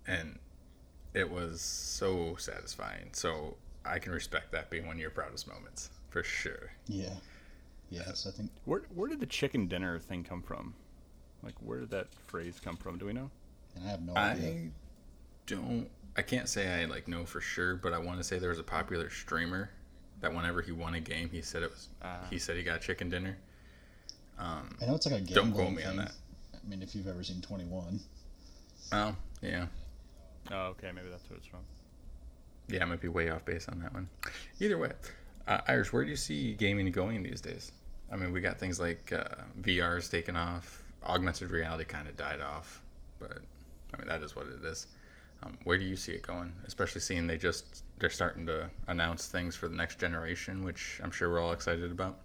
and 0.07 0.39
it 1.13 1.29
was 1.29 1.61
so 1.61 2.35
satisfying. 2.37 3.09
So 3.11 3.55
I 3.85 3.99
can 3.99 4.11
respect 4.11 4.51
that 4.51 4.69
being 4.69 4.85
one 4.87 4.95
of 4.95 5.01
your 5.01 5.09
proudest 5.09 5.47
moments 5.47 5.89
for 6.09 6.23
sure. 6.23 6.71
Yeah, 6.87 7.13
Yes, 7.89 8.27
I 8.27 8.31
think 8.31 8.51
Where 8.65 8.81
where 8.93 9.09
did 9.09 9.19
the 9.19 9.25
chicken 9.25 9.67
dinner 9.67 9.99
thing 9.99 10.23
come 10.23 10.41
from? 10.41 10.73
Like 11.43 11.55
where 11.61 11.79
did 11.79 11.89
that 11.91 12.07
phrase 12.27 12.59
come 12.63 12.77
from? 12.77 12.97
Do 12.97 13.05
we 13.05 13.13
know? 13.13 13.29
and 13.75 13.87
I 13.87 13.91
have 13.91 14.01
no 14.01 14.15
idea. 14.15 14.49
I 14.49 14.69
don't. 15.45 15.87
I 16.17 16.21
can't 16.23 16.49
say 16.49 16.81
I 16.81 16.85
like 16.85 17.07
know 17.07 17.25
for 17.25 17.39
sure, 17.41 17.75
but 17.75 17.93
I 17.93 17.99
want 17.99 18.17
to 18.17 18.23
say 18.23 18.39
there 18.39 18.49
was 18.49 18.59
a 18.59 18.63
popular 18.63 19.09
streamer 19.09 19.69
that 20.19 20.33
whenever 20.33 20.61
he 20.61 20.71
won 20.71 20.95
a 20.95 20.99
game, 20.99 21.29
he 21.29 21.41
said 21.41 21.63
it 21.63 21.69
was. 21.69 21.89
Ah. 22.01 22.25
he 22.29 22.39
said 22.39 22.57
he 22.57 22.63
got 22.63 22.81
chicken 22.81 23.09
dinner. 23.09 23.37
Um, 24.39 24.75
I 24.81 24.85
know 24.85 24.95
it's 24.95 25.05
like 25.05 25.15
a 25.15 25.23
game. 25.23 25.35
Don't 25.35 25.45
gambling 25.47 25.75
quote 25.75 25.77
me 25.77 25.83
on 25.83 25.97
that. 25.97 26.11
I 26.53 26.69
mean, 26.69 26.81
if 26.81 26.95
you've 26.95 27.07
ever 27.07 27.23
seen 27.23 27.41
Twenty 27.41 27.65
One. 27.65 27.99
Oh 28.91 29.15
yeah, 29.41 29.67
Oh, 30.51 30.67
okay, 30.67 30.91
maybe 30.93 31.09
that's 31.09 31.29
what 31.29 31.37
it's 31.37 31.47
from. 31.47 31.59
yeah, 32.67 32.81
I 32.81 32.85
might 32.85 33.01
be 33.01 33.07
way 33.07 33.29
off 33.29 33.45
base 33.45 33.67
on 33.69 33.79
that 33.79 33.93
one. 33.93 34.07
Either 34.59 34.77
way, 34.77 34.91
uh, 35.47 35.59
Irish, 35.67 35.91
where 35.93 36.03
do 36.03 36.09
you 36.09 36.15
see 36.15 36.53
gaming 36.53 36.91
going 36.91 37.23
these 37.23 37.41
days? 37.41 37.71
I 38.11 38.15
mean, 38.15 38.31
we 38.31 38.39
got 38.41 38.57
things 38.59 38.79
like 38.79 39.11
uh, 39.11 39.25
VR's 39.61 40.09
taken 40.09 40.35
off, 40.37 40.83
augmented 41.05 41.51
reality 41.51 41.83
kind 41.85 42.07
of 42.07 42.15
died 42.15 42.41
off. 42.41 42.81
but 43.19 43.39
I 43.93 43.97
mean 43.97 44.07
that 44.07 44.21
is 44.21 44.35
what 44.35 44.47
it 44.47 44.63
is. 44.65 44.87
Um, 45.43 45.57
where 45.65 45.77
do 45.77 45.83
you 45.85 45.95
see 45.95 46.13
it 46.13 46.23
going? 46.23 46.51
Especially 46.65 47.01
seeing 47.01 47.27
they 47.27 47.37
just 47.37 47.83
they're 47.99 48.09
starting 48.09 48.45
to 48.47 48.69
announce 48.87 49.27
things 49.27 49.55
for 49.55 49.67
the 49.67 49.75
next 49.75 49.99
generation, 49.99 50.63
which 50.63 50.99
I'm 51.03 51.11
sure 51.11 51.29
we're 51.29 51.39
all 51.41 51.51
excited 51.51 51.91
about. 51.91 52.17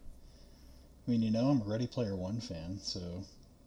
I 1.07 1.11
mean, 1.11 1.23
you 1.23 1.31
know, 1.31 1.51
I'm 1.51 1.61
a 1.63 1.65
Ready 1.65 1.87
Player 1.87 2.15
One 2.17 2.41
fan, 2.41 2.79
so 2.81 3.01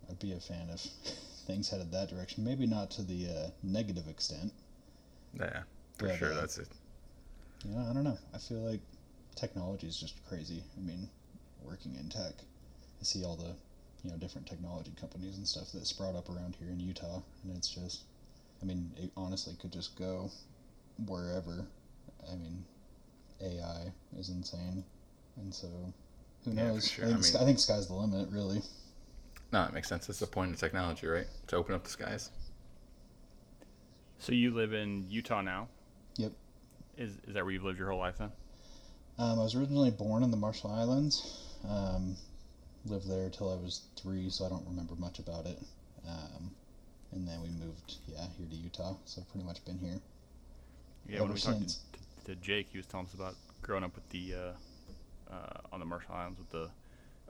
I'd 0.09 0.19
be 0.19 0.31
a 0.33 0.39
fan 0.39 0.69
if 0.73 0.87
things 1.45 1.69
headed 1.69 1.91
that 1.91 2.09
direction. 2.09 2.43
Maybe 2.43 2.65
not 2.65 2.89
to 2.91 3.01
the 3.03 3.27
uh, 3.27 3.49
negative 3.63 4.07
extent. 4.07 4.51
Yeah, 5.39 5.63
for 5.97 6.07
But, 6.07 6.17
sure. 6.17 6.31
uh, 6.31 6.41
That's 6.41 6.57
it. 6.57 6.67
You 7.65 7.71
know, 7.75 7.87
I 7.89 7.93
don't 7.93 8.03
know. 8.03 8.17
I 8.33 8.37
feel 8.37 8.59
like 8.59 8.79
technology 9.35 9.87
is 9.87 9.97
just 9.99 10.23
crazy. 10.27 10.63
I 10.77 10.81
mean, 10.81 11.09
working 11.63 11.95
in 11.95 12.09
tech, 12.09 12.33
I 13.01 13.03
see 13.03 13.23
all 13.23 13.35
the 13.35 13.53
you 14.03 14.11
know 14.11 14.17
different 14.17 14.47
technology 14.47 14.91
companies 14.99 15.37
and 15.37 15.47
stuff 15.47 15.71
that 15.71 15.85
sprout 15.87 16.15
up 16.15 16.29
around 16.29 16.55
here 16.59 16.69
in 16.69 16.79
Utah, 16.79 17.21
and 17.43 17.55
it's 17.57 17.69
just, 17.69 18.01
I 18.61 18.65
mean, 18.65 18.91
it 18.97 19.11
honestly 19.17 19.55
could 19.59 19.71
just 19.71 19.97
go 19.97 20.29
wherever. 21.07 21.65
I 22.31 22.35
mean, 22.35 22.63
AI 23.41 23.91
is 24.17 24.29
insane, 24.29 24.83
and 25.37 25.53
so 25.53 25.67
who 26.45 26.51
Yeah, 26.51 26.67
knows? 26.67 26.87
sure. 26.87 27.05
I, 27.05 27.07
think, 27.09 27.19
I 27.19 27.23
mean- 27.23 27.41
I 27.41 27.45
think 27.45 27.59
sky's 27.59 27.87
the 27.87 27.93
limit, 27.93 28.29
really. 28.29 28.61
No, 29.55 29.63
it 29.63 29.71
makes 29.71 29.87
sense. 29.87 30.07
That's 30.07 30.19
the 30.19 30.27
point 30.27 30.51
of 30.51 30.59
technology, 30.59 31.07
right? 31.07 31.27
To 31.47 31.55
open 31.55 31.75
up 31.75 31.85
the 31.85 31.89
skies. 31.89 32.29
So 34.19 34.33
you 34.33 34.53
live 34.53 34.73
in 34.73 35.05
Utah 35.09 35.39
now? 35.39 35.69
Yep. 36.17 36.33
Is 36.97 37.11
is 37.25 37.35
that 37.35 37.45
where 37.45 37.53
you've 37.53 37.63
lived 37.63 37.79
your 37.79 37.89
whole 37.89 37.99
life 37.99 38.17
then? 38.17 38.33
Um, 39.17 39.39
I 39.39 39.43
was 39.43 39.55
originally 39.55 39.91
born 39.91 40.23
in 40.23 40.31
the 40.31 40.35
Marshall 40.35 40.71
Islands. 40.71 41.41
Um, 41.69 42.17
lived 42.85 43.09
there 43.09 43.29
till 43.29 43.49
I 43.49 43.55
was 43.55 43.83
three, 43.95 44.29
so 44.29 44.45
I 44.45 44.49
don't 44.49 44.67
remember 44.67 44.93
much 44.95 45.19
about 45.19 45.45
it. 45.45 45.57
Um, 46.05 46.51
and 47.13 47.25
then 47.25 47.41
we 47.41 47.47
moved, 47.47 47.95
yeah, 48.09 48.25
here 48.37 48.47
to 48.49 48.55
Utah. 48.57 48.95
So 49.05 49.21
I've 49.21 49.31
pretty 49.31 49.47
much 49.47 49.63
been 49.63 49.77
here. 49.77 50.01
Yeah, 51.07 51.21
when 51.21 51.29
Ever 51.29 51.33
we 51.33 51.39
talked 51.39 51.59
since. 51.59 51.79
to, 52.25 52.35
to 52.35 52.41
Jake, 52.41 52.67
he 52.73 52.77
was 52.77 52.87
telling 52.87 53.05
us 53.05 53.13
about 53.13 53.35
growing 53.61 53.85
up 53.85 53.95
with 53.95 54.09
the 54.09 54.33
uh, 54.33 55.33
uh, 55.33 55.59
on 55.71 55.79
the 55.79 55.85
Marshall 55.85 56.13
Islands 56.13 56.39
with 56.39 56.49
the 56.49 56.69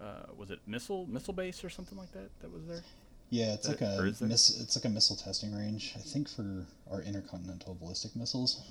uh, 0.01 0.25
was 0.38 0.51
it 0.51 0.60
missile 0.67 1.05
missile 1.08 1.34
base 1.34 1.63
or 1.63 1.69
something 1.69 1.97
like 1.97 2.12
that 2.13 2.29
that 2.41 2.51
was 2.51 2.65
there? 2.67 2.84
Yeah, 3.29 3.53
it's 3.53 3.67
Uh, 3.67 3.71
like 3.71 3.81
a 3.81 4.25
miss, 4.25 4.60
it's 4.62 4.75
like 4.75 4.86
a 4.86 4.89
missile 4.89 5.15
testing 5.15 5.53
range. 5.55 5.93
I 5.95 5.99
think 5.99 6.29
for 6.29 6.65
our 6.91 7.01
intercontinental 7.01 7.75
ballistic 7.75 8.15
missiles, 8.15 8.62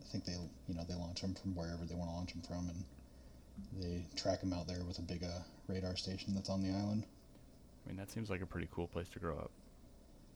I 0.00 0.04
think 0.04 0.24
they 0.24 0.36
you 0.68 0.74
know 0.74 0.84
they 0.88 0.94
launch 0.94 1.20
them 1.20 1.34
from 1.34 1.54
wherever 1.54 1.84
they 1.84 1.94
want 1.94 2.10
to 2.10 2.14
launch 2.14 2.32
them 2.32 2.42
from, 2.42 2.68
and 2.70 2.84
they 3.80 4.04
track 4.16 4.40
them 4.40 4.52
out 4.52 4.66
there 4.66 4.84
with 4.84 4.98
a 4.98 5.02
big 5.02 5.22
uh, 5.22 5.40
radar 5.68 5.96
station 5.96 6.34
that's 6.34 6.50
on 6.50 6.60
the 6.62 6.70
island. 6.70 7.04
I 7.84 7.88
mean, 7.88 7.96
that 7.98 8.10
seems 8.10 8.28
like 8.30 8.42
a 8.42 8.46
pretty 8.46 8.68
cool 8.72 8.88
place 8.88 9.08
to 9.10 9.18
grow 9.18 9.36
up. 9.36 9.50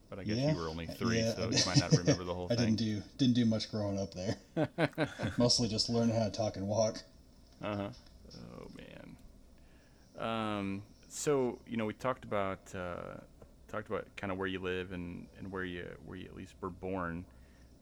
But 0.08 0.18
I 0.20 0.24
guess 0.24 0.36
Yeah, 0.36 0.52
you 0.52 0.56
were 0.56 0.68
only 0.68 0.86
three, 0.86 1.18
yeah, 1.18 1.34
so 1.34 1.50
you 1.50 1.58
might 1.66 1.80
not 1.80 1.96
remember 1.96 2.24
the 2.24 2.34
whole 2.34 2.46
I 2.46 2.54
thing. 2.54 2.58
I 2.58 2.64
didn't 2.66 2.78
do 2.78 3.02
didn't 3.18 3.34
do 3.34 3.44
much 3.44 3.70
growing 3.70 3.98
up 3.98 4.14
there. 4.14 4.36
Mostly 5.38 5.68
just 5.68 5.88
learning 5.88 6.14
how 6.14 6.24
to 6.24 6.30
talk 6.30 6.56
and 6.56 6.68
walk. 6.68 7.02
Uh 7.62 7.76
huh. 7.76 7.88
Oh 8.36 8.70
man. 8.76 9.03
Um. 10.18 10.82
So 11.08 11.58
you 11.66 11.76
know, 11.76 11.86
we 11.86 11.92
talked 11.94 12.24
about 12.24 12.60
uh, 12.74 13.18
talked 13.68 13.88
about 13.88 14.06
kind 14.16 14.32
of 14.32 14.38
where 14.38 14.48
you 14.48 14.58
live 14.58 14.92
and, 14.92 15.26
and 15.38 15.50
where 15.50 15.64
you 15.64 15.86
where 16.06 16.16
you 16.18 16.26
at 16.26 16.34
least 16.36 16.54
were 16.60 16.70
born. 16.70 17.24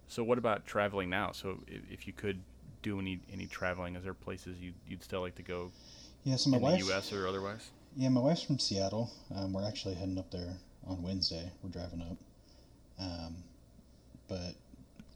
So 0.08 0.22
what 0.22 0.36
about 0.38 0.66
traveling 0.66 1.08
now? 1.08 1.32
So 1.32 1.58
if, 1.66 1.80
if 1.90 2.06
you 2.06 2.12
could 2.12 2.40
do 2.82 2.98
any 2.98 3.20
any 3.32 3.46
traveling, 3.46 3.96
is 3.96 4.04
there 4.04 4.14
places 4.14 4.58
you 4.60 4.72
you'd 4.86 5.02
still 5.02 5.20
like 5.20 5.34
to 5.36 5.42
go 5.42 5.70
Yeah, 6.24 6.36
so 6.36 6.50
my 6.50 6.56
in 6.58 6.62
wife. 6.62 6.80
the 6.80 6.86
U.S. 6.86 7.12
or 7.12 7.26
otherwise? 7.26 7.70
Yeah, 7.96 8.08
my 8.10 8.20
wife's 8.20 8.42
from 8.42 8.58
Seattle. 8.58 9.10
Um, 9.34 9.52
we're 9.52 9.66
actually 9.66 9.94
heading 9.94 10.18
up 10.18 10.30
there 10.30 10.54
on 10.86 11.02
Wednesday. 11.02 11.50
We're 11.62 11.70
driving 11.70 12.00
up. 12.02 12.16
Um, 12.98 13.36
but 14.28 14.54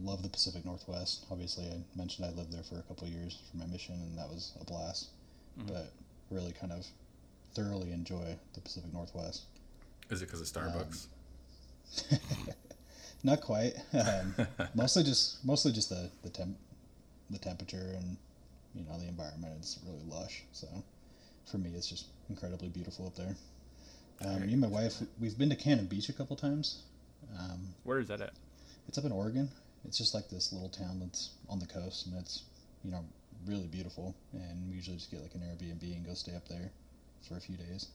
love 0.01 0.23
the 0.23 0.29
Pacific 0.29 0.65
Northwest. 0.65 1.25
Obviously, 1.31 1.65
I 1.67 1.79
mentioned 1.97 2.27
I 2.27 2.31
lived 2.31 2.53
there 2.53 2.63
for 2.63 2.79
a 2.79 2.83
couple 2.83 3.07
of 3.07 3.13
years 3.13 3.39
for 3.51 3.57
my 3.59 3.67
mission, 3.67 3.95
and 3.95 4.17
that 4.19 4.29
was 4.29 4.53
a 4.61 4.65
blast. 4.65 5.09
Mhm. 5.59 5.69
But 5.69 5.93
really, 6.31 6.53
kind 6.53 6.73
of 6.73 6.87
thoroughly 7.57 7.91
enjoy 7.91 8.37
the 8.53 8.61
Pacific 8.61 8.93
Northwest. 8.93 9.45
Is 10.11 10.21
it 10.21 10.27
because 10.27 10.43
of 10.43 10.47
Starbucks? 10.47 11.07
Not 13.25 13.41
quite. 13.41 13.73
Um, 13.95 14.35
mostly 14.75 15.03
just 15.03 15.45
mostly 15.45 15.73
just 15.73 15.89
the 15.89 16.11
the 16.23 16.29
temp, 16.29 16.57
the 17.31 17.39
temperature, 17.39 17.95
and 17.97 18.17
you 18.75 18.85
know 18.85 18.99
the 18.99 19.09
environment. 19.09 19.55
It's 19.59 19.79
really 19.87 20.05
lush. 20.07 20.45
So 20.53 20.69
for 21.51 21.59
me, 21.59 21.71
it's 21.75 21.89
just 21.89 22.07
incredibly 22.29 22.69
beautiful 22.69 23.07
up 23.07 23.17
there. 23.17 23.35
Um, 24.25 24.47
me 24.47 24.53
and 24.53 24.61
my 24.61 24.69
wife, 24.69 24.95
we've 25.21 25.37
been 25.37 25.51
to 25.51 25.57
Cannon 25.57 25.87
Beach 25.87 26.09
a 26.09 26.13
couple 26.13 26.37
times. 26.37 26.83
Um, 27.39 27.75
Where 27.85 27.99
is 27.99 28.09
that 28.09 28.21
at? 28.21 28.33
it's 28.89 28.99
up 28.99 29.05
in 29.05 29.13
Oregon. 29.13 29.51
It's 29.85 29.99
just 29.99 30.15
like 30.15 30.29
this 30.29 30.53
little 30.53 30.69
town 30.69 31.01
that's 31.01 31.31
on 31.49 31.59
the 31.59 31.67
coast, 31.67 32.07
and 32.07 32.17
it's 32.19 32.45
you 32.85 32.91
know 32.91 33.05
really 33.47 33.67
beautiful. 33.67 34.15
And 34.33 34.69
we 34.69 34.77
usually 34.77 34.97
just 34.97 35.11
get 35.11 35.23
like 35.23 35.35
an 35.35 35.41
Airbnb 35.41 35.83
and 35.83 36.07
go 36.07 36.15
stay 36.15 36.35
up 36.35 36.47
there 36.49 36.71
for 37.27 37.37
a 37.37 37.41
few 37.41 37.57
days. 37.57 37.89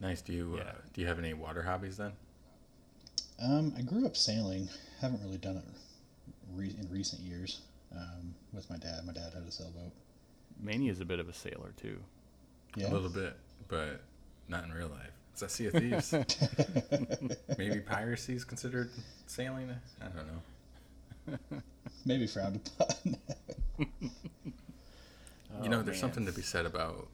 nice. 0.00 0.20
Do 0.22 0.32
you 0.32 0.58
uh, 0.60 0.72
do 0.92 1.00
you 1.00 1.06
have 1.06 1.18
any 1.18 1.34
water 1.34 1.62
hobbies 1.62 1.96
then? 1.96 2.12
Um, 3.42 3.72
I 3.78 3.82
grew 3.82 4.04
up 4.06 4.16
sailing. 4.16 4.68
Haven't 5.00 5.22
really 5.22 5.38
done 5.38 5.56
it 5.56 5.64
re- 6.54 6.74
in 6.80 6.88
recent 6.90 7.22
years 7.22 7.60
um, 7.94 8.34
with 8.52 8.68
my 8.70 8.76
dad. 8.76 9.04
My 9.06 9.12
dad 9.12 9.32
had 9.34 9.44
a 9.44 9.50
sailboat. 9.52 9.92
Manny 10.60 10.88
is 10.88 11.00
a 11.00 11.04
bit 11.04 11.20
of 11.20 11.28
a 11.28 11.32
sailor 11.32 11.72
too. 11.76 11.98
Yeah. 12.76 12.90
A 12.90 12.92
little 12.92 13.08
bit, 13.10 13.34
but 13.68 14.02
not 14.48 14.64
in 14.64 14.72
real 14.72 14.88
life. 14.88 15.10
Is 15.34 15.40
that 15.40 15.50
Sea 15.52 15.66
of 15.66 15.72
Thieves? 15.74 16.12
Maybe 17.58 17.78
piracy 17.80 18.34
is 18.34 18.42
considered 18.44 18.90
sailing. 19.26 19.70
I 20.00 20.04
don't 20.06 20.26
know. 20.26 21.60
Maybe 22.04 22.26
frowned 22.26 22.60
upon. 22.80 23.16
you 25.62 25.68
know, 25.68 25.78
Oh, 25.78 25.82
there's 25.82 25.94
man. 25.96 26.00
something 26.00 26.26
to 26.26 26.32
be 26.32 26.42
said 26.42 26.66
about 26.66 27.06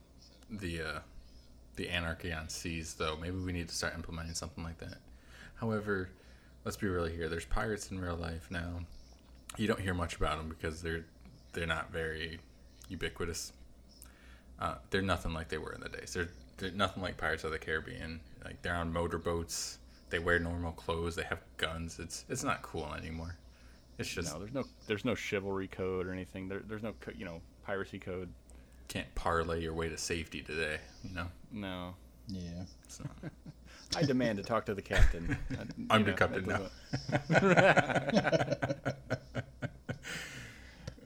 the 0.50 0.80
uh, 0.80 0.98
the 1.76 1.88
anarchy 1.88 2.32
on 2.32 2.48
seas, 2.48 2.94
though. 2.94 3.16
Maybe 3.20 3.36
we 3.36 3.52
need 3.52 3.68
to 3.68 3.74
start 3.74 3.94
implementing 3.94 4.34
something 4.34 4.62
like 4.62 4.78
that. 4.78 4.98
However, 5.56 6.10
let's 6.64 6.76
be 6.76 6.88
real 6.88 7.04
here. 7.06 7.28
There's 7.28 7.44
pirates 7.44 7.90
in 7.90 8.00
real 8.00 8.16
life 8.16 8.48
now. 8.50 8.80
You 9.56 9.68
don't 9.68 9.80
hear 9.80 9.94
much 9.94 10.16
about 10.16 10.38
them 10.38 10.48
because 10.48 10.82
they're 10.82 11.04
they're 11.52 11.66
not 11.66 11.92
very 11.92 12.40
ubiquitous. 12.88 13.52
Uh, 14.60 14.74
they're 14.90 15.02
nothing 15.02 15.32
like 15.32 15.48
they 15.48 15.58
were 15.58 15.72
in 15.72 15.80
the 15.80 15.88
days. 15.88 16.12
They're 16.12 16.28
they're 16.58 16.70
nothing 16.70 17.02
like 17.02 17.16
Pirates 17.16 17.44
of 17.44 17.50
the 17.50 17.58
Caribbean. 17.58 18.20
Like 18.44 18.62
they're 18.62 18.74
on 18.74 18.92
motorboats. 18.92 19.78
They 20.10 20.18
wear 20.18 20.38
normal 20.38 20.72
clothes. 20.72 21.16
They 21.16 21.24
have 21.24 21.40
guns. 21.56 21.98
It's 21.98 22.24
it's 22.28 22.44
not 22.44 22.62
cool 22.62 22.92
anymore. 22.94 23.36
It's 23.98 24.08
just 24.08 24.32
no, 24.32 24.40
there's 24.40 24.54
no 24.54 24.64
there's 24.86 25.04
no 25.04 25.14
chivalry 25.14 25.68
code 25.68 26.06
or 26.06 26.12
anything. 26.12 26.48
There, 26.48 26.62
there's 26.66 26.82
no 26.82 26.94
you 27.16 27.24
know 27.24 27.40
piracy 27.64 27.98
code. 27.98 28.28
Can't 28.88 29.12
parlay 29.14 29.60
your 29.60 29.74
way 29.74 29.88
to 29.88 29.96
safety 29.98 30.42
today. 30.42 30.78
You 31.02 31.14
know. 31.14 31.26
No. 31.52 31.94
yeah. 32.28 32.64
So. 32.88 33.04
I 33.96 34.02
demand 34.02 34.38
to 34.38 34.44
talk 34.44 34.66
to 34.66 34.74
the 34.74 34.82
captain. 34.82 35.36
Uh, 35.58 35.64
I'm 35.90 36.04
the 36.04 36.10
know, 36.10 36.16
captain 36.16 36.44
that 36.46 36.70
doesn't- 37.30 38.86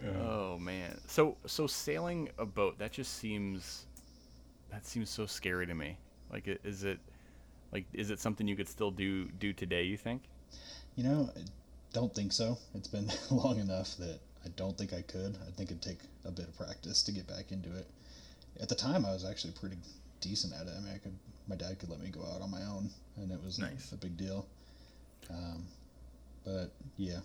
oh 0.21 0.59
man. 0.59 0.97
So 1.07 1.37
so 1.47 1.67
sailing 1.67 2.31
a 2.39 2.47
boat 2.47 2.79
that 2.79 2.93
just 2.93 3.15
seems 3.19 3.87
that 4.71 4.87
seems 4.87 5.11
so 5.11 5.27
scary 5.27 5.67
to 5.67 5.75
me. 5.75 5.99
Like 6.33 6.49
is 6.65 6.85
it 6.85 6.99
like 7.73 7.85
is 7.93 8.11
it 8.11 8.21
something 8.21 8.47
you 8.49 8.57
could 8.57 8.69
still 8.69 8.91
do 8.91 9.27
do 9.27 9.53
today? 9.53 9.83
You 9.83 9.97
think? 9.97 10.23
You 10.97 11.05
know, 11.05 11.31
I 11.37 11.41
don't 11.93 12.15
think 12.15 12.33
so. 12.33 12.59
It's 12.75 12.89
been 12.89 13.11
long 13.31 13.59
enough 13.59 13.97
that 13.97 14.21
I 14.49 14.53
don't 14.57 14.77
think 14.79 14.93
I 14.95 15.03
could. 15.03 15.37
I 15.47 15.51
think 15.51 15.71
it'd 15.71 15.83
take 15.83 15.99
a 16.25 16.31
bit 16.31 16.47
of 16.49 16.57
practice 16.57 17.03
to 17.03 17.13
get 17.13 17.27
back 17.27 17.53
into 17.53 17.69
it. 17.77 17.87
At 18.61 18.69
the 18.69 18.75
time, 18.75 19.05
I 19.05 19.13
was 19.13 19.25
actually 19.25 19.53
pretty 19.53 19.77
decent 20.21 20.55
at 20.55 20.67
it. 20.67 20.73
I 20.77 20.81
mean, 20.81 20.93
I 20.95 20.99
could. 20.99 21.13
My 21.49 21.57
dad 21.57 21.79
could 21.79 21.89
let 21.91 22.01
me 22.01 22.09
go 22.11 22.21
out 22.35 22.41
on 22.43 22.51
my 22.51 22.63
own, 22.63 22.91
and 23.17 23.31
it 23.31 23.43
was 23.45 23.59
Nice. 23.59 23.93
a 23.93 23.97
big 23.97 24.17
deal. 24.17 24.47
Um, 25.31 25.65
but 26.45 26.71
yeah, 26.97 27.21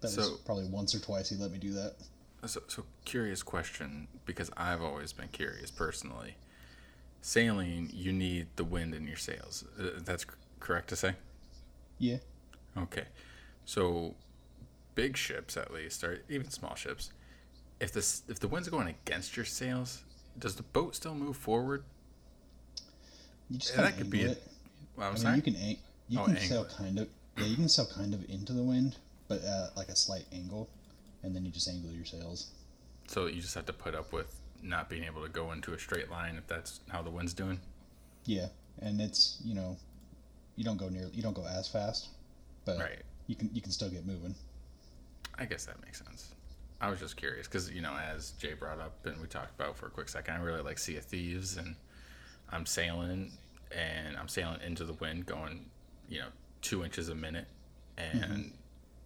that 0.00 0.14
was 0.16 0.38
probably 0.44 0.64
once 0.66 0.94
or 0.94 0.98
twice 1.00 1.28
he 1.30 1.36
let 1.36 1.50
me 1.50 1.58
do 1.58 1.72
that. 1.72 1.94
So, 2.46 2.60
so 2.68 2.84
curious 3.04 3.42
question 3.42 4.06
because 4.24 4.50
I've 4.56 4.80
always 4.82 5.12
been 5.12 5.28
curious 5.28 5.70
personally. 5.70 6.36
Sailing, 7.20 7.90
you 7.92 8.12
need 8.12 8.46
the 8.56 8.64
wind 8.64 8.94
in 8.94 9.06
your 9.06 9.16
sails. 9.16 9.64
Uh, 9.78 9.90
That's 10.04 10.22
c- 10.22 10.30
correct 10.60 10.88
to 10.90 10.96
say. 10.96 11.14
Yeah. 11.98 12.18
Okay, 12.76 13.04
so 13.64 14.14
big 14.98 15.16
ships 15.16 15.56
at 15.56 15.72
least, 15.72 16.02
or 16.02 16.22
even 16.28 16.50
small 16.50 16.74
ships, 16.74 17.12
if 17.78 17.92
this 17.92 18.22
if 18.28 18.40
the 18.40 18.48
wind's 18.48 18.68
going 18.68 18.88
against 18.88 19.36
your 19.36 19.46
sails, 19.46 20.02
does 20.36 20.56
the 20.56 20.64
boat 20.64 20.96
still 20.96 21.14
move 21.14 21.36
forward? 21.36 21.84
You 23.48 23.58
just 23.58 23.76
Yeah, 23.76 23.82
that 23.82 23.96
could 23.96 24.10
be 24.10 24.24
a- 24.24 24.32
it. 24.32 24.42
Well, 24.96 25.06
I'm 25.06 25.12
I 25.12 25.14
mean, 25.14 25.22
sorry. 25.22 25.36
you 25.36 25.42
can 25.42 25.56
ang- 25.56 25.78
you 26.08 26.18
Oh, 26.20 26.24
can 26.24 26.36
angle 26.36 26.48
sail 26.48 26.64
kind 26.64 26.98
of 26.98 27.08
yeah, 27.36 27.44
you 27.46 27.54
can 27.54 27.68
sail 27.68 27.86
kind 27.86 28.12
of 28.12 28.28
into 28.28 28.52
the 28.52 28.62
wind, 28.64 28.96
but 29.28 29.40
at 29.44 29.76
like 29.76 29.88
a 29.88 29.94
slight 29.94 30.26
angle, 30.32 30.68
and 31.22 31.34
then 31.36 31.44
you 31.44 31.52
just 31.52 31.68
angle 31.68 31.92
your 31.92 32.04
sails. 32.04 32.50
So 33.06 33.26
you 33.26 33.40
just 33.40 33.54
have 33.54 33.66
to 33.66 33.72
put 33.72 33.94
up 33.94 34.12
with 34.12 34.34
not 34.60 34.88
being 34.90 35.04
able 35.04 35.22
to 35.22 35.28
go 35.28 35.52
into 35.52 35.72
a 35.74 35.78
straight 35.78 36.10
line 36.10 36.34
if 36.34 36.48
that's 36.48 36.80
how 36.88 37.02
the 37.02 37.10
wind's 37.10 37.32
doing. 37.34 37.60
Yeah, 38.24 38.48
and 38.80 39.00
it's 39.00 39.38
you 39.44 39.54
know, 39.54 39.76
you 40.56 40.64
don't 40.64 40.76
go 40.76 40.88
near 40.88 41.08
you 41.14 41.22
don't 41.22 41.34
go 41.36 41.46
as 41.46 41.68
fast, 41.68 42.08
but 42.64 42.78
Right. 42.80 43.02
you 43.28 43.36
can 43.36 43.48
you 43.54 43.60
can 43.62 43.70
still 43.70 43.90
get 43.90 44.04
moving. 44.04 44.34
I 45.38 45.44
guess 45.44 45.64
that 45.66 45.82
makes 45.84 45.98
sense. 46.04 46.34
I 46.80 46.90
was 46.90 47.00
just 47.00 47.16
curious 47.16 47.46
because 47.46 47.70
you 47.70 47.80
know, 47.80 47.94
as 47.96 48.32
Jay 48.32 48.54
brought 48.54 48.80
up 48.80 49.04
and 49.04 49.20
we 49.20 49.26
talked 49.26 49.58
about 49.58 49.76
for 49.76 49.86
a 49.86 49.90
quick 49.90 50.08
second, 50.08 50.34
I 50.34 50.42
really 50.42 50.62
like 50.62 50.78
Sea 50.78 50.96
of 50.96 51.04
Thieves, 51.04 51.56
and 51.56 51.74
I'm 52.50 52.66
sailing 52.66 53.32
and 53.76 54.16
I'm 54.16 54.28
sailing 54.28 54.60
into 54.64 54.84
the 54.84 54.94
wind, 54.94 55.26
going, 55.26 55.66
you 56.08 56.20
know, 56.20 56.28
two 56.62 56.84
inches 56.84 57.08
a 57.08 57.14
minute, 57.14 57.46
mm-hmm. 57.98 58.22
and 58.22 58.52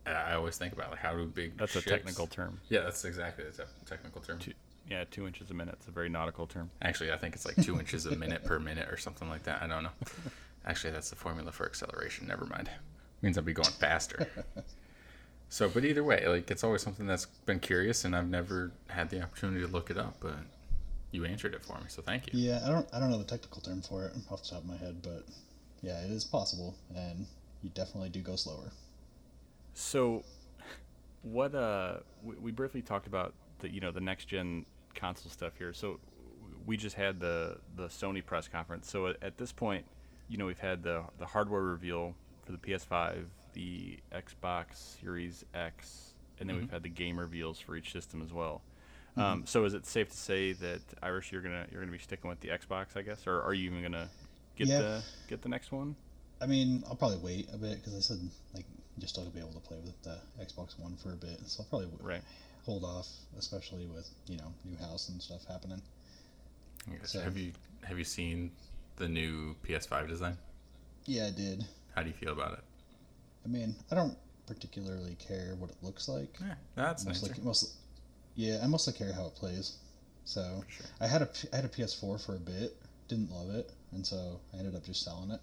I 0.07 0.35
always 0.35 0.57
think 0.59 0.73
about 0.73 0.91
like 0.91 1.01
how 1.01 1.15
do 1.15 1.27
big 1.27 1.57
That's 1.57 1.77
a 1.77 1.83
technical 1.83 2.27
term. 2.27 2.61
Yeah, 2.69 2.81
that's 2.81 3.05
exactly 3.05 3.45
the 3.45 3.51
te- 3.51 3.71
technical 3.87 4.21
term. 4.21 4.39
Two, 4.39 4.53
yeah, 4.91 5.05
two 5.11 5.27
inches 5.27 5.51
a 5.51 5.55
minute. 5.55 5.77
It's 5.79 5.89
a 5.89 5.93
very 5.93 6.09
nautical 6.09 6.47
term. 6.47 6.71
Actually, 6.83 7.13
I 7.13 7.17
think 7.17 7.35
it's 7.35 7.47
like 7.47 7.57
two 7.63 7.79
inches 7.79 8.07
a 8.07 8.17
minute 8.17 8.45
per 8.45 8.59
minute 8.59 8.89
or 8.89 8.97
something 8.97 9.29
like 9.29 9.45
that. 9.45 9.63
I 9.63 9.67
don't 9.67 9.85
know. 9.85 9.91
Actually, 10.67 10.93
that's 10.93 11.11
the 11.11 11.17
formula 11.17 11.53
for 11.53 11.67
acceleration. 11.67 12.27
Never 12.27 12.47
mind. 12.47 12.71
means 13.21 13.39
I'll 13.39 13.45
be 13.45 13.53
going 13.53 13.71
faster. 13.71 14.29
So, 15.53 15.69
but 15.69 15.85
either 15.85 16.03
way, 16.03 16.27
like 16.27 16.51
it's 16.51 16.65
always 16.65 16.81
something 16.81 17.07
that's 17.07 17.27
been 17.45 17.61
curious, 17.61 18.07
and 18.07 18.17
I've 18.17 18.27
never 18.27 18.73
had 18.87 19.11
the 19.11 19.21
opportunity 19.23 19.61
to 19.61 19.67
look 19.67 19.91
it 19.91 19.99
up. 19.99 20.17
But 20.19 20.39
you 21.11 21.27
answered 21.27 21.53
it 21.53 21.63
for 21.63 21.75
me, 21.75 21.85
so 21.89 22.01
thank 22.01 22.33
you. 22.33 22.41
Yeah, 22.41 22.63
I 22.65 22.71
don't 22.71 22.89
I 22.91 22.99
don't 22.99 23.11
know 23.11 23.19
the 23.19 23.25
technical 23.25 23.61
term 23.61 23.83
for 23.83 24.07
it 24.07 24.15
off 24.31 24.45
the 24.45 24.49
top 24.49 24.61
of 24.61 24.65
my 24.65 24.79
head, 24.79 25.03
but 25.03 25.27
yeah, 25.83 26.03
it 26.03 26.11
is 26.11 26.25
possible, 26.25 26.75
and 26.97 27.27
you 27.63 27.69
definitely 27.75 28.09
do 28.09 28.21
go 28.23 28.35
slower. 28.35 28.73
So, 29.75 30.25
what 31.21 31.55
uh, 31.55 31.97
we, 32.25 32.37
we 32.37 32.51
briefly 32.51 32.81
talked 32.81 33.07
about 33.07 33.35
the 33.59 33.69
you 33.69 33.81
know 33.81 33.91
the 33.91 34.01
next 34.01 34.29
gen 34.29 34.65
console 34.95 35.31
stuff 35.31 35.53
here. 35.59 35.75
So, 35.75 36.01
we 36.65 36.79
just 36.79 36.97
had 36.97 37.21
the 37.21 37.59
the 37.77 37.89
Sony 37.89 38.25
press 38.25 38.49
conference. 38.49 38.91
So 38.91 39.09
at, 39.09 39.23
at 39.23 39.37
this 39.37 39.53
point, 39.53 39.85
you 40.31 40.39
know 40.39 40.47
we've 40.47 40.59
had 40.59 40.83
the 40.83 41.05
the 41.19 41.27
hardware 41.27 41.61
reveal 41.61 42.15
for 42.47 42.53
the 42.53 42.59
PS5, 42.59 43.25
the 43.53 43.99
Xbox 44.13 44.99
Series 45.01 45.45
X, 45.55 46.15
and 46.41 46.49
then 46.49 46.57
we've 46.57 46.71
had 46.71 46.83
the 46.83 46.89
game 46.89 47.19
reveals 47.19 47.59
for 47.61 47.77
each 47.77 47.93
system 47.93 48.23
as 48.23 48.33
well. 48.33 48.63
Um, 49.17 49.45
so 49.47 49.65
is 49.67 49.75
it 49.75 49.85
safe 49.87 50.09
to 50.11 50.17
say 50.17 50.53
that 50.55 50.81
Irish, 51.03 51.33
you're 51.33 51.43
gonna 51.43 51.67
you're 51.71 51.81
gonna 51.83 51.93
be 51.93 51.99
sticking 51.99 52.31
with 52.31 52.41
the 52.41 52.49
Xbox, 52.49 52.97
I 52.97 53.03
guess, 53.03 53.27
or 53.27 53.43
are 53.43 53.53
you 53.53 53.67
even 53.71 53.83
gonna 53.83 54.09
get 54.57 54.69
Yeah. 54.69 54.79
the 54.81 55.03
get 55.29 55.43
the 55.43 55.49
next 55.51 55.71
one? 55.71 55.95
I 56.41 56.47
mean, 56.47 56.83
I'll 56.89 56.97
probably 56.97 57.19
wait 57.19 57.49
a 57.53 57.59
bit 57.59 57.77
because 57.79 57.95
I 57.95 58.01
said 58.01 58.19
like 58.55 58.65
you're 58.99 59.09
still 59.09 59.23
gonna 59.25 59.35
be 59.35 59.41
able 59.41 59.53
to 59.53 59.61
play 59.61 59.79
with 59.85 60.01
the 60.03 60.19
Xbox 60.41 60.79
One 60.79 60.97
for 60.97 61.13
a 61.13 61.17
bit, 61.17 61.41
so 61.47 61.63
I'll 61.63 61.69
probably 61.69 61.89
w- 61.89 62.05
Right. 62.09 62.23
hold 62.65 62.85
off, 62.85 63.07
especially 63.39 63.87
with 63.87 64.09
you 64.29 64.39
know 64.39 64.53
new 64.65 64.77
house 64.79 65.09
and 65.11 65.21
stuff 65.21 65.45
happening. 65.45 65.83
So- 67.05 67.21
Have 67.21 67.37
you 67.37 67.53
have 67.85 67.99
you 67.99 68.05
seen 68.05 68.51
the 68.97 69.09
new 69.09 69.55
PS5 69.63 70.09
design? 70.09 70.39
Yeah, 71.05 71.27
I 71.27 71.31
did. 71.31 71.67
How 71.95 72.03
do 72.03 72.09
you 72.09 72.15
feel 72.15 72.33
about 72.33 72.55
it? 72.55 72.65
I 73.45 73.49
mean, 73.49 73.75
I 73.91 73.95
don't 73.95 74.17
particularly 74.47 75.17
care 75.17 75.55
what 75.59 75.71
it 75.71 75.77
looks 75.83 76.09
like. 76.09 76.37
Yeah, 76.41 76.55
that's 76.75 77.05
nice. 77.05 77.23
mostly, 77.23 77.43
mostly, 77.45 77.71
yeah, 78.35 78.61
I 78.63 78.67
mostly 78.67 78.93
care 78.93 79.13
how 79.13 79.27
it 79.27 79.35
plays. 79.35 79.77
So 80.25 80.65
Sure. 80.69 80.87
I 81.01 81.07
had 81.07 81.23
a 81.23 81.27
P- 81.27 81.49
I 81.53 81.57
had 81.57 81.65
a 81.65 81.69
PS4 81.69 82.21
for 82.25 82.37
a 82.37 82.39
bit, 82.39 82.77
didn't 83.09 83.31
love 83.33 83.51
it, 83.55 83.73
and 83.93 84.07
so 84.07 84.41
I 84.55 84.59
ended 84.59 84.75
up 84.77 84.85
just 84.85 85.03
selling 85.03 85.31
it. 85.31 85.41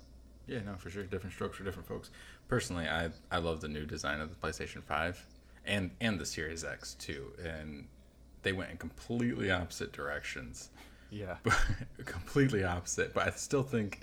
Yeah, 0.48 0.60
no, 0.66 0.76
for 0.78 0.90
sure. 0.90 1.04
Different 1.04 1.34
strokes 1.34 1.58
for 1.58 1.64
different 1.64 1.88
folks. 1.88 2.10
Personally, 2.48 2.88
I 2.88 3.10
I 3.32 3.38
love 3.40 3.62
the 3.62 3.68
new 3.68 3.86
design 3.86 4.22
of 4.22 4.30
the 4.30 4.36
PlayStation 4.48 4.82
Five, 4.84 5.26
and 5.66 5.92
and 6.02 6.20
the 6.20 6.26
Series 6.26 6.64
X 6.64 6.94
too. 6.96 7.34
And 7.44 7.88
they 8.44 8.54
went 8.54 8.72
in 8.72 8.78
completely 8.78 9.52
opposite 9.52 9.92
directions, 9.92 10.70
Yeah. 11.12 11.36
but 11.44 11.60
completely 12.06 12.64
opposite. 12.64 13.14
But 13.14 13.28
I 13.28 13.32
still 13.32 13.64
think, 13.64 14.00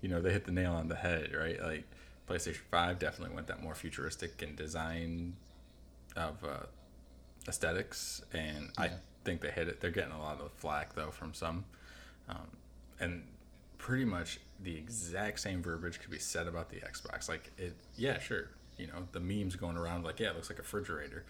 you 0.00 0.08
know, 0.08 0.22
they 0.22 0.32
hit 0.32 0.44
the 0.44 0.52
nail 0.52 0.72
on 0.74 0.86
the 0.88 0.94
head, 0.94 1.34
right? 1.34 1.60
Like 1.60 1.84
PlayStation 2.30 2.62
Five 2.70 2.98
definitely 2.98 3.34
went 3.34 3.48
that 3.48 3.62
more 3.62 3.74
futuristic 3.74 4.40
in 4.42 4.54
design 4.54 5.34
of 6.16 6.42
uh, 6.44 6.66
aesthetics, 7.48 8.22
and 8.32 8.70
I 8.78 8.90
think 9.24 9.40
they 9.40 9.50
hit 9.50 9.68
it. 9.68 9.80
They're 9.80 9.90
getting 9.90 10.12
a 10.12 10.20
lot 10.20 10.40
of 10.40 10.52
flack 10.52 10.94
though 10.94 11.10
from 11.10 11.34
some, 11.34 11.64
um, 12.28 12.46
and 13.00 13.24
pretty 13.78 14.04
much 14.04 14.38
the 14.62 14.76
exact 14.76 15.40
same 15.40 15.62
verbiage 15.62 16.00
could 16.00 16.10
be 16.10 16.18
said 16.18 16.46
about 16.46 16.70
the 16.70 16.76
Xbox. 16.76 17.28
Like 17.28 17.50
it, 17.58 17.74
yeah, 17.96 18.18
sure, 18.20 18.50
you 18.78 18.86
know, 18.86 19.08
the 19.12 19.20
memes 19.20 19.56
going 19.56 19.76
around 19.76 20.04
like, 20.04 20.20
yeah, 20.20 20.28
it 20.28 20.36
looks 20.36 20.50
like 20.50 20.58
a 20.58 20.62
refrigerator, 20.62 21.24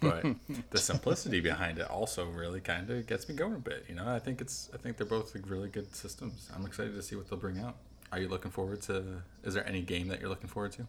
but 0.00 0.24
the 0.70 0.78
simplicity 0.78 1.40
behind 1.40 1.78
it 1.78 1.90
also 1.90 2.26
really 2.26 2.60
kind 2.60 2.88
of 2.88 3.06
gets 3.06 3.28
me 3.28 3.34
going 3.34 3.54
a 3.54 3.58
bit. 3.58 3.84
You 3.88 3.96
know, 3.96 4.06
I 4.06 4.20
think 4.20 4.40
it's, 4.40 4.70
I 4.72 4.76
think 4.76 4.96
they're 4.96 5.06
both 5.06 5.34
really 5.46 5.68
good 5.68 5.94
systems. 5.96 6.48
I'm 6.54 6.66
excited 6.66 6.94
to 6.94 7.02
see 7.02 7.16
what 7.16 7.28
they'll 7.28 7.38
bring 7.38 7.58
out. 7.58 7.76
Are 8.12 8.20
you 8.20 8.28
looking 8.28 8.50
forward 8.50 8.82
to? 8.82 9.22
Is 9.42 9.54
there 9.54 9.66
any 9.66 9.82
game 9.82 10.08
that 10.08 10.20
you're 10.20 10.28
looking 10.28 10.48
forward 10.48 10.72
to? 10.72 10.86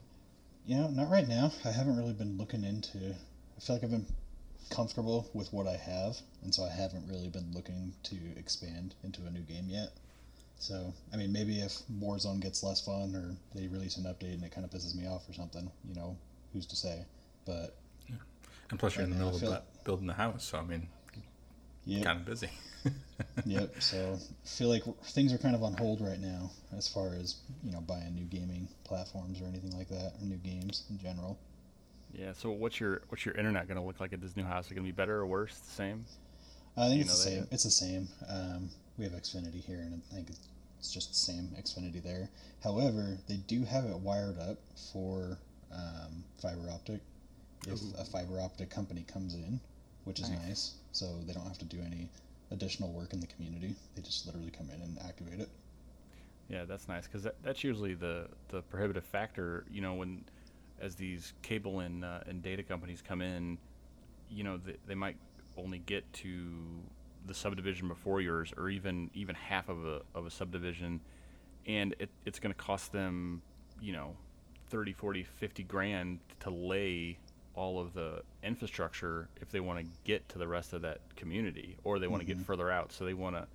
You 0.65 0.77
know, 0.77 0.89
not 0.89 1.09
right 1.09 1.27
now. 1.27 1.51
I 1.65 1.71
haven't 1.71 1.97
really 1.97 2.13
been 2.13 2.37
looking 2.37 2.63
into. 2.63 2.97
I 2.97 3.59
feel 3.59 3.75
like 3.75 3.83
I've 3.83 3.91
been 3.91 4.05
comfortable 4.69 5.29
with 5.33 5.51
what 5.53 5.65
I 5.67 5.75
have, 5.75 6.17
and 6.43 6.53
so 6.53 6.63
I 6.63 6.69
haven't 6.69 7.07
really 7.07 7.29
been 7.29 7.51
looking 7.53 7.93
to 8.03 8.15
expand 8.37 8.95
into 9.03 9.25
a 9.25 9.31
new 9.31 9.41
game 9.41 9.65
yet. 9.67 9.93
So, 10.59 10.93
I 11.13 11.17
mean, 11.17 11.31
maybe 11.31 11.59
if 11.59 11.83
Warzone 11.99 12.39
gets 12.39 12.63
less 12.63 12.81
fun, 12.81 13.15
or 13.15 13.35
they 13.59 13.67
release 13.67 13.97
an 13.97 14.03
update 14.05 14.33
and 14.33 14.43
it 14.43 14.51
kind 14.51 14.65
of 14.65 14.71
pisses 14.71 14.95
me 14.95 15.07
off 15.07 15.29
or 15.29 15.33
something, 15.33 15.71
you 15.87 15.95
know, 15.95 16.17
who's 16.53 16.65
to 16.67 16.75
say? 16.75 17.05
But 17.45 17.75
And 18.69 18.79
plus, 18.79 18.95
you're 18.95 19.05
in 19.05 19.11
the 19.11 19.15
middle 19.15 19.35
of 19.35 19.41
bu- 19.41 19.83
building 19.83 20.07
the 20.07 20.13
house, 20.13 20.43
so 20.43 20.57
I 20.57 20.63
mean, 20.63 20.87
yeah, 21.87 22.03
kind 22.03 22.19
of 22.19 22.25
busy. 22.25 22.49
yep. 23.45 23.73
So, 23.79 24.17
I 24.17 24.47
feel 24.47 24.69
like 24.69 24.83
things 25.05 25.33
are 25.33 25.37
kind 25.37 25.55
of 25.55 25.63
on 25.63 25.73
hold 25.73 26.01
right 26.01 26.19
now 26.19 26.51
as 26.75 26.87
far 26.87 27.13
as 27.15 27.37
you 27.63 27.71
know 27.71 27.81
buying 27.81 28.13
new 28.13 28.25
gaming 28.25 28.67
platforms 28.83 29.41
or 29.41 29.45
anything 29.45 29.75
like 29.77 29.89
that, 29.89 30.13
or 30.19 30.25
new 30.25 30.37
games 30.37 30.83
in 30.89 30.99
general. 30.99 31.39
Yeah. 32.13 32.33
So 32.33 32.51
what's 32.51 32.79
your 32.79 33.01
what's 33.09 33.25
your 33.25 33.35
internet 33.35 33.67
gonna 33.67 33.85
look 33.85 33.99
like 33.99 34.13
at 34.13 34.21
this 34.21 34.35
new 34.35 34.43
house? 34.43 34.65
Is 34.65 34.71
it 34.71 34.75
gonna 34.75 34.85
be 34.85 34.91
better 34.91 35.17
or 35.17 35.25
worse? 35.25 35.57
The 35.57 35.71
same? 35.71 36.05
I 36.75 36.89
think 36.89 37.01
it's 37.01 37.11
the 37.11 37.29
same. 37.29 37.47
It's 37.51 37.63
the 37.63 37.71
same. 37.71 38.07
Um, 38.29 38.69
we 38.97 39.05
have 39.05 39.13
Xfinity 39.13 39.63
here, 39.63 39.79
and 39.79 40.01
I 40.11 40.15
think 40.15 40.29
it's 40.79 40.93
just 40.93 41.09
the 41.09 41.15
same 41.15 41.49
Xfinity 41.59 42.03
there. 42.03 42.29
However, 42.63 43.17
they 43.27 43.37
do 43.37 43.63
have 43.63 43.85
it 43.85 43.97
wired 43.97 44.39
up 44.39 44.57
for 44.93 45.39
um, 45.71 46.23
fiber 46.41 46.69
optic. 46.71 47.01
If 47.65 47.79
a 47.99 48.05
fiber 48.05 48.39
optic 48.39 48.69
company 48.69 49.03
comes 49.11 49.33
in, 49.33 49.59
which 50.07 50.21
is 50.21 50.29
Nice. 50.29 50.47
nice, 50.47 50.73
so 50.93 51.19
they 51.27 51.33
don't 51.33 51.45
have 51.45 51.57
to 51.57 51.65
do 51.65 51.79
any 51.85 52.09
additional 52.51 52.91
work 52.93 53.11
in 53.13 53.19
the 53.19 53.27
community. 53.27 53.75
They 53.95 54.01
just 54.01 54.25
literally 54.25 54.51
come 54.51 54.69
in 54.73 54.81
and 54.81 54.97
activate 54.99 55.41
it. 55.41 55.49
Yeah, 56.49 56.63
that's 56.63 56.87
nice 56.87 57.05
because 57.05 57.23
that, 57.23 57.35
that's 57.43 57.63
usually 57.63 57.93
the 57.93 58.27
the 58.47 58.61
prohibitive 58.61 59.03
factor. 59.03 59.65
You 59.69 59.81
know, 59.81 59.95
when 59.95 60.23
as 60.79 60.95
these 60.95 61.33
cable 61.41 61.81
and 61.81 62.05
uh, 62.05 62.19
and 62.25 62.41
data 62.41 62.63
companies 62.63 63.03
come 63.05 63.21
in, 63.21 63.57
you 64.29 64.45
know, 64.45 64.57
they, 64.57 64.77
they 64.87 64.95
might 64.95 65.17
only 65.57 65.79
get 65.79 66.11
to 66.13 66.53
the 67.25 67.33
subdivision 67.33 67.89
before 67.89 68.21
yours, 68.21 68.53
or 68.57 68.69
even 68.69 69.09
even 69.13 69.35
half 69.35 69.67
of 69.67 69.85
a 69.85 70.01
of 70.15 70.25
a 70.25 70.31
subdivision, 70.31 71.01
and 71.65 71.95
it, 71.99 72.09
it's 72.25 72.39
going 72.39 72.53
to 72.53 72.57
cost 72.57 72.93
them, 72.93 73.41
you 73.81 73.91
know, 73.91 74.15
30, 74.69 74.93
40, 74.93 75.23
50 75.23 75.63
grand 75.63 76.19
to 76.39 76.49
lay 76.49 77.17
all 77.57 77.79
of 77.79 77.93
the 77.93 78.21
infrastructure 78.43 79.27
if 79.41 79.49
they 79.49 79.59
want 79.59 79.79
to 79.79 79.85
get 80.05 80.29
to 80.29 80.37
the 80.37 80.47
rest 80.47 80.71
of 80.73 80.83
that 80.83 80.99
community 81.15 81.75
or 81.83 81.99
they 81.99 82.07
want 82.07 82.21
to 82.21 82.25
get 82.25 82.37
further 82.37 82.69
out 82.71 82.91
so 82.93 83.03
they 83.03 83.15
want 83.15 83.35
to 83.35 83.45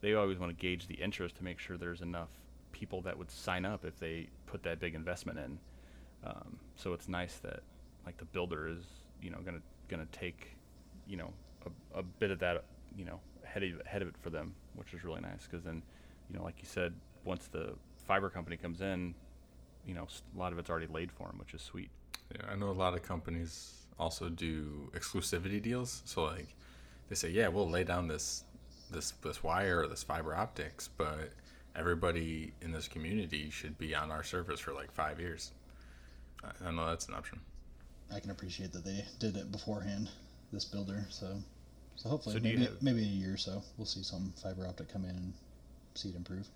they 0.00 0.14
always 0.14 0.38
want 0.38 0.56
to 0.56 0.60
gauge 0.60 0.86
the 0.86 0.94
interest 0.94 1.36
to 1.36 1.44
make 1.44 1.58
sure 1.58 1.76
there's 1.76 2.00
enough 2.00 2.28
people 2.72 3.02
that 3.02 3.18
would 3.18 3.30
sign 3.30 3.64
up 3.64 3.84
if 3.84 3.98
they 3.98 4.28
put 4.46 4.62
that 4.62 4.80
big 4.80 4.94
investment 4.94 5.38
in. 5.38 5.58
Um, 6.24 6.58
so 6.76 6.92
it's 6.92 7.08
nice 7.08 7.36
that 7.38 7.60
like 8.06 8.16
the 8.16 8.24
builder 8.24 8.68
is 8.68 8.84
you 9.22 9.30
know 9.30 9.38
gonna 9.44 9.60
gonna 9.88 10.06
take 10.12 10.56
you 11.06 11.16
know 11.16 11.32
a, 11.66 11.98
a 11.98 12.02
bit 12.02 12.30
of 12.30 12.38
that 12.38 12.64
you 12.96 13.04
know 13.04 13.20
ahead 13.44 13.62
of, 13.62 13.80
ahead 13.84 14.02
of 14.02 14.08
it 14.08 14.14
for 14.20 14.30
them, 14.30 14.54
which 14.74 14.94
is 14.94 15.04
really 15.04 15.20
nice 15.20 15.46
because 15.50 15.64
then 15.64 15.82
you 16.30 16.38
know 16.38 16.44
like 16.44 16.56
you 16.58 16.66
said 16.66 16.94
once 17.24 17.48
the 17.48 17.74
fiber 18.06 18.30
company 18.30 18.56
comes 18.56 18.80
in, 18.80 19.14
you 19.86 19.94
know 19.94 20.06
a 20.34 20.38
lot 20.38 20.52
of 20.52 20.58
it's 20.58 20.70
already 20.70 20.86
laid 20.86 21.10
for 21.12 21.26
them, 21.26 21.38
which 21.38 21.54
is 21.54 21.60
sweet. 21.60 21.90
Yeah, 22.34 22.50
I 22.50 22.56
know 22.56 22.68
a 22.68 22.72
lot 22.72 22.94
of 22.94 23.02
companies 23.02 23.74
also 23.98 24.28
do 24.28 24.90
exclusivity 24.94 25.60
deals. 25.60 26.02
So 26.04 26.24
like 26.24 26.54
they 27.08 27.14
say, 27.14 27.30
yeah, 27.30 27.48
we'll 27.48 27.68
lay 27.68 27.84
down 27.84 28.08
this 28.08 28.44
this 28.90 29.12
this 29.22 29.42
wire 29.42 29.80
or 29.82 29.86
this 29.88 30.02
fiber 30.02 30.34
optics, 30.34 30.88
but 30.96 31.30
everybody 31.76 32.52
in 32.62 32.72
this 32.72 32.88
community 32.88 33.50
should 33.50 33.78
be 33.78 33.94
on 33.94 34.10
our 34.10 34.22
service 34.22 34.60
for 34.60 34.72
like 34.72 34.90
five 34.92 35.20
years. 35.20 35.52
I, 36.42 36.68
I 36.68 36.70
know 36.70 36.86
that's 36.86 37.08
an 37.08 37.14
option. 37.14 37.40
I 38.14 38.18
can 38.20 38.30
appreciate 38.30 38.72
that 38.72 38.84
they 38.84 39.04
did 39.18 39.36
it 39.36 39.52
beforehand. 39.52 40.08
This 40.52 40.64
builder, 40.64 41.06
so 41.10 41.36
so 41.94 42.08
hopefully 42.08 42.34
So 42.36 42.40
maybe 42.42 42.64
have- 42.64 42.82
maybe 42.82 43.02
in 43.02 43.08
a 43.08 43.12
year 43.12 43.34
or 43.34 43.36
so 43.36 43.62
we'll 43.76 43.86
see 43.86 44.02
some 44.02 44.32
fiber 44.42 44.66
optic 44.66 44.88
come 44.92 45.04
in 45.04 45.10
and 45.10 45.32
see 45.94 46.08
it 46.08 46.16
improve. 46.16 46.48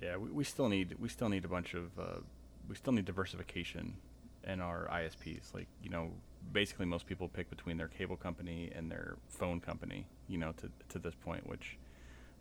Yeah, 0.00 0.16
we, 0.16 0.30
we 0.30 0.44
still 0.44 0.68
need 0.70 0.96
we 0.98 1.08
still 1.10 1.28
need 1.28 1.44
a 1.44 1.48
bunch 1.48 1.74
of 1.74 1.98
uh, 1.98 2.20
we 2.68 2.74
still 2.74 2.94
need 2.94 3.04
diversification 3.04 3.96
in 4.46 4.60
our 4.60 4.88
ISPs. 4.92 5.52
Like 5.54 5.66
you 5.82 5.90
know, 5.90 6.10
basically 6.52 6.86
most 6.86 7.06
people 7.06 7.28
pick 7.28 7.50
between 7.50 7.76
their 7.76 7.88
cable 7.88 8.16
company 8.16 8.70
and 8.74 8.90
their 8.90 9.16
phone 9.28 9.60
company. 9.60 10.06
You 10.28 10.38
know, 10.38 10.52
to 10.58 10.70
to 10.90 10.98
this 10.98 11.14
point, 11.14 11.46
which 11.48 11.78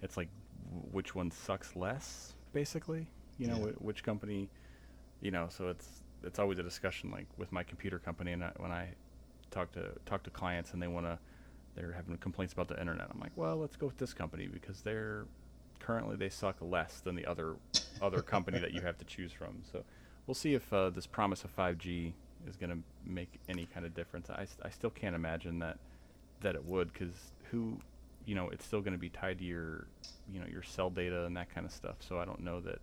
it's 0.01 0.17
like 0.17 0.29
which 0.91 1.15
one 1.15 1.31
sucks 1.31 1.75
less, 1.75 2.33
basically. 2.53 3.07
You 3.37 3.47
know, 3.47 3.57
Yeah. 3.57 3.71
wh- 3.73 3.81
which 3.85 4.03
company. 4.03 4.49
You 5.21 5.31
know, 5.31 5.47
so 5.49 5.69
it's 5.69 6.01
it's 6.23 6.39
always 6.39 6.59
a 6.59 6.63
discussion 6.63 7.11
like 7.11 7.27
with 7.37 7.51
my 7.51 7.63
computer 7.63 7.99
company 7.99 8.31
and 8.31 8.43
I, 8.43 8.51
when 8.57 8.71
I 8.71 8.89
talk 9.51 9.71
to 9.73 9.91
talk 10.05 10.23
to 10.23 10.29
clients 10.29 10.71
and 10.73 10.81
they 10.81 10.87
want 10.87 11.05
to 11.05 11.19
they're 11.75 11.91
having 11.91 12.15
complaints 12.17 12.53
about 12.53 12.67
the 12.67 12.79
internet. 12.79 13.07
I'm 13.11 13.19
like, 13.19 13.31
well, 13.35 13.57
let's 13.57 13.75
go 13.75 13.87
with 13.87 13.97
this 13.97 14.13
company 14.13 14.47
because 14.47 14.81
they're 14.81 15.25
currently 15.79 16.15
they 16.15 16.29
suck 16.29 16.57
less 16.61 16.99
than 17.01 17.15
the 17.15 17.25
other 17.25 17.55
other 18.01 18.21
company 18.21 18.59
that 18.59 18.73
you 18.73 18.81
have 18.81 18.97
to 18.99 19.05
choose 19.05 19.31
from. 19.31 19.63
So 19.71 19.83
we'll 20.27 20.35
see 20.35 20.53
if 20.53 20.71
uh, 20.71 20.89
this 20.89 21.05
promise 21.05 21.43
of 21.43 21.55
5G 21.55 22.13
is 22.47 22.55
going 22.55 22.69
to 22.69 22.77
make 23.05 23.39
any 23.49 23.67
kind 23.73 23.85
of 23.85 23.93
difference. 23.95 24.29
I, 24.29 24.47
I 24.63 24.69
still 24.69 24.89
can't 24.89 25.15
imagine 25.15 25.59
that 25.59 25.77
that 26.41 26.55
it 26.55 26.65
would 26.65 26.91
because 26.91 27.31
who 27.51 27.77
you 28.25 28.35
know 28.35 28.49
it's 28.49 28.65
still 28.65 28.81
going 28.81 28.93
to 28.93 28.99
be 28.99 29.09
tied 29.09 29.39
to 29.39 29.45
your 29.45 29.87
you 30.31 30.39
know 30.39 30.45
your 30.51 30.63
cell 30.63 30.89
data 30.89 31.25
and 31.25 31.35
that 31.37 31.53
kind 31.53 31.65
of 31.65 31.71
stuff. 31.71 31.95
So 31.99 32.19
I 32.19 32.25
don't 32.25 32.41
know 32.41 32.59
that. 32.61 32.79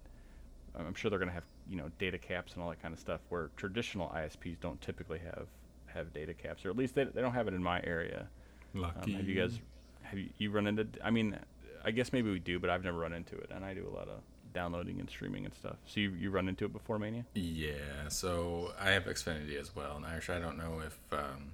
I'm 0.79 0.95
sure 0.95 1.11
they're 1.11 1.19
going 1.19 1.29
to 1.29 1.35
have 1.35 1.45
you 1.69 1.77
know 1.77 1.91
data 1.99 2.19
caps 2.19 2.55
and 2.55 2.63
all 2.63 2.71
that 2.71 2.81
kind 2.81 2.95
of 2.95 3.01
stuff 3.01 3.21
where 3.29 3.51
traditional 3.57 4.09
ISPs 4.09 4.57
don't 4.61 4.81
typically 4.81 5.19
have 5.19 5.47
have 5.87 6.13
data 6.15 6.33
caps 6.33 6.65
or 6.65 6.71
at 6.71 6.77
least 6.77 6.95
they, 6.95 7.05
they 7.05 7.21
don't 7.21 7.35
have 7.35 7.49
it 7.49 7.55
in 7.55 7.63
my 7.63 7.81
area. 7.83 8.29
Lucky. 8.75 9.13
Um, 9.13 9.19
have 9.19 9.29
you 9.29 9.35
guys 9.35 9.59
have 10.03 10.19
you, 10.19 10.29
you 10.39 10.51
run 10.51 10.67
into? 10.67 10.87
I 11.03 11.11
mean, 11.11 11.37
I 11.85 11.91
guess 11.91 12.13
maybe 12.13 12.31
we 12.31 12.39
do, 12.39 12.59
but 12.59 12.71
I've 12.71 12.85
never 12.85 12.99
run 12.99 13.13
into 13.13 13.37
it, 13.37 13.51
and 13.55 13.65
I 13.65 13.75
do 13.75 13.87
a 13.87 13.95
lot 13.95 14.09
of 14.09 14.21
downloading 14.53 15.01
and 15.01 15.09
streaming 15.09 15.45
and 15.45 15.55
stuff. 15.55 15.77
So 15.87 16.01
you 16.01 16.11
you 16.11 16.31
run 16.31 16.49
into 16.49 16.65
it 16.65 16.73
before 16.73 16.99
Mania? 16.99 17.25
Yeah, 17.35 18.09
so 18.09 18.73
I 18.81 18.91
have 18.91 19.05
Xfinity 19.05 19.59
as 19.61 19.75
well, 19.75 19.97
and 19.97 20.05
actually 20.07 20.39
I 20.39 20.41
don't 20.41 20.59
know 20.59 20.81
if 20.85 20.99
um, 21.13 21.53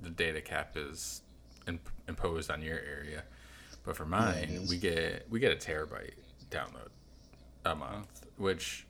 the 0.00 0.10
data 0.10 0.40
cap 0.40 0.76
is 0.76 1.22
imp- 1.66 1.88
imposed 2.08 2.50
on 2.50 2.62
your 2.62 2.78
area, 2.78 3.22
but 3.84 3.96
for 3.96 4.04
mine 4.06 4.48
is. 4.50 4.70
we 4.70 4.76
get 4.78 5.26
we 5.30 5.40
get 5.40 5.52
a 5.52 5.56
terabyte 5.56 6.14
download 6.50 6.88
a 7.64 7.74
month, 7.74 8.26
which 8.36 8.86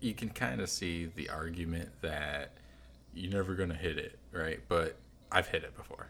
you 0.00 0.12
can 0.14 0.28
kind 0.28 0.60
of 0.60 0.68
see 0.68 1.06
the 1.06 1.30
argument 1.30 1.88
that 2.02 2.52
you're 3.14 3.32
never 3.32 3.54
gonna 3.54 3.74
hit 3.74 3.96
it, 3.98 4.18
right? 4.32 4.60
But 4.68 4.96
I've 5.32 5.48
hit 5.48 5.64
it 5.64 5.74
before, 5.76 6.08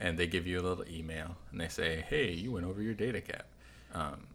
and 0.00 0.18
they 0.18 0.26
give 0.26 0.46
you 0.46 0.58
a 0.58 0.62
little 0.62 0.84
email 0.90 1.36
and 1.52 1.60
they 1.60 1.68
say, 1.68 2.04
"Hey, 2.08 2.32
you 2.32 2.50
went 2.52 2.66
over 2.66 2.82
your 2.82 2.94
data 2.94 3.20
cap." 3.20 3.46
Um, 3.94 4.26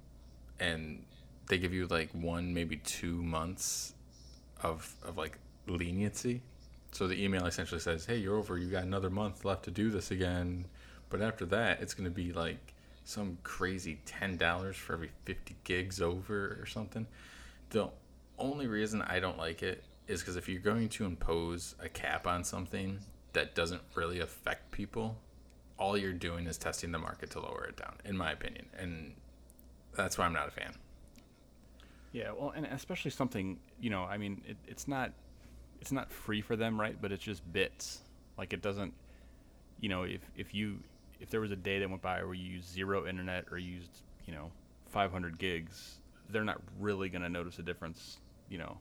and 0.64 1.04
they 1.48 1.58
give 1.58 1.74
you 1.74 1.88
like 1.88 2.10
one 2.14 2.54
maybe 2.54 2.78
two 2.78 3.22
months 3.22 3.94
of 4.62 4.96
of 5.04 5.18
like 5.18 5.38
leniency. 5.68 6.42
So 6.92 7.08
the 7.08 7.22
email 7.22 7.46
essentially 7.46 7.82
says 7.82 8.06
hey 8.06 8.18
you're 8.18 8.38
over. 8.38 8.58
You 8.58 8.70
got 8.70 8.84
another 8.84 9.10
month 9.10 9.46
left 9.46 9.64
to 9.66 9.72
do 9.72 9.90
this 9.90 10.12
again. 10.12 10.66
But 11.10 11.22
after 11.22 11.46
that 11.48 11.82
it's 11.82 11.94
going 11.94 12.10
to 12.10 12.16
be 12.16 12.32
like 12.32 12.74
some 13.06 13.38
crazy 13.44 14.00
$10 14.06 14.74
for 14.76 14.94
every 14.94 15.12
50 15.26 15.56
gigs 15.66 16.02
over 16.02 16.58
or 16.60 16.66
something. 16.66 17.06
The 17.72 17.90
only 18.40 18.66
reason 18.66 19.02
i 19.04 19.20
don't 19.20 19.38
like 19.38 19.62
it 19.62 19.84
is 20.08 20.22
because 20.22 20.36
if 20.36 20.50
you're 20.50 20.60
going 20.60 20.90
to 20.90 21.06
impose 21.06 21.76
a 21.80 21.88
cap 21.88 22.26
on 22.26 22.44
something 22.44 23.00
that 23.34 23.54
doesn't 23.54 23.82
really 23.94 24.20
affect 24.20 24.72
people 24.72 25.18
all 25.78 25.96
you're 25.98 26.14
doing 26.14 26.48
is 26.48 26.58
testing 26.58 26.92
the 26.92 26.98
market 26.98 27.30
to 27.32 27.40
lower 27.40 27.66
it 27.66 27.78
down 27.78 27.94
in 28.06 28.18
my 28.18 28.32
opinion. 28.32 28.66
And 28.78 29.14
that's 29.96 30.18
why 30.18 30.26
I'm 30.26 30.34
not 30.34 30.48
a 30.48 30.52
fan. 30.52 30.74
Yeah, 32.12 32.32
well, 32.32 32.54
and 32.56 32.66
especially 32.68 33.12
something 33.12 33.60
you 33.80 33.90
know, 33.90 34.04
I 34.04 34.18
mean, 34.18 34.42
it, 34.48 34.58
it's 34.68 34.88
not 34.88 35.12
it's 35.82 35.92
not 35.92 36.12
free 36.12 36.42
for 36.42 36.56
them, 36.56 36.80
right? 36.80 36.96
But 37.00 37.12
it's 37.12 37.24
just 37.24 37.42
bits. 37.52 38.02
Like 38.38 38.54
it 38.54 38.62
doesn't, 38.62 38.94
you 39.82 39.90
know, 39.90 40.04
if 40.04 40.22
if 40.38 40.54
you 40.54 40.80
if 41.20 41.30
there 41.30 41.42
was 41.42 41.52
a 41.52 41.56
day 41.56 41.80
that 41.80 41.90
went 41.90 42.02
by 42.02 42.24
where 42.24 42.34
you 42.34 42.46
used 42.46 42.72
zero 42.72 43.08
internet 43.08 43.46
or 43.52 43.58
used 43.58 43.90
you 44.26 44.34
know 44.34 44.52
500 44.92 45.38
gigs, 45.38 45.98
they're 46.30 46.44
not 46.44 46.62
really 46.80 47.10
going 47.10 47.24
to 47.24 47.30
notice 47.30 47.60
a 47.60 47.64
difference, 47.64 48.18
you 48.50 48.60
know, 48.60 48.78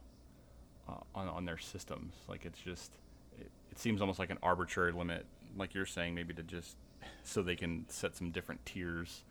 uh, 0.89 0.95
on 1.15 1.29
on 1.29 1.45
their 1.45 1.59
systems. 1.59 2.15
Like 2.29 2.45
it's 2.45 2.61
just 2.61 2.93
it, 3.41 3.51
it 3.71 3.79
seems 3.79 4.01
almost 4.01 4.19
like 4.19 4.31
an 4.31 4.39
arbitrary 4.43 4.93
limit, 4.93 5.25
like 5.57 5.75
you're 5.75 5.87
saying, 5.87 6.15
maybe 6.15 6.35
to 6.35 6.43
just 6.43 6.77
so 7.25 7.43
they 7.43 7.57
can 7.57 7.87
set 7.89 8.15
some 8.15 8.31
different 8.31 8.65
tiers 8.67 9.25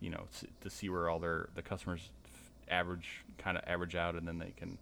you 0.00 0.10
know, 0.10 0.24
to 0.60 0.70
see 0.70 0.88
where 0.88 1.08
all 1.08 1.18
their 1.18 1.48
the 1.54 1.62
customers 1.62 2.10
average 2.68 3.24
kind 3.38 3.56
of 3.56 3.64
average 3.66 3.94
out, 3.94 4.14
and 4.14 4.26
then 4.26 4.38
they 4.38 4.52
can 4.56 4.78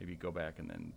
maybe 0.00 0.14
go 0.14 0.30
back 0.30 0.58
and 0.58 0.68
then 0.68 0.92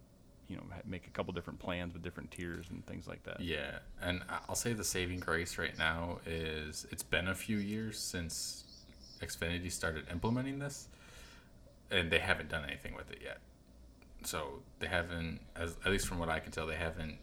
you 0.47 0.57
know 0.57 0.63
make 0.85 1.07
a 1.07 1.09
couple 1.09 1.33
different 1.33 1.59
plans 1.59 1.93
with 1.93 2.03
different 2.03 2.31
tiers 2.31 2.65
and 2.69 2.85
things 2.85 3.07
like 3.07 3.23
that. 3.23 3.39
Yeah, 3.39 3.79
and 4.01 4.21
I'll 4.47 4.55
say 4.55 4.73
the 4.73 4.83
saving 4.83 5.19
grace 5.19 5.57
right 5.57 5.77
now 5.77 6.19
is 6.25 6.85
it's 6.91 7.03
been 7.03 7.27
a 7.27 7.35
few 7.35 7.57
years 7.57 7.99
since 7.99 8.63
Xfinity 9.21 9.71
started 9.71 10.05
implementing 10.11 10.59
this, 10.59 10.87
and 11.91 12.11
they 12.11 12.19
haven't 12.19 12.49
done 12.49 12.65
anything 12.65 12.95
with 12.95 13.11
it 13.11 13.19
yet. 13.23 13.39
So 14.25 14.61
they 14.79 14.87
haven't, 14.87 15.39
as 15.55 15.75
at 15.85 15.91
least 15.91 16.07
from 16.07 16.19
what 16.19 16.29
I 16.29 16.39
can 16.39 16.51
tell, 16.51 16.67
they 16.67 16.75
haven't 16.75 17.17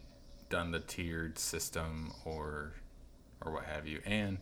done 0.49 0.71
the 0.71 0.79
tiered 0.79 1.39
system 1.39 2.11
or 2.25 2.73
or 3.43 3.51
what 3.51 3.65
have 3.65 3.87
you. 3.87 4.01
And 4.05 4.37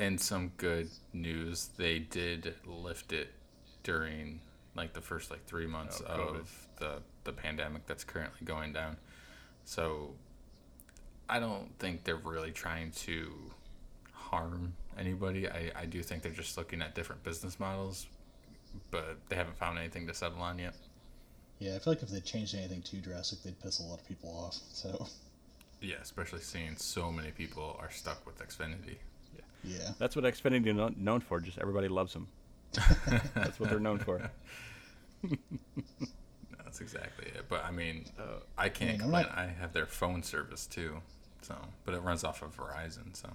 and 0.00 0.20
some 0.20 0.50
good 0.56 0.88
news, 1.12 1.70
they 1.76 2.00
did 2.00 2.54
lift 2.66 3.12
it 3.12 3.28
during 3.84 4.40
like 4.74 4.92
the 4.94 5.00
first 5.00 5.30
like 5.30 5.44
three 5.46 5.66
months 5.66 6.02
Oh, 6.08 6.12
of 6.38 6.68
the 6.78 7.02
the 7.24 7.32
pandemic 7.32 7.86
that's 7.86 8.04
currently 8.04 8.44
going 8.44 8.72
down. 8.72 8.96
So 9.64 10.16
I 11.28 11.38
don't 11.38 11.70
think 11.78 12.04
they're 12.04 12.16
really 12.16 12.50
trying 12.52 12.90
to 12.92 13.52
harm 14.12 14.74
anybody. 14.98 15.48
I, 15.48 15.70
I 15.76 15.86
do 15.86 16.02
think 16.02 16.22
they're 16.22 16.32
just 16.32 16.56
looking 16.58 16.82
at 16.82 16.94
different 16.94 17.22
business 17.22 17.60
models, 17.60 18.06
but 18.90 19.18
they 19.28 19.36
haven't 19.36 19.58
found 19.58 19.78
anything 19.78 20.06
to 20.08 20.14
settle 20.14 20.40
on 20.42 20.58
yet. 20.58 20.74
Yeah, 21.58 21.76
I 21.76 21.78
feel 21.78 21.92
like 21.92 22.02
if 22.02 22.08
they 22.08 22.20
changed 22.20 22.54
anything 22.54 22.82
too 22.82 23.00
drastic, 23.00 23.42
they'd 23.42 23.60
piss 23.60 23.80
a 23.80 23.82
lot 23.82 24.00
of 24.00 24.08
people 24.08 24.30
off. 24.30 24.58
So, 24.72 25.06
Yeah, 25.80 25.96
especially 26.02 26.40
seeing 26.40 26.76
so 26.76 27.12
many 27.12 27.30
people 27.32 27.76
are 27.80 27.90
stuck 27.90 28.26
with 28.26 28.38
Xfinity. 28.38 28.98
Yeah. 29.64 29.90
That's 29.98 30.16
what 30.16 30.24
Xfinity 30.24 30.66
is 30.90 30.96
known 30.96 31.20
for. 31.20 31.40
Just 31.40 31.58
everybody 31.58 31.88
loves 31.88 32.12
them. 32.12 32.28
That's 33.34 33.58
what 33.60 33.68
they're 33.70 33.80
known 33.80 33.98
for. 33.98 34.30
That's 36.64 36.80
exactly 36.80 37.26
it. 37.26 37.46
But 37.48 37.64
I 37.64 37.70
mean, 37.70 38.06
Uh, 38.18 38.40
I 38.56 38.68
can't 38.68 38.90
I 38.90 38.92
mean, 38.92 39.00
complain. 39.00 39.26
not- 39.26 39.38
I 39.38 39.46
have 39.48 39.72
their 39.72 39.86
phone 39.86 40.22
service 40.22 40.66
too, 40.66 41.00
so 41.42 41.56
but 41.84 41.94
it 41.94 42.00
runs 42.00 42.22
off 42.24 42.42
of 42.42 42.56
Verizon, 42.56 43.14
so 43.16 43.28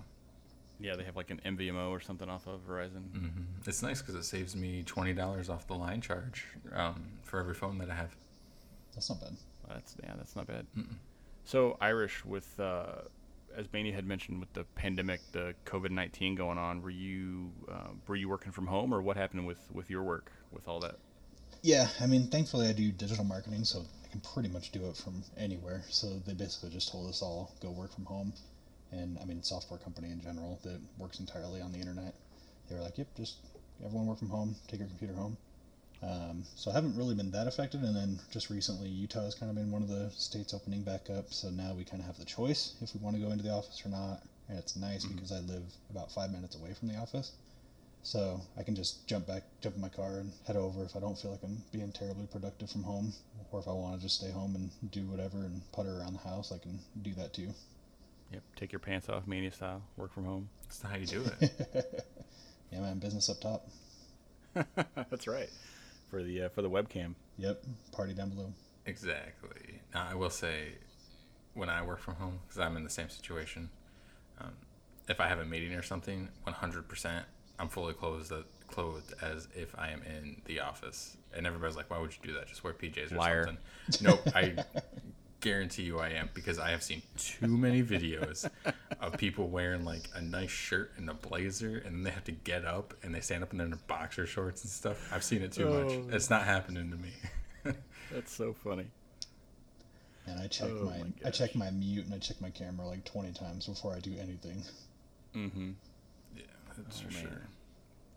Yeah, 0.80 0.96
they 0.96 1.04
have 1.04 1.16
like 1.16 1.32
an 1.32 1.42
MVNO 1.46 1.90
or 1.90 2.00
something 2.00 2.30
off 2.30 2.48
of 2.48 2.62
Verizon. 2.68 3.12
hmm 3.12 3.28
it's 3.68 3.82
nice 3.82 4.02
because 4.02 4.16
it 4.16 4.24
saves 4.24 4.56
me 4.56 4.84
twenty 4.84 5.14
dollars 5.14 5.50
off 5.50 5.68
the 5.68 5.76
line 5.76 6.02
charge 6.02 6.46
um, 6.74 7.04
for 7.24 7.40
every 7.40 7.54
phone 7.56 7.78
that 7.80 7.90
I 7.90 7.96
have. 7.96 8.16
That's 8.94 9.10
not 9.10 9.20
bad. 9.22 9.36
That's 9.68 9.96
yeah, 10.02 10.14
that's 10.18 10.36
not 10.36 10.48
bad. 10.48 10.66
So 11.44 11.78
Irish, 11.82 12.24
with 12.26 12.58
uh, 12.60 13.02
as 13.58 13.72
Mania 13.74 13.94
had 13.94 14.06
mentioned, 14.06 14.40
with 14.40 14.54
the 14.54 14.64
pandemic, 14.76 15.22
the 15.32 15.54
COVID 15.66 15.92
nineteen 15.92 16.36
going 16.36 16.58
on, 16.58 16.82
were 16.82 16.90
you 16.90 17.52
uh, 17.72 17.90
were 18.08 18.16
you 18.16 18.30
working 18.30 18.52
from 18.52 18.68
home, 18.68 18.94
or 18.94 19.02
what 19.02 19.18
happened 19.18 19.46
with 19.46 19.60
with 19.72 19.90
your 19.90 20.04
work 20.04 20.32
with 20.52 20.68
all 20.68 20.80
that? 20.82 20.96
Yeah, 21.62 21.88
I 22.00 22.06
mean, 22.06 22.28
thankfully 22.28 22.68
I 22.68 22.74
do 22.74 22.92
digital 22.92 23.24
marketing, 23.24 23.64
so 23.64 23.84
I 24.04 24.08
can 24.10 24.22
pretty 24.22 24.50
much 24.50 24.72
do 24.72 24.88
it 24.88 24.96
from 24.96 25.24
anywhere. 25.38 25.84
So 25.90 26.22
they 26.26 26.34
basically 26.34 26.70
just 26.70 26.92
told 26.92 27.10
us 27.10 27.22
all 27.22 27.56
go 27.62 27.72
work 27.72 27.94
from 27.94 28.06
home, 28.06 28.34
and 28.92 29.18
I 29.22 29.26
mean, 29.26 29.42
software 29.42 29.80
company 29.80 30.12
in 30.12 30.22
general 30.22 30.60
that 30.64 30.80
works 30.98 31.20
entirely 31.20 31.62
on 31.62 31.72
the 31.72 31.80
internet. 31.80 32.14
They 32.70 32.76
were 32.76 32.82
like, 32.82 32.98
"Yep, 32.98 33.08
just 33.18 33.38
everyone 33.84 34.08
work 34.08 34.20
from 34.20 34.30
home. 34.30 34.56
Take 34.68 34.80
your 34.80 34.90
computer 34.90 35.16
home." 35.16 35.38
Um, 36.08 36.44
so 36.56 36.70
I 36.70 36.74
haven't 36.76 36.96
really 36.96 37.16
been 37.16 37.32
that 37.32 37.48
affected, 37.48 37.82
and 37.82 37.96
then 37.96 38.20
just 38.32 38.50
recently 38.50 38.90
Utah 38.90 39.24
has 39.24 39.34
kind 39.34 39.50
of 39.50 39.56
been 39.56 39.72
one 39.72 39.82
of 39.82 39.88
the 39.88 40.10
states 40.12 40.54
opening 40.54 40.84
back 40.84 41.10
up. 41.10 41.34
So 41.34 41.50
now 41.50 41.74
we 41.74 41.84
kind 41.84 42.00
of 42.00 42.06
have 42.06 42.20
the 42.20 42.26
choice 42.26 42.76
if 42.82 42.94
we 42.94 43.00
want 43.02 43.16
to 43.16 43.22
go 43.22 43.32
into 43.32 43.44
the 43.44 43.52
office 43.52 43.82
or 43.86 43.90
not, 43.90 44.22
and 44.48 44.60
it's 44.60 44.76
nice 44.76 45.06
because 45.06 45.32
I 45.32 45.40
live 45.40 45.64
about 45.90 46.12
five 46.12 46.32
minutes 46.32 46.56
away 46.56 46.74
from 46.74 46.90
the 46.90 46.98
office. 46.98 47.32
So 48.04 48.40
I 48.56 48.62
can 48.62 48.76
just 48.76 49.08
jump 49.08 49.26
back, 49.26 49.42
jump 49.62 49.78
in 49.78 49.82
my 49.82 49.90
car, 49.90 50.20
and 50.20 50.32
head 50.46 50.56
over 50.56 50.84
if 50.84 50.96
I 50.96 51.00
don't 51.00 51.18
feel 51.18 51.32
like 51.32 51.42
I'm 51.44 51.64
being 51.72 51.92
terribly 51.92 52.28
productive 52.28 52.70
from 52.70 52.84
home, 52.84 53.12
or 53.52 53.60
if 53.60 53.68
I 53.68 53.72
want 53.72 53.96
to 53.96 54.02
just 54.02 54.20
stay 54.20 54.30
home 54.30 54.54
and 54.56 54.92
do 54.92 55.02
whatever 55.08 55.40
and 55.40 55.60
putter 55.72 56.00
around 56.00 56.14
the 56.14 56.20
house, 56.30 56.52
I 56.52 56.60
can 56.60 56.78
do 57.02 57.16
that 57.16 57.34
too. 57.34 57.50
Yep, 58.32 58.44
take 58.56 58.72
your 58.72 58.80
pants 58.80 59.10
off, 59.10 59.26
Mania 59.26 59.52
style, 59.52 59.82
work 59.98 60.14
from 60.14 60.26
home. 60.26 60.50
That's 60.64 60.84
not 60.84 60.92
how 60.92 60.98
you 61.00 61.08
do 61.08 61.26
it. 61.42 62.06
Yeah, 62.72 62.82
man, 62.82 63.00
business 63.00 63.30
up 63.30 63.40
top. 63.40 63.70
that's 65.10 65.28
right, 65.28 65.50
for 66.10 66.24
the 66.24 66.44
uh, 66.44 66.50
for 66.50 66.62
the 66.62 66.70
webcam. 66.70 67.16
Yep, 67.38 67.64
party 67.92 68.14
down 68.14 68.30
below. 68.30 68.54
Exactly. 68.86 69.82
Now, 69.94 70.08
I 70.10 70.16
will 70.16 70.30
say, 70.30 70.74
when 71.54 71.70
I 71.70 71.82
work 71.82 72.00
from 72.00 72.16
home, 72.16 72.40
because 72.48 72.60
I'm 72.60 72.78
in 72.78 72.84
the 72.84 72.90
same 72.90 73.10
situation, 73.10 73.70
um, 74.40 74.52
if 75.10 75.20
I 75.20 75.28
have 75.28 75.40
a 75.40 75.46
meeting 75.46 75.74
or 75.74 75.82
something, 75.82 76.30
100%, 76.48 77.24
I'm 77.60 77.68
fully 77.68 77.94
clothed, 77.94 78.32
clothed 78.68 79.14
as 79.22 79.48
if 79.56 79.78
I 79.78 79.90
am 79.90 80.02
in 80.04 80.42
the 80.46 80.60
office. 80.60 81.18
And 81.36 81.48
everybody's 81.48 81.76
like, 81.76 81.90
why 81.90 82.00
would 82.00 82.12
you 82.12 82.20
do 82.32 82.34
that? 82.34 82.48
Just 82.48 82.64
wear 82.64 82.74
PJs 82.74 83.12
or 83.12 83.16
Liar. 83.18 83.46
something. 83.46 84.06
Nope. 84.06 84.22
I 84.36 84.56
guarantee 85.46 85.84
you 85.84 86.00
I 86.00 86.10
am 86.10 86.30
because 86.34 86.58
I 86.58 86.72
have 86.72 86.82
seen 86.82 87.04
too 87.18 87.48
many 87.48 87.84
videos 87.84 88.50
of 89.00 89.16
people 89.18 89.48
wearing 89.48 89.86
like 89.86 90.10
a 90.16 90.22
nice 90.22 90.50
shirt 90.50 90.92
and 90.98 91.08
a 91.08 91.14
blazer 91.14 91.84
and 91.86 91.96
then 91.98 92.04
they 92.04 92.10
have 92.10 92.24
to 92.24 92.32
get 92.32 92.66
up 92.66 92.96
and 93.04 93.14
they 93.14 93.20
stand 93.22 93.44
up 93.44 93.52
and 93.52 93.62
in 93.62 93.70
their 93.70 93.80
boxer 93.88 94.26
shorts 94.26 94.64
and 94.64 94.72
stuff. 94.72 95.14
I've 95.14 95.24
seen 95.24 95.44
it 95.44 95.52
too 95.52 95.68
Oh. 95.68 95.84
much. 95.84 96.14
It's 96.16 96.32
not 96.32 96.46
happening 96.46 96.90
to 96.90 96.98
me. 96.98 97.76
That's 98.12 98.34
so 98.34 98.54
funny. 98.64 98.88
And 100.26 100.40
I 100.40 100.48
check 100.48 100.72
Oh 100.72 100.86
my, 100.86 100.98
my 100.98 101.06
I 101.26 101.30
check 101.30 101.56
my 101.56 101.70
mute 101.70 102.06
and 102.06 102.14
I 102.16 102.18
check 102.18 102.42
my 102.42 102.50
camera 102.50 102.88
like 102.88 103.06
20 103.06 103.32
times 103.34 103.68
before 103.68 103.94
I 103.94 104.00
do 104.00 104.14
anything. 104.20 104.64
Mm-hmm. 105.36 105.72
Yeah, 106.36 106.44
that's 106.76 107.00
Oh, 107.02 107.08
for 107.08 107.14
man. 107.14 107.22
sure. 107.24 107.42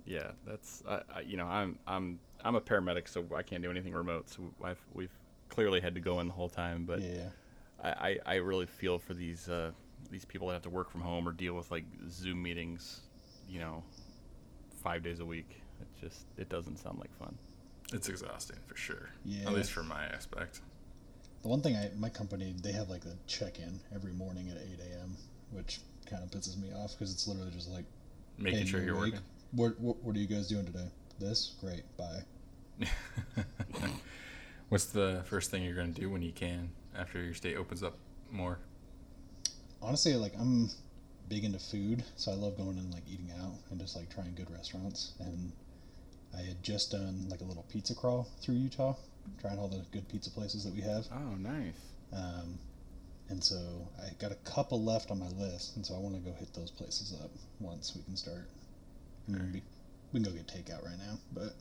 Yeah, 0.07 0.31
that's 0.47 0.83
I, 0.89 1.03
I, 1.17 1.21
you 1.21 1.37
know 1.37 1.45
I'm 1.47 1.79
I'm 1.87 2.19
I'm 2.43 2.55
a 2.55 2.61
paramedic, 2.63 3.07
so 3.09 3.23
I 3.37 3.43
can't 3.43 3.63
do 3.63 3.71
anything 3.71 3.93
remote. 3.93 4.31
So 4.31 4.51
I've 4.65 4.81
we've 4.95 5.13
clearly 5.49 5.81
had 5.81 5.95
to 5.95 6.01
go 6.01 6.21
in 6.21 6.29
the 6.29 6.35
whole 6.35 6.49
time, 6.49 6.85
but 6.85 7.01
yeah. 7.01 7.29
I, 7.83 7.89
I, 7.89 8.19
I 8.27 8.35
really 8.37 8.67
feel 8.67 8.99
for 8.99 9.15
these 9.15 9.49
uh, 9.49 9.71
these 10.11 10.25
people 10.25 10.49
that 10.49 10.55
have 10.55 10.63
to 10.63 10.71
work 10.71 10.91
from 10.91 11.01
home 11.01 11.29
or 11.29 11.33
deal 11.33 11.55
with 11.55 11.71
like 11.71 11.85
Zoom 12.11 12.43
meetings, 12.43 13.01
you 13.49 13.61
know, 13.61 13.83
five 14.83 15.03
days 15.03 15.21
a 15.21 15.25
week. 15.27 15.61
It 15.81 15.89
just 16.01 16.27
it 16.37 16.49
doesn't 16.49 16.79
sound 16.79 16.99
like 16.99 17.15
fun. 17.19 17.37
It's 17.93 18.09
exhausting 18.09 18.59
for 18.67 18.77
sure. 18.77 19.09
Yeah. 19.25 19.47
At 19.47 19.55
least 19.55 19.73
from 19.73 19.89
my 19.89 20.05
aspect. 20.05 20.61
The 21.43 21.49
one 21.49 21.63
thing 21.63 21.77
I, 21.77 21.91
my 21.97 22.09
company, 22.09 22.55
they 22.63 22.73
have 22.73 22.89
like 22.91 23.05
a 23.05 23.15
check-in 23.27 23.81
every 23.95 24.13
morning 24.13 24.51
at 24.51 24.57
8 24.57 24.63
a.m., 24.91 25.17
which 25.53 25.81
kind 26.05 26.23
of 26.23 26.31
pisses 26.31 26.61
me 26.61 26.69
off 26.75 26.93
because 26.93 27.13
it's 27.13 27.27
literally 27.29 27.53
just 27.53 27.71
like, 27.71 27.85
Making 28.37 28.59
"Hey, 28.61 28.67
sure 28.67 28.81
you 28.81 28.87
you're 28.87 28.97
awake? 28.97 29.13
working. 29.15 29.27
What, 29.53 29.81
what, 29.81 30.03
what 30.03 30.17
are 30.17 30.19
you 30.19 30.27
guys 30.27 30.49
doing 30.49 30.67
today? 30.67 30.89
This? 31.19 31.55
Great. 31.61 31.85
Bye. 31.97 32.25
What's 34.69 34.87
the 34.87 35.23
first 35.25 35.51
thing 35.51 35.65
you're 35.65 35.75
going 35.75 35.95
to 35.95 36.01
do 36.01 36.11
when 36.11 36.21
you 36.21 36.33
can 36.33 36.71
after 36.97 37.23
your 37.23 37.35
state 37.35 37.57
opens 37.57 37.83
up 37.83 37.97
more? 38.31 38.59
Honestly, 39.81 40.15
like 40.15 40.35
I'm 40.39 40.69
big 41.29 41.45
into 41.45 41.59
food, 41.59 42.05
so 42.17 42.33
I 42.33 42.35
love 42.35 42.57
going 42.57 42.77
and 42.79 42.93
like 42.93 43.05
eating 43.11 43.31
out 43.41 43.55
and 43.71 43.81
just 43.81 43.97
like 43.97 44.11
trying 44.11 44.35
good 44.35 44.51
restaurants. 44.51 45.13
And 45.21 45.53
I 46.37 46.43
had 46.43 46.63
just 46.63 46.91
done 46.91 47.27
like 47.31 47.41
a 47.41 47.45
little 47.45 47.65
pizza 47.71 47.95
crawl 47.95 48.29
through 48.43 48.57
Utah, 48.57 48.95
trying 49.41 49.59
all 49.59 49.69
the 49.69 49.85
good 49.91 50.07
pizza 50.09 50.31
places 50.31 50.65
that 50.65 50.75
we 50.75 50.83
have. 50.83 51.07
Oh, 51.13 51.35
nice. 51.37 51.75
Um, 52.13 52.59
and 53.31 53.43
so 53.43 53.57
I 54.03 54.11
got 54.19 54.33
a 54.33 54.37
couple 54.37 54.83
left 54.83 55.11
on 55.11 55.19
my 55.19 55.29
list, 55.29 55.77
and 55.77 55.85
so 55.85 55.95
I 55.95 55.99
want 55.99 56.15
to 56.15 56.21
go 56.21 56.37
hit 56.37 56.53
those 56.55 56.71
places 56.71 57.15
up 57.23 57.31
once 57.61 57.95
we 57.97 58.03
can 58.03 58.17
start. 58.17 58.49
I 59.29 59.33
mean, 59.33 59.51
we, 59.53 59.63
we 60.13 60.23
can 60.23 60.31
go 60.31 60.37
get 60.37 60.47
takeout 60.47 60.85
right 60.85 60.99
now, 60.99 61.19
but 61.33 61.55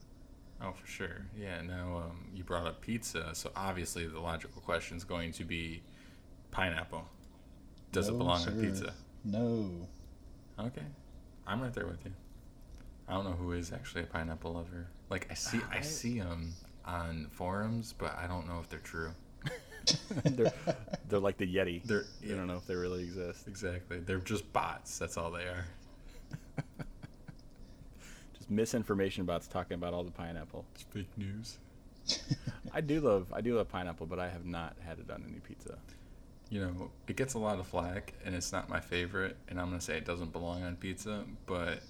Oh, 0.61 0.71
for 0.71 0.87
sure. 0.87 1.25
Yeah, 1.39 1.61
now 1.61 2.03
um, 2.05 2.25
you 2.33 2.43
brought 2.43 2.65
up 2.65 2.81
pizza, 2.81 3.29
so 3.33 3.51
obviously 3.55 4.07
the 4.07 4.19
logical 4.19 4.61
question 4.61 4.97
is 4.97 5.03
going 5.03 5.31
to 5.33 5.43
be 5.43 5.81
pineapple. 6.51 7.05
Does 7.91 8.07
it 8.07 8.13
No, 8.13 8.17
belong 8.19 8.41
on 8.41 8.45
sir. 8.45 8.51
pizza? 8.61 8.93
no. 9.23 9.69
Okay. 10.59 10.81
I'm 11.45 11.61
right 11.61 11.73
there 11.73 11.85
with 11.85 12.03
you. 12.03 12.11
I 13.07 13.13
don't 13.13 13.23
know 13.25 13.31
who 13.33 13.51
is 13.53 13.71
actually 13.71 14.01
a 14.03 14.07
pineapple 14.07 14.53
lover. 14.53 14.87
Like 15.09 15.27
I 15.29 15.35
see 15.35 15.59
I 15.71 15.77
I- 15.77 15.81
see 15.81 16.19
them 16.19 16.53
on 16.85 17.27
forums, 17.31 17.93
but 17.97 18.17
I 18.17 18.25
don't 18.27 18.47
know 18.47 18.59
if 18.59 18.67
they're 18.69 18.79
true. 18.79 19.11
they're 20.25 20.51
they're 21.07 21.19
like 21.19 21.37
the 21.37 21.45
Yeti. 21.47 21.83
They're 21.83 22.03
you 22.21 22.35
don't 22.35 22.47
know 22.47 22.57
if 22.57 22.65
they 22.65 22.75
really 22.75 23.03
exist. 23.03 23.47
Exactly. 23.47 23.99
They're 23.99 24.17
just 24.17 24.51
bots. 24.51 24.97
That's 24.97 25.15
all 25.15 25.31
they 25.31 25.43
are. 25.43 25.65
Just 28.47 28.51
misinformation 28.51 29.25
bots 29.25 29.47
talking 29.47 29.75
about 29.75 29.93
all 29.93 30.03
the 30.03 30.11
pineapple. 30.11 30.65
It's 30.73 30.83
fake 30.83 31.09
news. 31.17 31.57
I 32.73 32.81
do 32.81 33.01
love 33.01 33.27
I 33.33 33.41
do 33.41 33.57
love 33.57 33.67
pineapple, 33.67 34.05
but 34.07 34.19
I 34.19 34.29
have 34.29 34.45
not 34.45 34.75
had 34.85 34.99
it 34.99 35.11
on 35.11 35.23
any 35.29 35.39
pizza. 35.39 35.77
You 36.49 36.61
know, 36.61 36.91
it 37.07 37.17
gets 37.17 37.33
a 37.33 37.39
lot 37.39 37.59
of 37.59 37.67
flack 37.67 38.13
and 38.23 38.33
it's 38.33 38.53
not 38.53 38.69
my 38.69 38.79
favorite 38.79 39.35
and 39.49 39.59
I'm 39.59 39.67
going 39.67 39.79
to 39.79 39.85
say 39.85 39.97
it 39.97 40.05
doesn't 40.05 40.31
belong 40.31 40.63
on 40.63 40.77
pizza, 40.77 41.25
but 41.45 41.81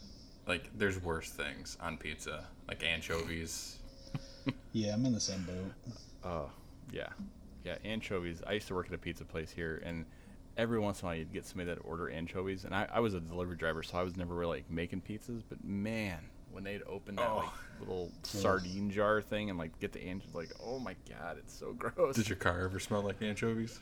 like 0.48 0.72
there's 0.76 1.00
worse 1.02 1.30
things 1.30 1.78
on 1.80 1.98
pizza, 1.98 2.46
like 2.68 2.84
anchovies. 2.84 3.80
Yeah, 4.72 4.94
I'm 4.94 5.06
in 5.06 5.14
the 5.14 5.20
same 5.20 5.44
boat. 5.44 5.74
Oh, 6.24 6.50
yeah. 6.92 7.10
Yeah, 7.66 7.76
anchovies. 7.84 8.42
I 8.48 8.54
used 8.54 8.68
to 8.68 8.76
work 8.76 8.88
at 8.88 8.94
a 8.94 8.98
pizza 8.98 9.26
place 9.26 9.52
here, 9.52 9.82
and 9.84 10.06
every 10.56 10.80
once 10.80 11.02
in 11.02 11.06
a 11.06 11.10
while 11.10 11.18
you'd 11.18 11.34
get 11.34 11.46
somebody 11.46 11.68
that 11.68 11.84
would 11.84 11.90
order 11.90 12.10
anchovies. 12.10 12.64
And 12.64 12.74
I, 12.74 12.88
I 12.94 13.00
was 13.02 13.14
a 13.14 13.20
delivery 13.20 13.58
driver, 13.58 13.84
so 13.84 13.98
I 13.98 14.04
was 14.04 14.16
never 14.16 14.34
really 14.36 14.58
like 14.58 14.72
making 14.72 15.02
pizzas. 15.02 15.42
But 15.50 15.64
man, 15.66 16.20
when 16.58 16.64
they'd 16.64 16.82
open 16.88 17.16
that 17.18 17.36
like 17.36 17.46
Oh. 17.46 17.54
little 17.80 18.12
sardine 18.24 18.90
jar 18.90 19.22
thing 19.22 19.52
and 19.52 19.60
like 19.60 19.78
get 19.80 19.94
the 19.94 20.02
anchovies, 20.04 20.34
like, 20.34 20.50
oh 20.60 20.80
my 20.80 20.96
god, 21.08 21.38
it's 21.38 21.54
so 21.54 21.72
gross. 21.72 22.16
Did 22.16 22.28
your 22.28 22.36
car 22.36 22.62
ever 22.64 22.80
smell 22.80 23.04
like 23.04 23.22
anchovies? 23.22 23.80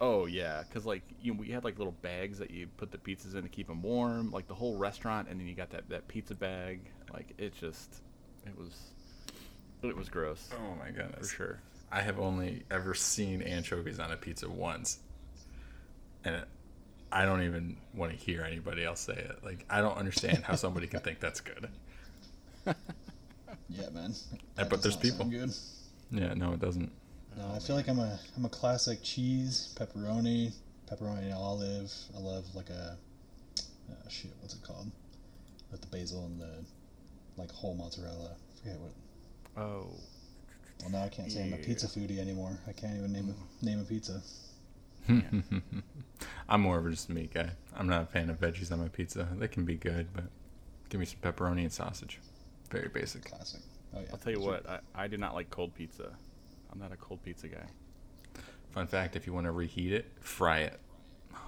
Oh 0.00 0.24
yeah, 0.24 0.62
because 0.66 0.86
like 0.86 1.02
you 1.20 1.34
know, 1.34 1.38
we 1.38 1.48
had 1.50 1.64
like 1.64 1.76
little 1.76 1.92
bags 2.00 2.38
that 2.38 2.50
you 2.50 2.66
put 2.78 2.90
the 2.90 2.96
pizzas 2.96 3.34
in 3.34 3.42
to 3.42 3.48
keep 3.50 3.66
them 3.66 3.82
warm, 3.82 4.30
like 4.30 4.48
the 4.48 4.54
whole 4.54 4.78
restaurant, 4.78 5.28
and 5.28 5.38
then 5.38 5.46
you 5.46 5.54
got 5.54 5.68
that 5.70 5.86
that 5.90 6.08
pizza 6.08 6.34
bag. 6.34 6.80
Like 7.12 7.34
it 7.36 7.54
just, 7.54 7.96
it 8.46 8.56
was, 8.58 8.72
it 9.82 9.94
was 9.94 10.08
gross 10.08 10.48
Oh 10.54 10.74
my 10.76 10.90
goodness, 10.90 11.30
for 11.30 11.36
sure. 11.36 11.60
I 11.92 12.00
have 12.00 12.18
only 12.18 12.64
ever 12.70 12.94
seen 12.94 13.42
anchovies 13.42 14.00
on 14.00 14.10
a 14.12 14.16
pizza 14.16 14.48
once, 14.48 14.98
and 16.24 16.36
it, 16.36 16.48
I 17.12 17.24
don't 17.26 17.42
even 17.42 17.76
want 17.94 18.10
to 18.10 18.16
hear 18.18 18.42
anybody 18.42 18.82
else 18.84 19.00
say 19.00 19.12
it. 19.12 19.44
Like 19.44 19.66
I 19.68 19.82
don't 19.82 19.96
understand 19.98 20.42
how 20.44 20.54
somebody 20.56 20.86
can 20.86 21.00
think 21.00 21.20
that's 21.20 21.40
good. 21.40 21.68
Yeah, 23.70 23.88
man. 23.90 24.12
Yeah, 24.32 24.38
That 24.56 24.70
but 24.70 24.82
there's 24.82 24.96
people. 24.96 25.24
Good. 25.24 25.50
Yeah, 26.10 26.34
no, 26.34 26.52
it 26.52 26.60
doesn't. 26.60 26.92
No, 27.36 27.52
I 27.54 27.58
feel 27.58 27.74
like 27.74 27.88
I'm 27.88 27.98
a 27.98 28.18
I'm 28.36 28.44
a 28.44 28.48
classic 28.48 29.00
cheese, 29.02 29.74
pepperoni, 29.76 30.52
pepperoni 30.88 31.24
and 31.24 31.32
olive. 31.32 31.92
I 32.16 32.20
love 32.20 32.44
like 32.54 32.70
a 32.70 32.96
uh, 33.90 34.08
shit. 34.08 34.30
What's 34.40 34.54
it 34.54 34.62
called? 34.62 34.90
With 35.72 35.80
the 35.80 35.88
basil 35.88 36.24
and 36.26 36.40
the 36.40 36.64
like 37.36 37.50
whole 37.50 37.74
mozzarella. 37.74 38.30
I 38.36 38.58
forget 38.60 38.78
what. 38.80 38.92
Oh, 39.56 39.88
Well, 40.82 40.90
now 40.90 41.02
I 41.04 41.08
can't 41.08 41.32
say 41.32 41.42
I'm 41.42 41.54
a 41.54 41.56
pizza 41.56 41.86
foodie 41.88 42.18
anymore. 42.18 42.56
I 42.68 42.72
can't 42.72 42.96
even 42.96 43.12
name 43.12 43.34
a 43.62 43.64
name 43.64 43.80
a 43.80 43.84
pizza. 43.84 44.22
I'm 46.48 46.60
more 46.60 46.78
of 46.78 46.86
a 46.86 46.90
just 46.90 47.08
a 47.08 47.12
meat 47.12 47.34
guy. 47.34 47.50
I'm 47.76 47.88
not 47.88 48.02
a 48.02 48.06
fan 48.06 48.30
of 48.30 48.38
veggies 48.40 48.70
on 48.70 48.78
my 48.80 48.88
pizza. 48.88 49.26
They 49.36 49.48
can 49.48 49.64
be 49.64 49.74
good, 49.74 50.08
but 50.14 50.24
give 50.90 51.00
me 51.00 51.06
some 51.06 51.18
pepperoni 51.20 51.62
and 51.62 51.72
sausage. 51.72 52.20
Very 52.74 52.88
basic. 52.88 53.24
Classic. 53.24 53.60
Oh 53.94 54.00
yeah. 54.00 54.06
I'll 54.12 54.18
tell 54.18 54.32
you 54.32 54.40
Sure. 54.40 54.52
what, 54.52 54.68
I, 54.68 55.04
I 55.04 55.06
do 55.06 55.16
not 55.16 55.34
like 55.34 55.48
cold 55.50 55.74
pizza. 55.74 56.10
I'm 56.72 56.78
not 56.80 56.90
a 56.92 56.96
cold 56.96 57.22
pizza 57.22 57.46
guy. 57.48 57.66
Fun 58.70 58.86
fact: 58.88 59.14
if 59.14 59.26
you 59.26 59.32
want 59.32 59.46
to 59.46 59.52
reheat 59.52 59.92
it, 59.92 60.10
fry 60.20 60.58
it. 60.60 60.80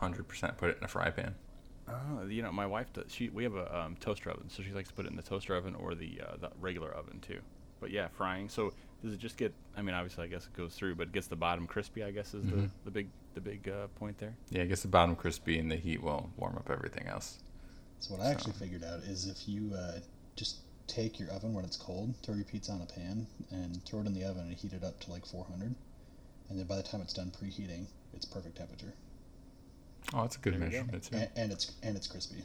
100% 0.00 0.56
put 0.56 0.70
it 0.70 0.78
in 0.78 0.84
a 0.84 0.88
fry 0.88 1.10
pan. 1.10 1.34
Oh, 1.88 2.24
you 2.26 2.42
know, 2.42 2.52
my 2.52 2.66
wife 2.66 2.92
does. 2.92 3.06
She 3.12 3.28
we 3.30 3.42
have 3.44 3.54
a 3.56 3.76
um, 3.76 3.96
toaster 3.98 4.30
oven, 4.30 4.48
so 4.48 4.62
she 4.62 4.70
likes 4.72 4.88
to 4.88 4.94
put 4.94 5.06
it 5.06 5.10
in 5.10 5.16
the 5.16 5.22
toaster 5.22 5.54
oven 5.56 5.74
or 5.74 5.94
the 5.96 6.20
uh, 6.24 6.36
the 6.36 6.50
regular 6.60 6.92
oven 6.92 7.18
too. 7.20 7.40
But 7.80 7.90
yeah, 7.90 8.08
frying. 8.08 8.48
So 8.48 8.72
does 9.02 9.12
it 9.12 9.18
just 9.18 9.36
get? 9.36 9.52
I 9.76 9.82
mean, 9.82 9.94
obviously, 9.96 10.24
I 10.24 10.26
guess 10.28 10.46
it 10.46 10.52
goes 10.56 10.74
through, 10.74 10.94
but 10.94 11.08
it 11.08 11.12
gets 11.12 11.26
the 11.26 11.36
bottom 11.36 11.66
crispy. 11.66 12.04
I 12.04 12.10
guess 12.12 12.34
is 12.34 12.44
the 12.46 12.52
Mhm. 12.56 12.70
the 12.84 12.90
big 12.92 13.08
the 13.34 13.40
big 13.40 13.68
uh, 13.68 13.88
point 13.98 14.18
there. 14.18 14.36
Yeah, 14.50 14.62
it 14.62 14.68
gets 14.68 14.82
the 14.82 14.88
bottom 14.88 15.16
crispy, 15.16 15.58
and 15.58 15.70
the 15.70 15.76
heat 15.76 16.00
will 16.02 16.30
warm 16.36 16.56
up 16.56 16.70
everything 16.70 17.06
else. 17.08 17.38
So 18.00 18.14
what 18.14 18.24
I 18.24 18.30
actually 18.30 18.52
figured 18.54 18.84
out 18.84 19.00
is 19.00 19.26
if 19.26 19.48
you 19.48 19.72
uh, 19.74 19.98
just 20.36 20.58
take 20.86 21.18
your 21.18 21.30
oven 21.30 21.52
when 21.54 21.64
it's 21.64 21.76
cold, 21.76 22.14
throw 22.22 22.34
your 22.34 22.44
pizza 22.44 22.72
on 22.72 22.80
a 22.82 22.86
pan, 22.86 23.26
and 23.50 23.82
throw 23.84 24.00
it 24.00 24.06
in 24.06 24.14
the 24.14 24.24
oven 24.24 24.42
and 24.46 24.54
heat 24.56 24.72
it 24.72 24.82
up 24.84 24.98
to 25.00 25.10
like 25.10 25.26
400, 25.26 25.74
and 26.48 26.58
then 26.58 26.66
by 26.66 26.76
the 26.76 26.82
time 26.82 27.00
it's 27.00 27.12
done 27.12 27.30
preheating, 27.40 27.86
it's 28.14 28.24
perfect 28.24 28.56
temperature, 28.56 28.92
Oh, 30.14 30.22
that's 30.22 30.36
a 30.36 30.38
good 30.38 30.54
There 30.54 30.64
you 30.64 30.70
go. 30.70 30.78
measurement 30.84 31.02
too. 31.02 31.16
and, 31.16 31.28
and 31.36 31.52
it's 31.52 31.72
and 31.82 31.96
it's 31.96 32.06
crispy. 32.06 32.42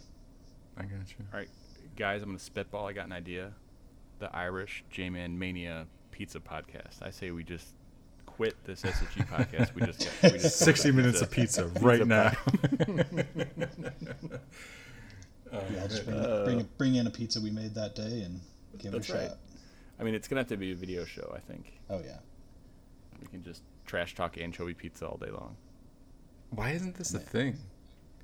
I 0.77 0.81
got 0.83 0.91
you. 0.91 1.25
All 1.31 1.39
right, 1.39 1.49
guys, 1.95 2.21
I'm 2.23 2.29
gonna 2.29 2.39
spitball. 2.39 2.87
I 2.87 2.93
got 2.93 3.05
an 3.05 3.11
idea. 3.11 3.51
The 4.19 4.35
Irish 4.35 4.83
J-Man 4.89 5.37
Mania 5.37 5.85
Pizza 6.11 6.39
Podcast. 6.39 7.01
I 7.03 7.09
say 7.11 7.29
we 7.31 7.43
just 7.43 7.67
quit 8.25 8.55
this 8.65 8.81
SSG 8.81 9.27
podcast. 9.27 9.75
We 9.75 9.85
just 9.85 9.99
get 10.21 10.31
we 10.33 10.39
just 10.39 10.57
60 10.65 10.91
minutes 10.91 11.21
of 11.21 11.29
pizza 11.29 11.67
right 11.81 12.05
now. 12.07 12.31
Oh, 15.53 15.61
Yeah, 15.73 15.81
I'll 15.81 15.87
just 15.87 16.05
bring, 16.05 16.17
Uh, 16.17 16.43
bring 16.45 16.69
bring 16.77 16.95
in 16.95 17.07
a 17.07 17.11
pizza 17.11 17.41
we 17.41 17.51
made 17.51 17.73
that 17.75 17.95
day 17.95 18.21
and 18.23 18.39
give 18.77 18.93
it 18.93 19.09
a 19.09 19.13
right. 19.13 19.29
shot. 19.29 19.37
I 19.99 20.03
mean, 20.03 20.15
it's 20.15 20.27
gonna 20.27 20.39
have 20.41 20.47
to 20.49 20.57
be 20.57 20.71
a 20.71 20.75
video 20.75 21.05
show. 21.05 21.31
I 21.35 21.39
think 21.39 21.73
Oh 21.89 21.99
yeah. 22.03 22.17
we 23.19 23.27
can 23.27 23.43
just 23.43 23.61
trash 23.85 24.15
talk 24.15 24.37
anchovy 24.37 24.73
pizza 24.73 25.07
all 25.07 25.17
day 25.17 25.29
long. 25.31 25.55
Why 26.51 26.71
isn't 26.71 26.95
this 26.95 27.13
a 27.13 27.19
thing? 27.19 27.57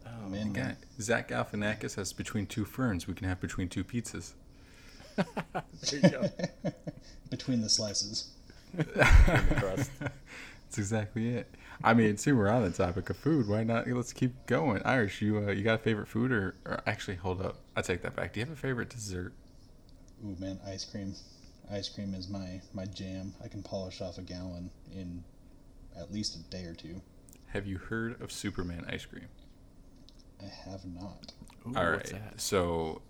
Oh 0.05 0.30
man, 0.30 0.53
Yeah, 0.55 0.75
Zach 1.01 1.30
Galifianakis 1.30 1.95
has 1.95 2.13
between 2.13 2.45
two 2.47 2.63
ferns. 2.65 3.07
We 3.07 3.13
can 3.13 3.28
have 3.28 3.39
between 3.41 3.67
two 3.69 3.84
pizzas. 3.84 4.34
There 5.17 5.99
you 6.01 6.09
go. 6.09 6.30
between 7.30 7.61
the 7.61 7.69
slices. 7.69 8.30
the 8.73 9.55
crust. 9.59 9.91
That's 9.99 10.78
exactly 10.78 11.30
it. 11.30 11.49
I 11.84 11.93
mean, 11.93 12.17
since 12.17 12.36
we're 12.36 12.49
on 12.49 12.63
the 12.63 12.71
topic 12.71 13.09
of 13.09 13.17
food, 13.17 13.47
why 13.47 13.63
not? 13.63 13.88
Let's 13.88 14.13
keep 14.13 14.45
going. 14.47 14.82
Irish, 14.84 15.21
you 15.21 15.38
uh, 15.38 15.51
you 15.51 15.63
got 15.63 15.75
a 15.75 15.84
favorite 15.84 16.07
food, 16.07 16.32
or, 16.32 16.55
or 16.65 16.82
actually, 16.88 17.17
hold 17.17 17.41
up, 17.41 17.57
I 17.75 17.82
take 17.82 18.01
that 18.01 18.15
back. 18.15 18.34
Do 18.34 18.39
you 18.39 18.45
have 18.45 18.53
a 18.53 18.59
favorite 18.59 18.89
dessert? 18.89 19.34
Ooh 20.23 20.36
man, 20.39 20.59
ice 20.65 20.86
cream. 20.86 21.15
Ice 21.71 21.89
cream 21.89 22.13
is 22.13 22.28
my 22.30 22.61
my 22.73 22.86
jam. 22.86 23.34
I 23.43 23.47
can 23.47 23.63
polish 23.63 24.01
off 24.01 24.17
a 24.17 24.21
gallon 24.21 24.71
in 24.91 25.23
at 25.95 26.11
least 26.11 26.36
a 26.36 26.39
day 26.49 26.65
or 26.65 26.73
two. 26.73 27.01
Have 27.47 27.65
you 27.65 27.78
heard 27.78 28.21
of 28.21 28.32
Superman 28.32 28.86
ice 28.89 29.05
cream? 29.05 29.30
I 30.41 30.45
have 30.69 30.86
not. 30.86 31.34
Ooh, 31.67 31.75
All 31.75 31.91
what's 31.91 32.11
that? 32.11 32.39
So, 32.41 33.01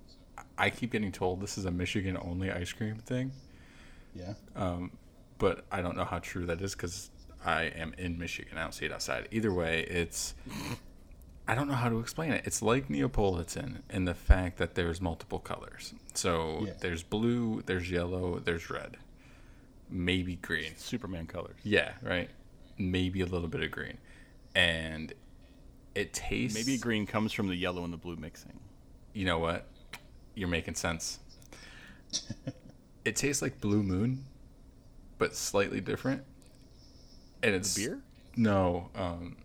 I 0.58 0.70
keep 0.70 0.92
getting 0.92 1.12
told 1.12 1.42
this 1.42 1.58
is 1.58 1.66
a 1.66 1.72
Michigan 1.72 2.18
only 2.22 2.52
ice 2.52 2.72
cream 2.74 2.98
thing. 2.98 3.32
Yeah. 4.14 4.34
Um, 4.56 4.92
but 5.38 5.66
I 5.72 5.82
don't 5.82 5.96
know 5.98 6.06
how 6.06 6.20
true 6.20 6.46
that 6.48 6.62
is 6.62 6.74
because 6.74 7.10
I 7.46 7.64
am 7.64 7.94
in 7.98 8.18
Michigan. 8.18 8.58
I 8.58 8.62
don't 8.64 8.74
see 8.74 8.86
it 8.86 8.92
outside. 8.92 9.28
Either 9.32 9.54
way, 9.54 9.82
it's. 9.90 10.34
I 11.48 11.56
don't 11.56 11.68
know 11.70 11.76
how 11.76 11.88
to 11.88 12.00
explain 12.00 12.34
it. 12.34 12.42
It's 12.46 12.62
like 12.62 12.90
Neapolitan 12.90 13.84
in 13.90 14.04
the 14.04 14.14
fact 14.14 14.58
that 14.58 14.76
there's 14.76 15.00
multiple 15.00 15.40
colors. 15.40 15.94
So 16.14 16.66
Yeah. 16.66 16.74
there's 16.82 17.04
blue, 17.04 17.62
there's 17.66 17.90
yellow, 17.90 18.40
there's 18.40 18.70
red, 18.70 18.98
maybe 19.90 20.36
green. 20.36 20.76
Superman 20.76 21.26
colors. 21.26 21.56
Yeah, 21.64 21.94
right. 22.02 22.30
Maybe 22.78 23.22
a 23.22 23.26
little 23.26 23.48
bit 23.48 23.62
of 23.64 23.72
green, 23.72 23.98
and 24.56 25.14
it 25.96 26.14
tastes. 26.14 26.58
Maybe 26.58 26.78
green 26.78 27.06
comes 27.08 27.32
from 27.32 27.48
the 27.48 27.56
yellow 27.56 27.84
and 27.86 27.94
the 27.94 27.98
blue 27.98 28.18
mixing. 28.18 28.60
You 29.14 29.26
know 29.26 29.40
what? 29.40 29.68
You're 30.36 30.50
making 30.50 30.76
sense. 30.76 31.20
it 33.06 33.16
tastes 33.16 33.42
like 33.42 33.60
Blue 33.62 33.82
Moon, 33.84 34.26
but 35.18 35.34
slightly 35.36 35.80
different. 35.82 36.24
And 37.44 37.56
it's 37.56 37.76
beer? 37.76 38.00
No, 38.36 38.90
um, 38.96 39.36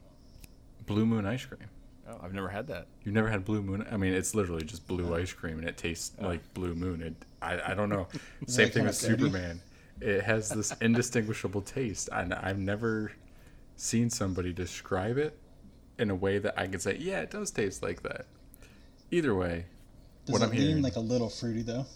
Blue 0.87 1.07
Moon 1.07 1.27
ice 1.27 1.45
cream. 1.45 1.69
Oh, 2.09 2.19
I've 2.23 2.35
never 2.35 2.49
had 2.49 2.67
that. 2.69 2.87
You've 3.05 3.15
never 3.15 3.29
had 3.29 3.45
Blue 3.45 3.63
Moon? 3.63 3.87
I 3.91 3.97
mean, 3.97 4.13
it's 4.13 4.35
literally 4.35 4.65
just 4.65 4.87
blue 4.87 5.15
ice 5.15 5.33
cream, 5.33 5.59
and 5.59 5.69
it 5.69 5.77
tastes 5.77 6.13
like 6.21 6.41
Blue 6.53 6.75
Moon. 6.75 7.01
It, 7.01 7.15
I, 7.41 7.73
I 7.73 7.75
don't 7.75 7.89
know. 7.89 8.09
Same 8.47 8.71
thing 8.71 8.85
with 8.85 9.01
dirty? 9.01 9.23
Superman. 9.23 9.61
It 10.01 10.23
has 10.25 10.49
this 10.49 10.75
indistinguishable 10.81 11.63
taste, 11.63 12.09
and 12.13 12.35
I've 12.35 12.59
never 12.59 13.13
seen 13.77 14.11
somebody 14.11 14.53
describe 14.53 15.17
it 15.17 15.39
in 15.99 16.11
a 16.11 16.15
way 16.15 16.39
that 16.39 16.59
I 16.59 16.67
could 16.67 16.83
say, 16.83 16.97
yeah, 16.99 17.21
it 17.21 17.31
does 17.31 17.51
taste 17.51 17.83
like 17.83 18.03
that. 18.03 18.27
Either 19.11 19.35
way, 19.35 19.67
Does 20.27 20.33
what 20.33 20.43
it 20.43 20.45
I'm 20.47 20.51
lean 20.51 20.61
hearing, 20.61 20.83
like 20.83 20.97
a 20.97 21.01
little 21.01 21.29
fruity 21.29 21.63
though? 21.63 21.87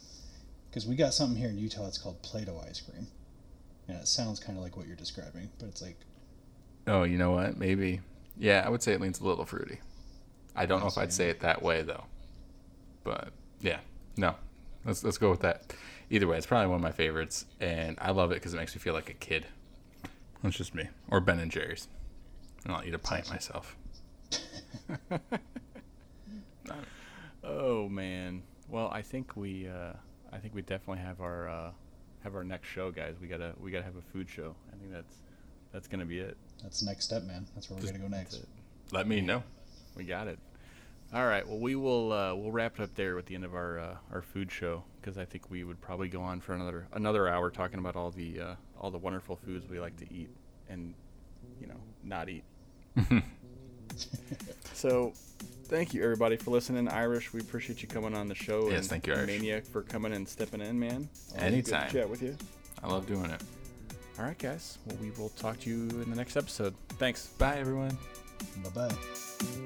Because 0.71 0.87
we 0.87 0.95
got 0.95 1.15
something 1.15 1.37
here 1.37 1.49
in 1.49 1.59
Utah 1.59 1.85
that's 1.85 1.99
called 1.99 2.21
Play-Doh 2.23 2.63
ice 2.69 2.81
cream, 2.81 3.07
and 3.89 3.97
it 3.99 4.09
sounds 4.09 4.41
kind 4.41 4.59
of 4.59 4.65
like 4.65 4.77
what 4.77 4.87
you're 4.87 4.97
describing, 4.97 5.51
but 5.59 5.69
it's 5.69 5.83
like 5.83 5.97
oh, 6.89 7.03
you 7.03 7.19
know 7.19 7.33
what? 7.33 7.59
Maybe, 7.59 8.01
yeah, 8.39 8.63
I 8.65 8.69
would 8.69 8.81
say 8.83 8.93
it 8.93 9.01
leans 9.01 9.21
a 9.21 9.25
little 9.25 9.45
fruity. 9.45 9.81
I 10.55 10.67
don't 10.67 10.81
know 10.81 10.87
if 10.87 10.97
I'd 10.97 11.13
say 11.13 11.29
it 11.29 11.41
that 11.41 11.63
way 11.63 11.83
though, 11.83 12.05
but 13.05 13.31
yeah, 13.61 13.81
no, 14.17 14.35
let's 14.85 15.03
let's 15.05 15.19
go 15.19 15.31
with 15.31 15.41
that. 15.41 15.75
Either 16.11 16.27
way, 16.29 16.37
it's 16.37 16.47
probably 16.47 16.69
one 16.69 16.77
of 16.77 16.83
my 16.83 16.93
favorites, 16.93 17.47
and 17.61 17.99
I 18.01 18.13
love 18.13 18.31
it 18.31 18.35
because 18.35 18.55
it 18.55 18.59
makes 18.59 18.75
me 18.75 18.81
feel 18.81 18.95
like 18.95 19.11
a 19.11 19.15
kid. 19.15 19.47
That's 20.43 20.57
just 20.57 20.75
me, 20.75 20.89
or 21.09 21.21
Ben 21.21 21.41
and 21.41 21.51
Jerry's, 21.51 21.89
and 22.65 22.73
I'll 22.73 22.85
eat 22.85 22.95
a 22.95 22.99
pint 22.99 23.29
myself. 23.29 23.77
Oh 27.47 27.89
man. 27.89 28.43
Well, 28.69 28.89
I 28.93 29.03
think 29.03 29.37
we, 29.37 29.69
uh, 29.69 29.93
I 30.33 30.39
think 30.39 30.55
we 30.55 30.63
definitely 30.63 31.03
have 31.03 31.21
our, 31.21 31.49
uh, 31.49 31.71
have 32.27 32.35
our 32.35 32.43
next 32.43 32.67
show, 32.67 32.91
guys. 32.91 33.15
We 33.21 33.29
gotta, 33.29 33.53
we 33.61 33.71
gotta 33.71 33.85
have 33.85 33.95
a 33.95 34.03
food 34.13 34.29
show. 34.29 34.57
I 34.73 34.77
think 34.77 34.93
that's, 34.93 35.15
that's 35.73 35.87
gonna 35.87 36.05
be 36.05 36.19
it. 36.19 36.37
that's 36.61 36.81
the 36.81 36.87
next 36.87 37.05
step, 37.05 37.23
man. 37.23 37.47
That's 37.55 37.71
where 37.71 37.79
we're 37.79 37.87
gonna 37.87 38.01
go 38.01 38.09
next. 38.09 38.45
Let 38.91 39.07
me 39.07 39.21
know. 39.21 39.45
We 39.95 40.05
got 40.05 40.27
it. 40.27 40.41
All 41.15 41.25
right. 41.25 41.47
Well, 41.47 41.61
we 41.61 41.77
will, 41.77 42.13
uh, 42.13 42.35
we'll 42.35 42.51
wrap 42.51 42.81
it 42.81 42.83
up 42.83 42.95
there 42.97 43.15
with 43.15 43.27
the 43.27 43.37
end 43.37 43.45
of 43.45 43.55
our, 43.55 43.79
uh, 43.79 43.97
our 44.13 44.23
food 44.23 44.51
show 44.51 44.83
because 45.01 45.19
I 45.19 45.25
think 45.25 45.51
we 45.51 45.63
would 45.63 45.81
probably 45.81 46.09
go 46.09 46.21
on 46.21 46.41
for 46.41 46.53
another, 46.53 46.89
another 46.95 47.29
hour 47.29 47.49
talking 47.49 47.79
about 47.79 47.95
all 47.95 48.11
the, 48.11 48.41
uh, 48.41 48.55
all 48.81 48.91
the 48.91 48.99
wonderful 48.99 49.37
foods 49.37 49.69
we 49.69 49.79
like 49.79 49.97
to 49.99 50.13
eat 50.13 50.31
and, 50.69 50.95
you 51.61 51.69
know, 51.69 51.81
not 52.03 52.29
eat. 52.29 52.43
so, 54.75 55.13
thank 55.67 55.95
you 55.95 56.03
everybody 56.03 56.37
for 56.37 56.51
listening. 56.51 56.89
Irish, 56.89 57.33
we 57.33 57.41
appreciate 57.41 57.83
you 57.83 57.89
coming 57.89 58.15
on 58.15 58.29
the 58.29 58.35
show. 58.35 58.69
Yes, 58.69 58.81
and 58.81 58.87
thank 58.87 59.07
you, 59.07 59.15
Irish. 59.15 59.27
Maniac, 59.27 59.65
for 59.65 59.83
coming 59.83 60.13
and 60.13 60.27
stepping 60.29 60.61
in, 60.61 60.79
man. 60.79 60.93
Always 60.93 61.09
good 61.33 61.39
to 61.39 61.45
Anytime. 61.45 61.91
Chat 61.91 62.09
with 62.09 62.23
you. 62.23 62.37
I 62.83 62.89
love 62.89 63.07
doing 63.07 63.31
it. 63.31 63.43
All 64.19 64.25
right, 64.25 64.39
guys. 64.39 64.79
Well, 64.87 64.97
we 65.01 65.11
will 65.13 65.29
talk 65.31 65.61
to 65.61 65.71
you 65.71 65.89
in 66.03 66.11
the 66.11 66.17
next 66.17 66.37
episode. 66.37 66.75
Thanks. 66.91 67.27
Bye, 67.27 67.59
everyone. 67.59 67.97
Bye 68.65 68.89
bye. 68.89 69.66